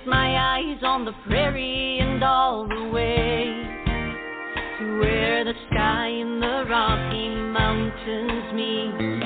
My 0.06 0.56
eyes 0.56 0.78
on 0.82 1.04
the 1.04 1.12
prairie 1.26 1.98
and 2.00 2.24
all 2.24 2.66
the 2.66 2.88
way 2.88 3.44
to 4.78 4.98
where 4.98 5.44
the 5.44 5.52
sky 5.70 6.06
and 6.08 6.42
the 6.42 6.64
Rocky 6.68 7.28
Mountains 7.28 8.54
meet. 8.54 9.20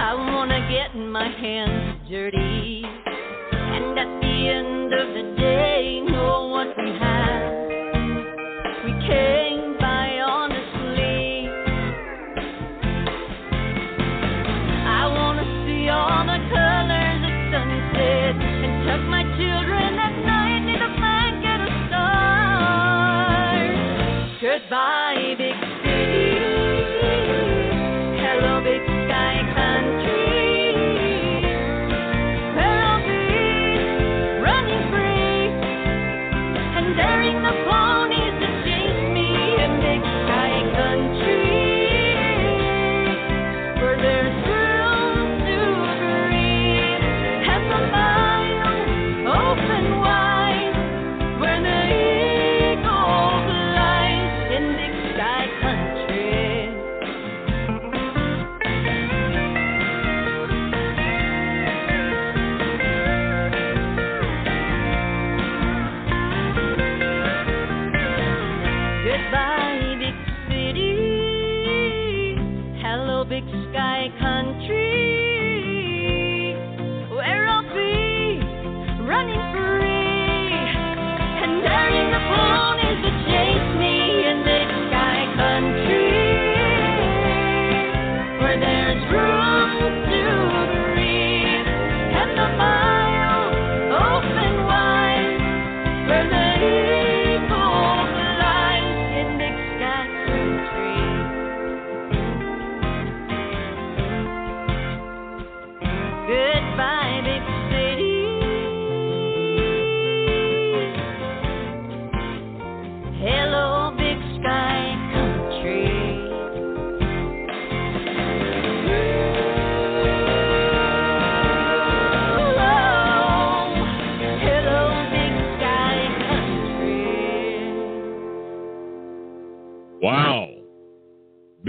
I 0.00 0.14
wanna 0.14 0.66
get 0.70 0.96
my 0.96 1.28
hands 1.28 2.08
dirty 2.08 2.82
and 2.84 3.98
at 3.98 4.20
the 4.20 4.48
end 4.48 4.94
of 4.94 5.08
the 5.14 5.36
day 5.38 6.00
know 6.00 6.48
what 6.48 6.68
we 6.78 6.90
have. 6.98 7.52
We 8.84 8.92
came 9.06 9.49
Goodbye, 24.50 25.36
big 25.38 25.69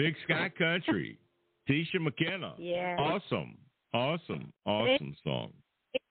Big 0.01 0.15
Sky 0.23 0.51
Country. 0.57 1.17
Tecia 1.69 2.01
McKenna. 2.01 2.55
Yeah. 2.57 2.95
Awesome. 2.97 3.57
Awesome. 3.93 4.51
Awesome 4.65 5.15
song. 5.23 5.51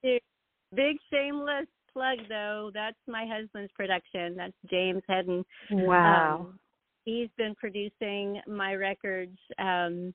Big 0.03 0.97
shameless 1.12 1.66
plug 1.93 2.18
though. 2.28 2.70
That's 2.72 2.97
my 3.09 3.26
husband's 3.26 3.72
production. 3.72 4.36
That's 4.36 4.55
James 4.70 5.03
Hedden. 5.09 5.45
Wow. 5.70 6.36
Um, 6.41 6.59
he's 7.05 7.28
been 7.36 7.55
producing 7.57 8.41
my 8.47 8.74
records 8.74 9.36
um 9.59 10.14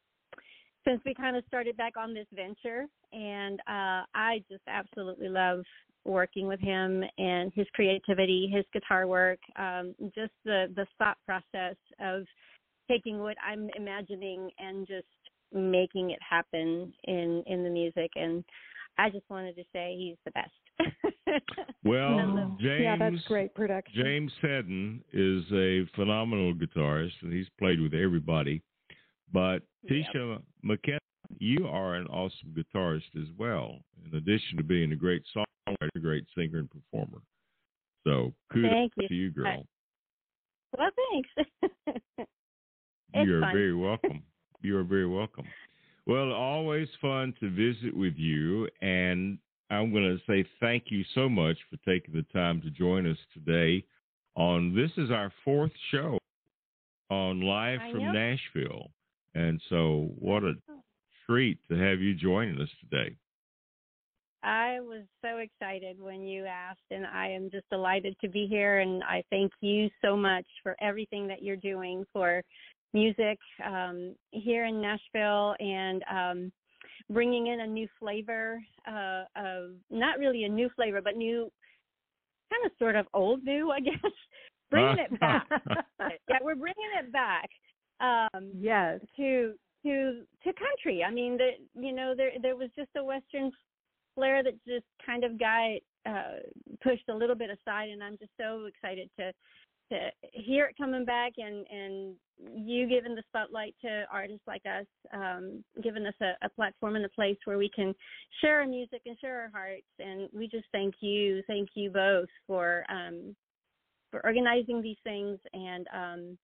since 0.88 1.02
we 1.04 1.16
kind 1.16 1.36
of 1.36 1.44
started 1.48 1.76
back 1.76 1.98
on 1.98 2.14
this 2.14 2.28
venture 2.34 2.86
and 3.12 3.60
uh 3.62 4.06
I 4.14 4.44
just 4.50 4.64
absolutely 4.68 5.30
love 5.30 5.64
working 6.06 6.48
with 6.48 6.60
him 6.60 7.04
and 7.18 7.52
his 7.56 7.66
creativity, 7.74 8.48
his 8.54 8.64
guitar 8.72 9.08
work, 9.08 9.40
um 9.58 9.96
just 10.16 10.32
the 10.46 10.72
the 10.76 10.86
thought 10.98 11.18
process 11.26 11.76
of 12.00 12.26
taking 12.88 13.20
what 13.20 13.38
I'm 13.46 13.70
imagining 13.76 14.50
and 14.60 14.88
just 14.88 15.08
making 15.54 16.12
it 16.12 16.20
happen 16.28 16.94
in 17.06 17.44
in 17.48 17.64
the 17.64 17.70
music 17.70 18.12
and 18.16 18.44
I 18.98 19.10
just 19.10 19.30
wanted 19.30 19.56
to 19.58 19.64
say 19.74 19.96
he's 19.98 20.18
the 20.26 20.32
best. 20.32 21.42
Well, 21.84 22.56
James 22.60 22.82
yeah, 22.82 22.96
that's 22.98 23.24
great 23.28 23.54
production. 23.54 24.04
James 24.04 24.32
Hedden 24.42 25.04
is 25.14 25.44
a 25.54 25.86
phenomenal 25.96 26.52
guitarist, 26.56 27.14
and 27.22 27.32
he's 27.32 27.46
played 27.60 27.80
with 27.80 27.94
everybody. 27.94 28.64
But 29.32 29.62
Yep. 29.84 30.08
Tecia 30.16 30.42
McKenna, 30.64 30.98
you 31.38 31.68
are 31.68 31.94
an 31.94 32.08
awesome 32.08 32.56
guitarist 32.56 33.16
as 33.16 33.28
well, 33.38 33.78
in 34.04 34.18
addition 34.18 34.58
to 34.58 34.64
being 34.64 34.92
a 34.94 34.96
great 34.96 35.22
songwriter, 35.36 35.90
a 35.96 36.00
great 36.00 36.26
singer 36.36 36.58
and 36.58 36.70
performer. 36.72 37.22
So 38.04 38.34
kudos 38.52 38.72
Thank 38.72 38.94
you. 38.98 39.08
to 39.08 39.14
you, 39.14 39.30
girl. 39.30 39.64
well, 40.76 40.90
thanks. 41.12 41.30
You 43.24 43.38
are 43.38 43.42
fun. 43.42 43.54
very 43.54 43.76
welcome. 43.76 44.24
you 44.62 44.78
are 44.78 44.84
very 44.84 45.08
welcome. 45.08 45.46
Well, 46.06 46.32
always 46.34 46.88
fun 47.02 47.34
to 47.40 47.50
visit 47.50 47.96
with 47.96 48.14
you, 48.16 48.68
and 48.82 49.40
I'm 49.72 49.92
going 49.92 50.04
to 50.04 50.20
say 50.32 50.48
thank 50.60 50.86
you 50.90 51.04
so 51.16 51.28
much 51.28 51.58
for 51.70 51.78
taking 51.78 52.14
the 52.14 52.26
time 52.32 52.62
to 52.62 52.70
join 52.70 53.10
us 53.10 53.18
today. 53.34 53.84
On 54.36 54.76
this 54.76 54.92
is 54.98 55.12
our 55.12 55.32
fourth 55.44 55.72
show 55.92 56.20
on 57.10 57.42
live 57.42 57.80
I 57.82 57.92
from 57.92 58.02
know. 58.02 58.12
Nashville, 58.12 58.92
and 59.34 59.62
so 59.70 60.10
what 60.20 60.44
a 60.44 60.54
oh. 60.70 60.82
treat 61.26 61.58
to 61.70 61.76
have 61.76 62.02
you 62.02 62.14
joining 62.14 62.60
us 62.62 62.70
today. 62.82 63.16
I 64.44 64.80
was 64.80 65.02
so 65.24 65.38
excited 65.38 66.00
when 66.00 66.22
you 66.22 66.46
asked, 66.46 66.92
and 66.92 67.08
I 67.08 67.30
am 67.30 67.50
just 67.50 67.68
delighted 67.72 68.16
to 68.22 68.30
be 68.30 68.46
here. 68.46 68.80
And 68.80 69.04
I 69.04 69.24
thank 69.32 69.52
you 69.62 69.90
so 70.04 70.16
much 70.16 70.46
for 70.62 70.76
everything 70.80 71.28
that 71.30 71.42
you're 71.42 71.56
doing 71.56 72.06
for 72.14 72.44
music 72.96 73.38
um, 73.64 74.16
here 74.32 74.66
in 74.66 74.82
Nashville 74.82 75.54
and 75.60 76.02
um, 76.10 76.52
bringing 77.10 77.48
in 77.48 77.60
a 77.60 77.68
new 77.68 77.88
flavor 78.00 78.64
uh, 78.88 79.24
of 79.36 79.72
not 79.92 80.18
really 80.18 80.46
a 80.46 80.50
new 80.50 80.70
flavor, 80.78 81.02
but 81.02 81.18
new, 81.18 81.52
kind 82.50 82.66
of 82.66 82.72
sort 82.80 82.96
of 82.96 83.06
old 83.14 83.44
new, 83.44 83.70
I 83.70 83.80
guess. 83.88 84.12
bringing 84.72 85.00
it 85.00 85.20
back. 85.20 85.46
yeah, 86.00 86.38
we're 86.42 86.56
bringing 86.56 86.92
it 86.98 87.12
back. 87.12 87.50
Um, 88.00 88.52
yes. 88.58 89.02
to 89.18 89.54
to 89.84 90.22
to 90.44 90.54
country. 90.54 91.04
I 91.04 91.12
mean, 91.12 91.38
the 91.38 91.50
you 91.80 91.94
know 91.94 92.14
there 92.16 92.32
there 92.42 92.56
was 92.56 92.70
just 92.78 92.90
a 92.98 93.04
western 93.04 93.52
flair 94.16 94.42
that 94.42 94.54
just 94.66 94.86
kind 95.06 95.24
of 95.24 95.38
got 95.38 95.76
uh, 96.06 96.40
pushed 96.82 97.08
a 97.10 97.14
little 97.14 97.36
bit 97.36 97.50
aside, 97.50 97.90
and 97.90 98.02
I'm 98.04 98.18
just 98.18 98.32
so 98.40 98.66
excited 98.66 99.10
to 99.20 99.32
to 99.92 100.10
hear 100.34 100.66
it 100.66 100.78
coming 100.78 101.06
back 101.06 101.34
and 101.38 101.66
and 101.70 102.16
you 102.54 102.88
giving 102.88 103.16
the 103.16 103.24
spotlight 103.30 103.76
to 103.82 104.04
artists 104.12 104.44
like 104.46 104.64
us, 104.66 104.86
um, 105.14 105.64
giving 105.82 106.06
us 106.06 106.14
a, 106.22 106.34
a 106.46 106.50
platform 106.50 106.96
and 106.96 107.06
a 107.06 107.10
place 107.10 107.38
where 107.46 107.58
we 107.58 107.70
can 107.74 107.94
share 108.42 108.60
our 108.60 108.68
music 108.68 109.02
and 109.06 109.18
share 109.20 109.42
our 109.42 109.52
hearts. 109.54 109.88
And 110.00 110.30
we 110.34 110.48
just 110.48 110.66
thank 110.72 110.96
you, 111.00 111.44
thank 111.48 111.70
you 111.76 111.90
both 111.90 112.28
for 112.46 112.84
um, 112.90 113.36
for 114.12 114.26
organizing 114.26 114.82
these 114.82 114.98
things 115.04 115.40
and 115.54 115.88
um, 115.94 116.38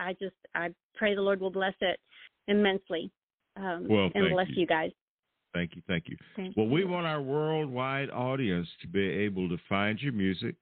I 0.00 0.14
just 0.14 0.34
I 0.54 0.70
pray 0.94 1.14
the 1.14 1.20
Lord 1.20 1.40
will 1.40 1.50
bless 1.50 1.74
it 1.80 2.00
immensely. 2.48 3.10
Um, 3.56 3.86
Well, 3.88 4.10
and 4.14 4.30
bless 4.30 4.48
you. 4.48 4.62
you. 4.62 4.66
guys. 4.66 4.90
Thank 5.52 5.74
you, 5.74 5.82
thank 5.88 6.04
you. 6.08 6.16
Thank 6.36 6.56
Well, 6.56 6.68
we 6.68 6.84
want 6.84 7.06
our 7.06 7.20
worldwide 7.20 8.10
audience 8.10 8.68
to 8.82 8.88
be 8.88 9.00
able 9.00 9.48
to 9.48 9.58
find 9.68 10.00
your 10.00 10.12
music 10.12 10.54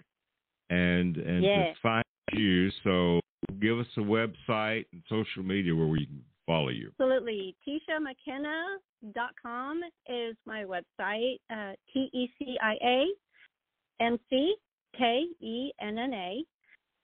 and 0.70 1.16
and 1.16 1.44
Yeah. 1.44 1.72
to 1.72 1.80
find 1.80 2.04
you. 2.32 2.70
So 2.84 3.20
give 3.60 3.78
us 3.78 3.86
a 3.96 4.00
website 4.00 4.86
and 4.92 5.02
social 5.08 5.42
media 5.42 5.74
where 5.74 5.86
we 5.86 6.04
can 6.06 6.22
follow 6.46 6.68
you. 6.70 6.90
Absolutely. 6.98 7.54
TeciaMcKenna.com 7.66 9.82
is 10.08 10.36
my 10.46 10.64
website. 10.64 11.38
Uh, 11.50 11.72
T 11.92 12.08
E 12.12 12.30
C 12.38 12.58
I 12.60 12.74
A 12.82 13.06
M 14.00 14.18
C 14.30 14.56
K 14.96 15.26
E 15.40 15.72
N 15.80 15.98
N 15.98 16.14
A. 16.14 16.44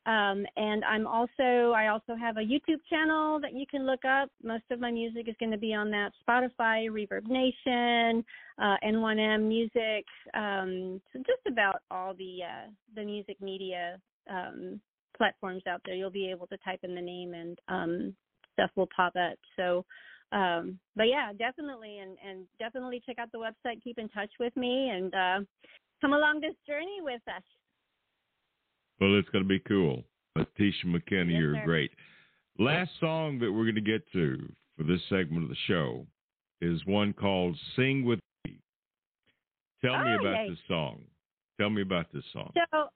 Um, 0.06 0.44
and 0.56 0.84
I'm 0.84 1.06
also 1.06 1.72
I 1.74 1.88
also 1.88 2.14
have 2.14 2.36
a 2.36 2.40
YouTube 2.40 2.80
channel 2.90 3.40
that 3.40 3.54
you 3.54 3.64
can 3.70 3.86
look 3.86 4.04
up. 4.04 4.28
Most 4.42 4.64
of 4.70 4.78
my 4.78 4.90
music 4.90 5.28
is 5.28 5.34
going 5.40 5.52
to 5.52 5.58
be 5.58 5.72
on 5.72 5.90
that 5.92 6.12
Spotify, 6.28 6.90
Reverb 6.90 7.26
Nation, 7.26 8.22
uh, 8.62 8.76
N1M 8.86 9.48
Music, 9.48 10.04
um, 10.34 11.00
so 11.12 11.20
just 11.20 11.46
about 11.48 11.76
all 11.90 12.12
the 12.14 12.40
uh, 12.42 12.70
the 12.94 13.02
music 13.02 13.40
media 13.40 13.98
um, 14.30 14.78
platforms 15.16 15.62
out 15.66 15.80
there. 15.86 15.94
You'll 15.94 16.10
be 16.10 16.30
able 16.30 16.48
to 16.48 16.58
type 16.58 16.80
in 16.82 16.94
the 16.94 17.00
name 17.00 17.32
and 17.32 17.58
um, 17.68 18.14
stuff 18.52 18.70
will 18.76 18.88
pop 18.94 19.14
up. 19.16 19.38
So, 19.56 19.86
um, 20.32 20.78
but 20.96 21.04
yeah, 21.04 21.32
definitely, 21.32 21.98
and 21.98 22.18
and 22.26 22.44
definitely 22.58 23.02
check 23.06 23.18
out 23.18 23.32
the 23.32 23.38
website. 23.38 23.82
Keep 23.82 23.98
in 23.98 24.10
touch 24.10 24.30
with 24.38 24.54
me 24.54 24.90
and 24.90 25.14
uh, 25.14 25.40
come 26.02 26.12
along 26.12 26.40
this 26.40 26.56
journey 26.66 26.98
with 27.00 27.22
us. 27.26 27.42
Well, 29.00 29.18
it's 29.18 29.28
going 29.30 29.44
to 29.44 29.48
be 29.48 29.60
cool. 29.60 30.04
Tecia 30.58 30.84
McKenna, 30.86 31.32
Yes, 31.32 31.40
you're 31.40 31.54
sir. 31.56 31.64
great. 31.64 31.90
Last 32.58 32.90
song 33.00 33.38
that 33.40 33.50
we're 33.52 33.64
going 33.64 33.74
to 33.76 33.80
get 33.80 34.02
to 34.12 34.52
for 34.76 34.84
this 34.84 35.00
segment 35.08 35.44
of 35.44 35.48
the 35.48 35.56
show 35.66 36.06
is 36.60 36.84
one 36.86 37.12
called 37.12 37.56
"Sing 37.76 38.04
with 38.04 38.20
Me." 38.46 38.58
Tell 39.84 40.02
me 40.04 40.12
Oh, 40.12 40.20
about 40.20 40.44
yay. 40.44 40.50
this 40.50 40.58
song. 40.68 41.02
Tell 41.60 41.70
me 41.70 41.82
about 41.82 42.06
this 42.12 42.24
song. 42.32 42.52
So, 42.72 42.88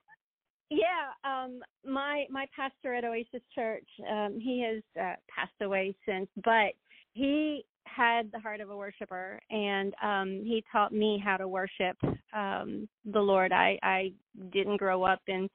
yeah, 0.70 1.12
um, 1.24 1.60
my 1.84 2.26
my 2.30 2.46
pastor 2.54 2.94
at 2.94 3.04
Oasis 3.04 3.42
Church, 3.54 3.86
um, 4.10 4.38
he 4.40 4.60
has 4.62 4.82
uh, 5.00 5.14
passed 5.28 5.60
away 5.60 5.94
since, 6.06 6.28
but 6.44 6.74
he 7.14 7.64
had 7.86 8.30
the 8.32 8.38
heart 8.38 8.60
of 8.60 8.70
a 8.70 8.76
worshiper, 8.76 9.40
and 9.50 9.94
um, 10.02 10.42
he 10.44 10.62
taught 10.70 10.92
me 10.92 11.20
how 11.24 11.36
to 11.36 11.48
worship 11.48 11.96
um, 12.32 12.88
the 13.04 13.20
Lord. 13.20 13.52
I 13.52 13.78
I 13.82 14.12
didn't 14.52 14.76
grow 14.76 15.02
up 15.04 15.20
in 15.26 15.48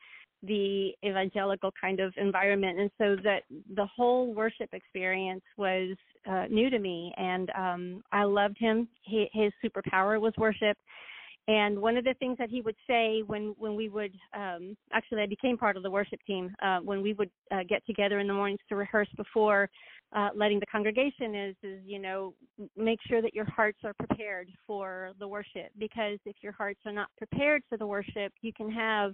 the 0.43 0.91
evangelical 1.05 1.71
kind 1.79 1.99
of 1.99 2.13
environment, 2.17 2.79
and 2.79 2.91
so 2.97 3.15
that 3.23 3.43
the 3.75 3.85
whole 3.85 4.33
worship 4.33 4.69
experience 4.73 5.43
was 5.57 5.95
uh, 6.29 6.45
new 6.49 6.69
to 6.69 6.79
me, 6.79 7.13
and 7.17 7.49
um, 7.57 8.03
I 8.11 8.23
loved 8.23 8.57
him. 8.59 8.87
He, 9.03 9.27
his 9.33 9.51
superpower 9.63 10.19
was 10.19 10.33
worship. 10.37 10.77
And 11.47 11.81
one 11.81 11.97
of 11.97 12.05
the 12.05 12.13
things 12.19 12.37
that 12.37 12.49
he 12.49 12.61
would 12.61 12.75
say 12.87 13.21
when 13.27 13.53
when 13.57 13.75
we 13.75 13.89
would 13.89 14.13
um, 14.33 14.77
actually 14.93 15.23
I 15.23 15.25
became 15.25 15.57
part 15.57 15.75
of 15.75 15.83
the 15.83 15.91
worship 15.91 16.19
team 16.25 16.55
uh, 16.61 16.79
when 16.79 17.01
we 17.01 17.11
would 17.13 17.29
uh, 17.51 17.63
get 17.67 17.85
together 17.85 18.19
in 18.19 18.27
the 18.27 18.33
mornings 18.33 18.61
to 18.69 18.77
rehearse 18.77 19.09
before 19.17 19.69
uh, 20.15 20.29
letting 20.35 20.59
the 20.59 20.65
congregation 20.65 21.35
is 21.35 21.55
is 21.63 21.79
you 21.85 21.99
know 21.99 22.33
make 22.77 22.99
sure 23.07 23.21
that 23.21 23.33
your 23.33 23.45
hearts 23.45 23.79
are 23.83 23.93
prepared 23.93 24.49
for 24.67 25.11
the 25.19 25.27
worship. 25.27 25.71
Because 25.77 26.19
if 26.25 26.35
your 26.41 26.51
hearts 26.51 26.79
are 26.85 26.91
not 26.91 27.07
prepared 27.17 27.63
for 27.67 27.77
the 27.77 27.87
worship 27.87 28.31
you 28.41 28.53
can 28.53 28.71
have 28.71 29.11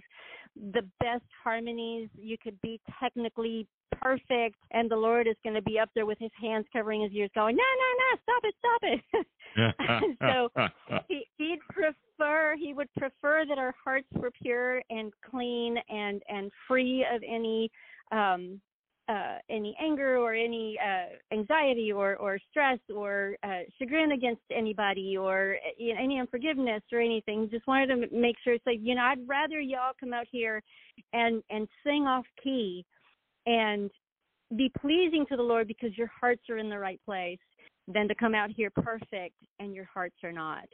the 0.72 0.82
best 1.00 1.24
harmonies. 1.42 2.08
You 2.14 2.36
could 2.42 2.60
be 2.60 2.80
technically 3.00 3.66
perfect 4.00 4.56
and 4.70 4.90
the 4.90 4.96
Lord 4.96 5.26
is 5.26 5.36
going 5.42 5.54
to 5.54 5.62
be 5.62 5.78
up 5.78 5.90
there 5.94 6.06
with 6.06 6.18
his 6.18 6.30
hands 6.40 6.64
covering 6.72 7.02
his 7.02 7.12
ears 7.12 7.30
going 7.34 7.56
no 7.56 7.62
no 7.62 7.88
no 7.98 8.18
stop 8.22 8.42
it 8.44 8.54
stop 8.58 8.80
it. 8.82 9.26
So 10.20 10.48
he 11.08 11.26
he'd 11.38 11.58
prefer 11.70 12.54
he 12.58 12.72
would 12.72 12.88
prefer 12.96 13.44
that 13.48 13.58
our 13.58 13.74
hearts 13.84 14.06
were 14.12 14.30
pure 14.42 14.82
and 14.90 15.12
clean 15.28 15.76
and 15.88 16.22
and 16.28 16.50
free 16.68 17.04
of 17.12 17.22
any 17.26 17.70
um 18.12 18.60
uh 19.10 19.38
any 19.48 19.76
anger 19.80 20.18
or 20.18 20.34
any 20.34 20.78
uh 20.78 21.34
anxiety 21.34 21.90
or 21.92 22.16
or 22.16 22.38
stress 22.50 22.78
or 22.94 23.36
uh 23.42 23.60
chagrin 23.78 24.12
against 24.12 24.42
anybody 24.54 25.16
or 25.16 25.56
uh, 25.66 25.70
you 25.76 25.94
know, 25.94 26.00
any 26.00 26.18
unforgiveness 26.20 26.82
or 26.92 27.00
anything 27.00 27.48
just 27.50 27.66
wanted 27.66 27.88
to 27.88 28.16
make 28.16 28.36
sure 28.44 28.54
it's 28.54 28.66
like 28.66 28.78
you 28.80 28.94
know 28.94 29.02
I'd 29.02 29.26
rather 29.26 29.60
y'all 29.60 29.92
come 29.98 30.12
out 30.12 30.26
here 30.30 30.62
and 31.12 31.42
and 31.50 31.66
sing 31.84 32.06
off 32.06 32.24
key 32.42 32.84
and 33.46 33.90
be 34.56 34.70
pleasing 34.80 35.26
to 35.28 35.36
the 35.36 35.42
Lord 35.42 35.68
because 35.68 35.96
your 35.96 36.10
hearts 36.20 36.42
are 36.50 36.58
in 36.58 36.70
the 36.70 36.78
right 36.78 37.00
place 37.04 37.38
than 37.88 38.08
to 38.08 38.14
come 38.14 38.34
out 38.34 38.50
here 38.50 38.70
perfect 38.70 39.34
and 39.58 39.74
your 39.74 39.88
hearts 39.92 40.16
are 40.22 40.32
not. 40.32 40.68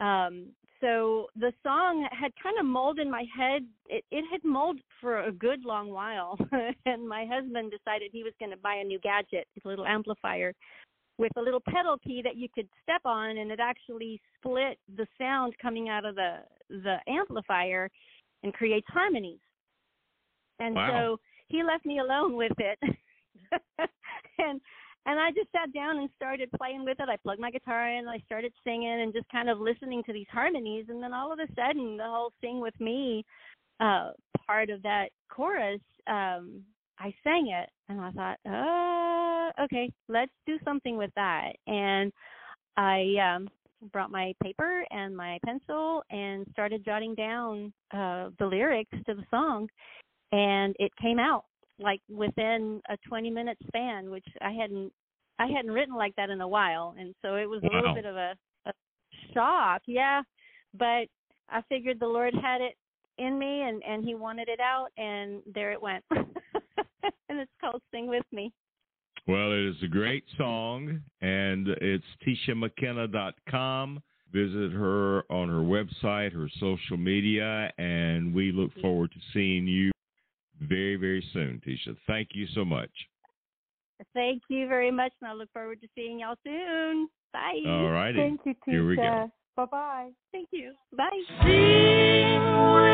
Um, 0.00 0.48
so 0.80 1.26
the 1.36 1.52
song 1.62 2.06
had 2.12 2.32
kind 2.42 2.56
of 2.58 2.66
molded 2.66 3.06
in 3.06 3.10
my 3.10 3.24
head. 3.36 3.62
It, 3.88 4.04
it 4.10 4.24
had 4.30 4.44
molded 4.44 4.82
for 5.00 5.22
a 5.24 5.32
good 5.32 5.64
long 5.64 5.90
while, 5.90 6.38
and 6.86 7.08
my 7.08 7.24
husband 7.24 7.72
decided 7.72 8.10
he 8.12 8.22
was 8.22 8.34
going 8.38 8.50
to 8.50 8.56
buy 8.58 8.76
a 8.76 8.84
new 8.84 8.98
gadget, 9.00 9.46
a 9.64 9.68
little 9.68 9.86
amplifier 9.86 10.52
with 11.18 11.32
a 11.36 11.40
little 11.40 11.62
pedal 11.66 11.96
key 12.04 12.20
that 12.22 12.36
you 12.36 12.48
could 12.54 12.68
step 12.82 13.00
on, 13.04 13.38
and 13.38 13.50
it 13.50 13.60
actually 13.60 14.20
split 14.38 14.78
the 14.96 15.06
sound 15.18 15.54
coming 15.60 15.88
out 15.88 16.04
of 16.04 16.14
the 16.14 16.38
the 16.68 16.96
amplifier 17.08 17.88
and 18.42 18.52
creates 18.52 18.86
harmonies. 18.90 19.38
And 20.58 20.74
Wow. 20.74 20.88
so 20.88 21.20
he 21.48 21.62
left 21.62 21.86
me 21.86 22.00
alone 22.00 22.36
with 22.36 22.52
it, 22.58 22.78
and 24.38 24.60
and 25.06 25.18
I 25.20 25.30
just 25.30 25.50
sat 25.52 25.72
down 25.72 25.98
and 25.98 26.10
started 26.16 26.50
playing 26.58 26.84
with 26.84 26.98
it. 27.00 27.08
I 27.08 27.16
plugged 27.16 27.40
my 27.40 27.50
guitar 27.50 27.88
in, 27.88 28.08
I 28.08 28.18
started 28.26 28.52
singing 28.64 29.00
and 29.02 29.12
just 29.12 29.28
kind 29.30 29.48
of 29.48 29.60
listening 29.60 30.02
to 30.04 30.12
these 30.12 30.26
harmonies 30.30 30.86
and 30.88 31.02
then 31.02 31.14
all 31.14 31.32
of 31.32 31.38
a 31.38 31.46
sudden 31.54 31.96
the 31.96 32.04
whole 32.04 32.32
sing 32.40 32.60
with 32.60 32.78
me 32.80 33.24
uh 33.80 34.10
part 34.46 34.70
of 34.70 34.82
that 34.82 35.08
chorus 35.28 35.80
um 36.06 36.62
I 36.98 37.14
sang 37.22 37.48
it 37.48 37.68
and 37.90 38.00
I 38.00 38.10
thought, 38.10 38.38
"Uh, 38.46 39.64
okay, 39.64 39.92
let's 40.08 40.32
do 40.46 40.58
something 40.64 40.96
with 40.96 41.10
that." 41.14 41.52
And 41.66 42.10
I 42.78 43.14
um 43.16 43.48
brought 43.92 44.10
my 44.10 44.32
paper 44.42 44.84
and 44.90 45.14
my 45.14 45.38
pencil 45.44 46.02
and 46.10 46.46
started 46.52 46.84
jotting 46.84 47.14
down 47.14 47.72
uh 47.92 48.30
the 48.38 48.46
lyrics 48.46 48.96
to 49.06 49.14
the 49.14 49.24
song 49.30 49.68
and 50.32 50.74
it 50.78 50.90
came 51.00 51.18
out 51.18 51.44
like 51.78 52.00
within 52.08 52.80
a 52.88 52.96
20 53.08 53.30
minute 53.30 53.58
span 53.66 54.10
which 54.10 54.26
i 54.40 54.50
hadn't 54.50 54.92
i 55.38 55.46
hadn't 55.46 55.70
written 55.70 55.94
like 55.94 56.14
that 56.16 56.30
in 56.30 56.40
a 56.40 56.48
while. 56.48 56.94
And 56.98 57.14
so 57.22 57.34
it 57.36 57.48
was 57.48 57.62
a 57.62 57.74
little 57.74 57.94
bit 57.94 58.06
of 58.06 58.16
a, 58.16 58.34
a 58.66 58.72
shock 59.34 59.82
yeah. 59.86 60.22
But 60.74 61.08
i 61.48 61.62
figured 61.68 62.00
the 62.00 62.06
lord 62.06 62.34
had 62.34 62.60
it 62.60 62.76
in 63.18 63.38
me 63.38 63.62
and 63.62 63.82
and 63.82 64.04
he 64.04 64.14
wanted 64.14 64.48
it 64.48 64.60
out 64.60 64.88
and 64.96 65.42
there 65.54 65.72
it 65.72 65.82
went. 65.82 66.04
And 67.28 67.40
it's 67.40 67.52
called 67.60 67.82
sing 67.92 68.08
with 68.08 68.24
me. 68.32 68.52
Well, 69.26 69.52
it 69.52 69.70
is 69.70 69.76
a 69.82 69.88
great 69.88 70.24
song, 70.38 71.00
and 71.20 71.68
it's 71.80 72.04
teciamckenna.com. 72.24 74.02
Visit 74.32 74.72
her 74.72 75.24
on 75.30 75.48
her 75.48 75.62
website, 75.62 76.32
her 76.32 76.48
social 76.60 76.96
media, 76.96 77.72
and 77.78 78.32
we 78.34 78.52
look 78.52 78.70
forward 78.80 79.10
to 79.12 79.18
seeing 79.32 79.66
you 79.66 79.90
very, 80.60 80.96
very 80.96 81.24
soon, 81.32 81.60
Tecia. 81.66 81.96
Thank 82.06 82.28
you 82.32 82.46
so 82.54 82.64
much. 82.64 82.90
thank 84.14 84.42
you 84.50 84.68
very 84.68 84.90
much 84.90 85.12
and 85.22 85.30
i 85.30 85.32
look 85.32 85.50
forward 85.52 85.80
to 85.80 85.88
seeing 85.94 86.20
y'all 86.20 86.36
soon 86.44 87.08
bye 87.32 87.62
All 87.66 87.90
righty. 87.90 88.18
Thank 88.18 88.40
you, 88.44 88.52
Tecia. 88.54 88.70
Here 88.70 88.86
we 88.86 88.96
go. 88.96 89.30
Bye 89.56 89.64
bye. 89.64 90.10
thank 90.32 90.48
you 90.52 90.74
bye 90.96 92.92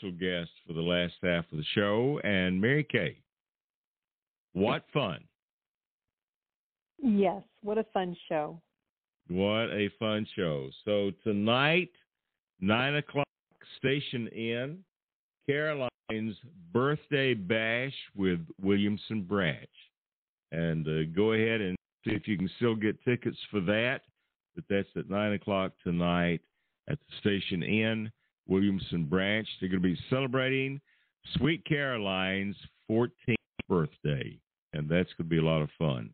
special 0.00 0.12
guest 0.12 0.50
for 0.66 0.72
the 0.72 0.80
last 0.80 1.14
half 1.22 1.44
of 1.52 1.58
the 1.58 1.64
show, 1.74 2.20
and 2.24 2.60
Mary 2.60 2.86
Kay. 2.90 3.16
What 4.52 4.84
fun! 4.92 5.20
Yes, 7.02 7.42
what 7.62 7.78
a 7.78 7.84
fun 7.92 8.16
show. 8.28 8.60
What 9.28 9.70
a 9.70 9.90
fun 9.98 10.26
show. 10.36 10.70
So 10.84 11.12
tonight, 11.22 11.90
9 12.60 12.96
o'clock, 12.96 13.26
Station 13.78 14.26
Inn, 14.28 14.78
Caroline's 15.48 16.36
birthday 16.72 17.34
bash 17.34 17.94
with 18.16 18.40
Williamson 18.60 19.22
Branch. 19.22 19.68
And 20.52 20.86
uh, 20.86 21.10
go 21.14 21.32
ahead 21.32 21.60
and 21.60 21.76
see 22.04 22.12
if 22.12 22.26
you 22.26 22.36
can 22.36 22.50
still 22.56 22.74
get 22.74 23.02
tickets 23.04 23.38
for 23.50 23.60
that. 23.60 24.00
But 24.56 24.64
that's 24.68 24.88
at 24.96 25.08
9 25.08 25.32
o'clock 25.34 25.72
tonight 25.84 26.40
at 26.88 26.98
the 26.98 27.16
Station 27.20 27.62
Inn, 27.62 28.10
Williamson 28.50 29.04
Branch. 29.04 29.48
They're 29.60 29.70
going 29.70 29.82
to 29.82 29.88
be 29.88 29.98
celebrating 30.10 30.80
Sweet 31.36 31.64
Caroline's 31.64 32.56
14th 32.90 33.36
birthday. 33.68 34.38
And 34.72 34.88
that's 34.88 35.08
going 35.16 35.24
to 35.28 35.30
be 35.30 35.38
a 35.38 35.42
lot 35.42 35.62
of 35.62 35.70
fun. 35.78 36.10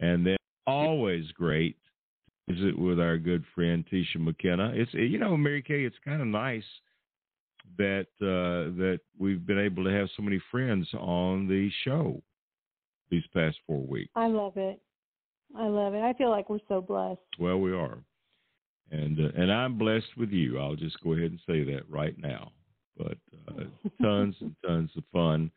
And 0.00 0.26
then 0.26 0.36
always 0.66 1.26
great 1.32 1.76
to 2.48 2.54
visit 2.54 2.78
with 2.78 3.00
our 3.00 3.18
good 3.18 3.44
friend 3.54 3.84
Tecia 3.92 4.18
McKenna. 4.18 4.72
It's 4.74 4.92
you 4.94 5.18
know 5.18 5.36
Mary 5.36 5.62
Kay. 5.62 5.84
It's 5.84 5.96
kind 6.04 6.20
of 6.20 6.28
nice 6.28 6.64
that 7.78 8.06
uh, 8.20 8.74
that 8.78 9.00
we've 9.18 9.46
been 9.46 9.58
able 9.58 9.84
to 9.84 9.90
have 9.90 10.08
so 10.16 10.22
many 10.22 10.40
friends 10.50 10.88
on 10.94 11.46
the 11.48 11.70
show 11.84 12.20
these 13.10 13.22
past 13.34 13.58
four 13.66 13.80
weeks. 13.80 14.10
I 14.16 14.26
love 14.26 14.56
it. 14.56 14.80
I 15.56 15.66
love 15.66 15.94
it. 15.94 16.02
I 16.02 16.12
feel 16.14 16.30
like 16.30 16.48
we're 16.48 16.58
so 16.68 16.80
blessed. 16.80 17.20
Well, 17.38 17.60
we 17.60 17.72
are, 17.72 17.98
and 18.90 19.18
uh, 19.18 19.28
and 19.36 19.52
I'm 19.52 19.78
blessed 19.78 20.16
with 20.16 20.30
you. 20.30 20.58
I'll 20.58 20.76
just 20.76 21.00
go 21.02 21.12
ahead 21.12 21.30
and 21.30 21.40
say 21.46 21.64
that 21.64 21.88
right 21.88 22.16
now. 22.18 22.52
But 22.96 23.18
uh, 23.48 23.64
tons 24.02 24.36
and 24.40 24.54
tons 24.66 24.90
of 24.96 25.04
fun 25.12 25.50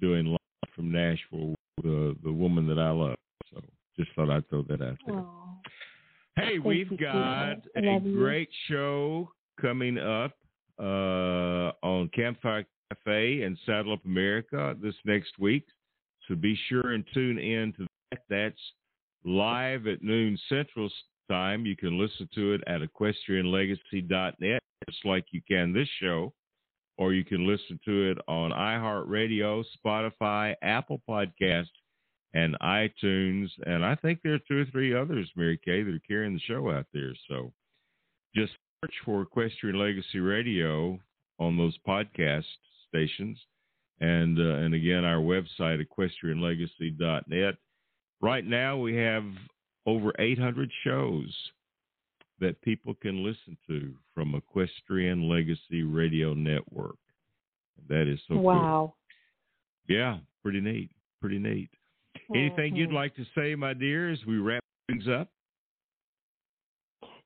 doing 0.00 0.26
live 0.26 0.38
from 0.74 0.92
Nashville 0.92 1.54
with 1.76 1.86
uh, 1.86 2.14
the 2.24 2.32
woman 2.32 2.66
that 2.68 2.78
I 2.78 2.90
love. 2.90 3.16
So 3.52 3.60
just 3.96 4.10
thought 4.14 4.30
I'd 4.30 4.48
throw 4.48 4.62
that 4.62 4.82
out 4.82 4.96
there. 5.06 5.16
Aww. 5.16 5.48
Hey, 6.36 6.50
Thank 6.52 6.64
we've 6.64 7.00
got 7.00 7.14
a 7.14 7.56
I 7.76 7.80
a 7.80 8.00
you. 8.00 8.16
great 8.16 8.48
show 8.68 9.28
coming 9.60 9.98
up 9.98 10.32
uh, 10.78 11.72
on 11.82 12.08
Campfire 12.14 12.64
Cafe 12.90 13.42
and 13.42 13.58
Saddle 13.66 13.94
Up 13.94 14.04
America 14.04 14.76
this 14.80 14.94
next 15.04 15.38
week. 15.38 15.66
So 16.26 16.36
be 16.36 16.56
sure 16.68 16.92
and 16.92 17.04
tune 17.12 17.38
in 17.38 17.72
to 17.74 17.86
that. 18.10 18.20
That's 18.30 18.60
live 19.24 19.86
at 19.86 20.02
noon 20.02 20.38
Central 20.48 20.88
Time. 21.28 21.66
You 21.66 21.76
can 21.76 21.98
listen 21.98 22.28
to 22.34 22.52
it 22.54 22.62
at 22.66 22.80
equestrianlegacy.net, 22.80 24.62
just 24.88 25.04
like 25.04 25.26
you 25.30 25.40
can 25.46 25.72
this 25.72 25.88
show, 26.00 26.32
or 26.96 27.12
you 27.12 27.24
can 27.24 27.46
listen 27.46 27.78
to 27.84 28.10
it 28.10 28.18
on 28.26 28.50
iHeartRadio, 28.50 29.64
Spotify, 29.84 30.54
Apple 30.62 31.00
Podcasts, 31.08 31.66
and 32.34 32.56
iTunes. 32.60 33.48
And 33.66 33.84
I 33.84 33.94
think 33.96 34.20
there 34.22 34.34
are 34.34 34.40
two 34.48 34.62
or 34.62 34.66
three 34.66 34.94
others, 34.94 35.30
Mary 35.36 35.58
Kay, 35.64 35.82
that 35.82 35.94
are 35.94 36.00
carrying 36.06 36.34
the 36.34 36.40
show 36.40 36.70
out 36.70 36.86
there. 36.92 37.12
So 37.28 37.52
just 38.34 38.52
search 38.84 38.94
for 39.04 39.22
Equestrian 39.22 39.78
Legacy 39.78 40.20
Radio 40.20 40.98
on 41.38 41.56
those 41.56 41.76
podcast 41.86 42.44
stations. 42.88 43.38
And 44.00 44.38
uh, 44.38 44.58
and 44.58 44.74
again, 44.74 45.04
our 45.04 45.20
website, 45.20 45.84
equestrianlegacy.net. 45.84 47.54
Right 48.20 48.44
now, 48.44 48.76
we 48.76 48.94
have 48.96 49.24
over 49.88 50.12
800 50.18 50.70
shows 50.84 51.34
that 52.40 52.60
people 52.60 52.94
can 52.94 53.24
listen 53.24 53.56
to 53.66 53.94
from 54.14 54.34
Equestrian 54.34 55.28
Legacy 55.28 55.82
Radio 55.82 56.34
Network. 56.34 56.96
That 57.88 58.06
is 58.06 58.20
so 58.28 58.34
cool. 58.34 58.42
wow. 58.42 58.94
Yeah, 59.88 60.18
pretty 60.42 60.60
neat. 60.60 60.90
Pretty 61.20 61.38
neat. 61.38 61.70
Anything 62.34 62.76
you'd 62.76 62.90
Mhm. 62.90 62.94
like 62.94 63.14
to 63.14 63.24
say, 63.34 63.54
my 63.54 63.72
dear, 63.72 64.10
as 64.10 64.24
we 64.26 64.36
wrap 64.38 64.62
things 64.88 65.08
up? 65.08 65.28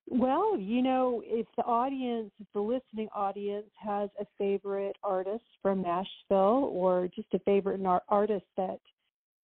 Well, 0.08 0.58
you 0.58 0.82
know, 0.82 1.22
if 1.24 1.46
the 1.56 1.64
audience, 1.64 2.30
if 2.38 2.46
the 2.52 2.60
listening 2.60 3.08
audience 3.14 3.70
has 3.76 4.10
a 4.20 4.26
favorite 4.38 4.96
artist 5.02 5.44
from 5.62 5.82
Nashville 5.82 6.70
or 6.72 7.08
just 7.08 7.32
a 7.34 7.38
favorite 7.40 7.80
artist 8.08 8.46
that 8.56 8.80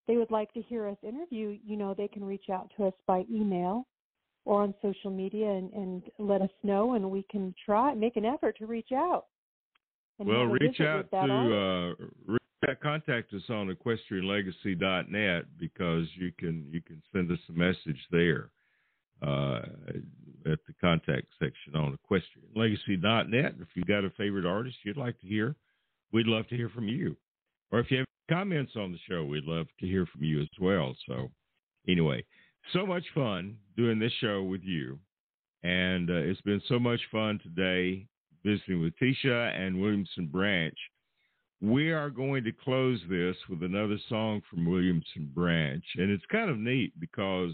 they 0.09 0.17
would 0.17 0.31
like 0.31 0.53
to 0.55 0.63
hear 0.63 0.89
us 0.89 0.97
interview, 1.03 1.57
you 1.65 1.77
know, 1.77 1.95
they 1.95 2.09
can 2.09 2.25
reach 2.25 2.47
out 2.51 2.73
to 2.77 2.87
us 2.87 2.95
by 3.07 3.25
email 3.31 3.87
or 4.47 4.63
on 4.63 4.75
social 4.83 5.11
media 5.11 5.49
and, 5.49 5.71
and 5.75 6.03
let 6.19 6.41
us 6.41 6.51
know, 6.65 6.95
and 6.95 7.09
we 7.09 7.25
can 7.31 7.55
try 7.65 7.95
make 7.95 8.17
an 8.17 8.25
effort 8.25 8.57
to 8.59 8.67
reach 8.67 8.91
out. 8.93 9.27
well, 10.19 10.47
reach 10.47 10.81
out 10.81 11.09
to 11.11 11.19
uh, 11.19 12.05
reach 12.27 12.39
contact 12.83 13.33
us 13.35 13.43
on 13.51 13.69
equestrianlegacy.net 13.69 15.45
because 15.59 16.07
you 16.17 16.33
can 16.39 16.67
you 16.71 16.81
can 16.81 17.03
send 17.13 17.31
us 17.31 17.39
a 17.49 17.53
message 17.53 18.01
there 18.11 18.51
uh, 19.23 19.61
at 20.47 20.59
the 20.67 20.75
contact 20.81 21.27
section 21.39 21.77
on 21.77 21.97
equestrianlegacy.net. 22.11 23.55
If 23.61 23.69
you 23.75 23.85
got 23.85 24.05
a 24.05 24.11
favorite 24.11 24.47
artist 24.47 24.77
you'd 24.85 24.97
like 24.97 25.21
to 25.21 25.27
hear, 25.27 25.55
we'd 26.13 26.27
love 26.27 26.49
to 26.49 26.57
hear 26.57 26.71
from 26.71 26.89
you. 26.89 27.17
Or 27.71 27.81
if 27.81 27.91
you 27.91 27.99
have 27.99 28.07
comments 28.31 28.73
on 28.77 28.93
the 28.93 28.99
show, 29.09 29.25
we'd 29.25 29.45
love 29.45 29.67
to 29.81 29.87
hear 29.87 30.07
from 30.07 30.25
you 30.25 30.41
as 30.41 30.49
well. 30.61 30.97
So, 31.07 31.31
anyway, 31.89 32.25
so 32.73 32.87
much 32.87 33.05
fun 33.15 33.57
doing 33.77 33.99
this 33.99 34.13
show 34.21 34.43
with 34.43 34.63
you. 34.63 34.99
And 35.63 36.11
uh, 36.11 36.15
it's 36.15 36.41
been 36.43 36.63
so 36.69 36.79
much 36.79 37.01
fun 37.11 37.41
today 37.43 38.07
visiting 38.45 38.81
with 38.81 38.95
Tecia 38.99 39.59
and 39.59 39.81
Williamson 39.81 40.27
Branch. 40.27 40.77
We 41.61 41.91
are 41.91 42.11
going 42.11 42.45
to 42.45 42.53
close 42.53 43.01
this 43.11 43.37
with 43.51 43.63
another 43.63 43.99
song 44.09 44.43
from 44.49 44.65
Williamson 44.65 45.31
Branch, 45.35 45.85
and 45.97 46.11
it's 46.11 46.25
kind 46.31 46.49
of 46.49 46.59
neat 46.59 46.93
because 47.01 47.53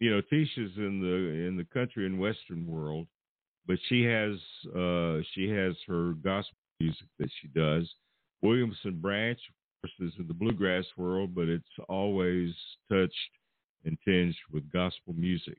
you 0.00 0.10
know 0.10 0.20
Tecia's 0.30 0.76
in 0.76 1.00
the 1.00 1.46
in 1.48 1.56
the 1.56 1.66
country 1.72 2.04
and 2.04 2.20
western 2.20 2.66
world, 2.66 3.06
but 3.66 3.78
she 3.88 4.02
has 4.02 4.34
uh, 4.76 5.22
she 5.32 5.48
has 5.48 5.74
her 5.88 6.12
gospel 6.22 6.58
music 6.78 7.06
that 7.18 7.30
she 7.40 7.48
does. 7.48 7.90
Williamson 8.46 9.00
Branch, 9.00 9.38
of 9.48 9.90
course, 9.90 10.08
is 10.08 10.14
in 10.20 10.28
the 10.28 10.34
bluegrass 10.34 10.84
world, 10.96 11.34
but 11.34 11.48
it's 11.48 11.64
always 11.88 12.54
touched 12.88 13.12
and 13.84 13.98
tinged 14.04 14.36
with 14.52 14.70
gospel 14.72 15.14
music. 15.14 15.58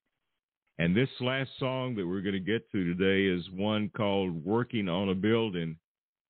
And 0.80 0.96
this 0.96 1.10
last 1.20 1.50
song 1.60 1.96
that 1.96 2.08
we're 2.08 2.22
going 2.22 2.34
to 2.34 2.40
get 2.40 2.72
to 2.72 2.86
today 2.86 3.26
is 3.26 3.44
one 3.52 3.92
called 3.98 4.46
Working 4.46 4.88
on 4.88 5.10
a 5.10 5.16
Building. 5.16 5.76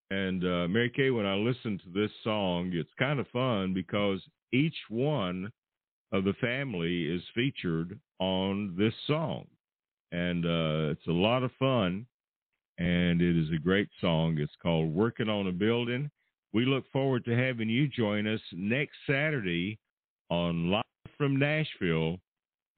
And 0.09 0.43
uh, 0.43 0.67
Mary 0.67 0.89
Kay, 0.89 1.11
when 1.11 1.27
I 1.27 1.35
listen 1.35 1.79
to 1.79 1.89
this 1.93 2.11
song, 2.23 2.71
it's 2.73 2.89
kind 2.97 3.19
of 3.19 3.27
fun 3.27 3.75
because 3.75 4.19
each 4.51 4.77
one 4.89 5.51
of 6.11 6.23
the 6.23 6.33
family 6.41 7.03
is 7.03 7.21
featured 7.35 7.99
on 8.19 8.73
this 8.75 8.93
song. 9.05 9.45
And 10.11 10.43
uh, 10.43 10.91
it's 10.91 11.07
a 11.07 11.11
lot 11.11 11.43
of 11.43 11.51
fun. 11.59 12.07
And 12.79 13.21
it 13.21 13.37
is 13.37 13.51
a 13.53 13.61
great 13.61 13.89
song. 14.01 14.37
It's 14.39 14.55
called 14.63 14.91
Working 14.95 15.29
on 15.29 15.47
a 15.47 15.51
Building. 15.51 16.09
We 16.53 16.65
look 16.65 16.89
forward 16.91 17.25
to 17.25 17.35
having 17.35 17.69
you 17.69 17.87
join 17.87 18.27
us 18.27 18.41
next 18.53 18.95
Saturday 19.05 19.77
on 20.29 20.71
Live 20.71 20.83
from 21.17 21.37
Nashville 21.37 22.19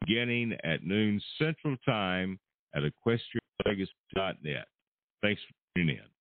beginning 0.01 0.57
at 0.63 0.85
noon 0.85 1.21
Central 1.37 1.75
Time 1.85 2.39
at 2.73 2.83
equestrianlegacy.net. 2.83 4.67
Thanks 5.21 5.41
for 5.41 5.53
tuning 5.75 5.97
in. 5.97 6.18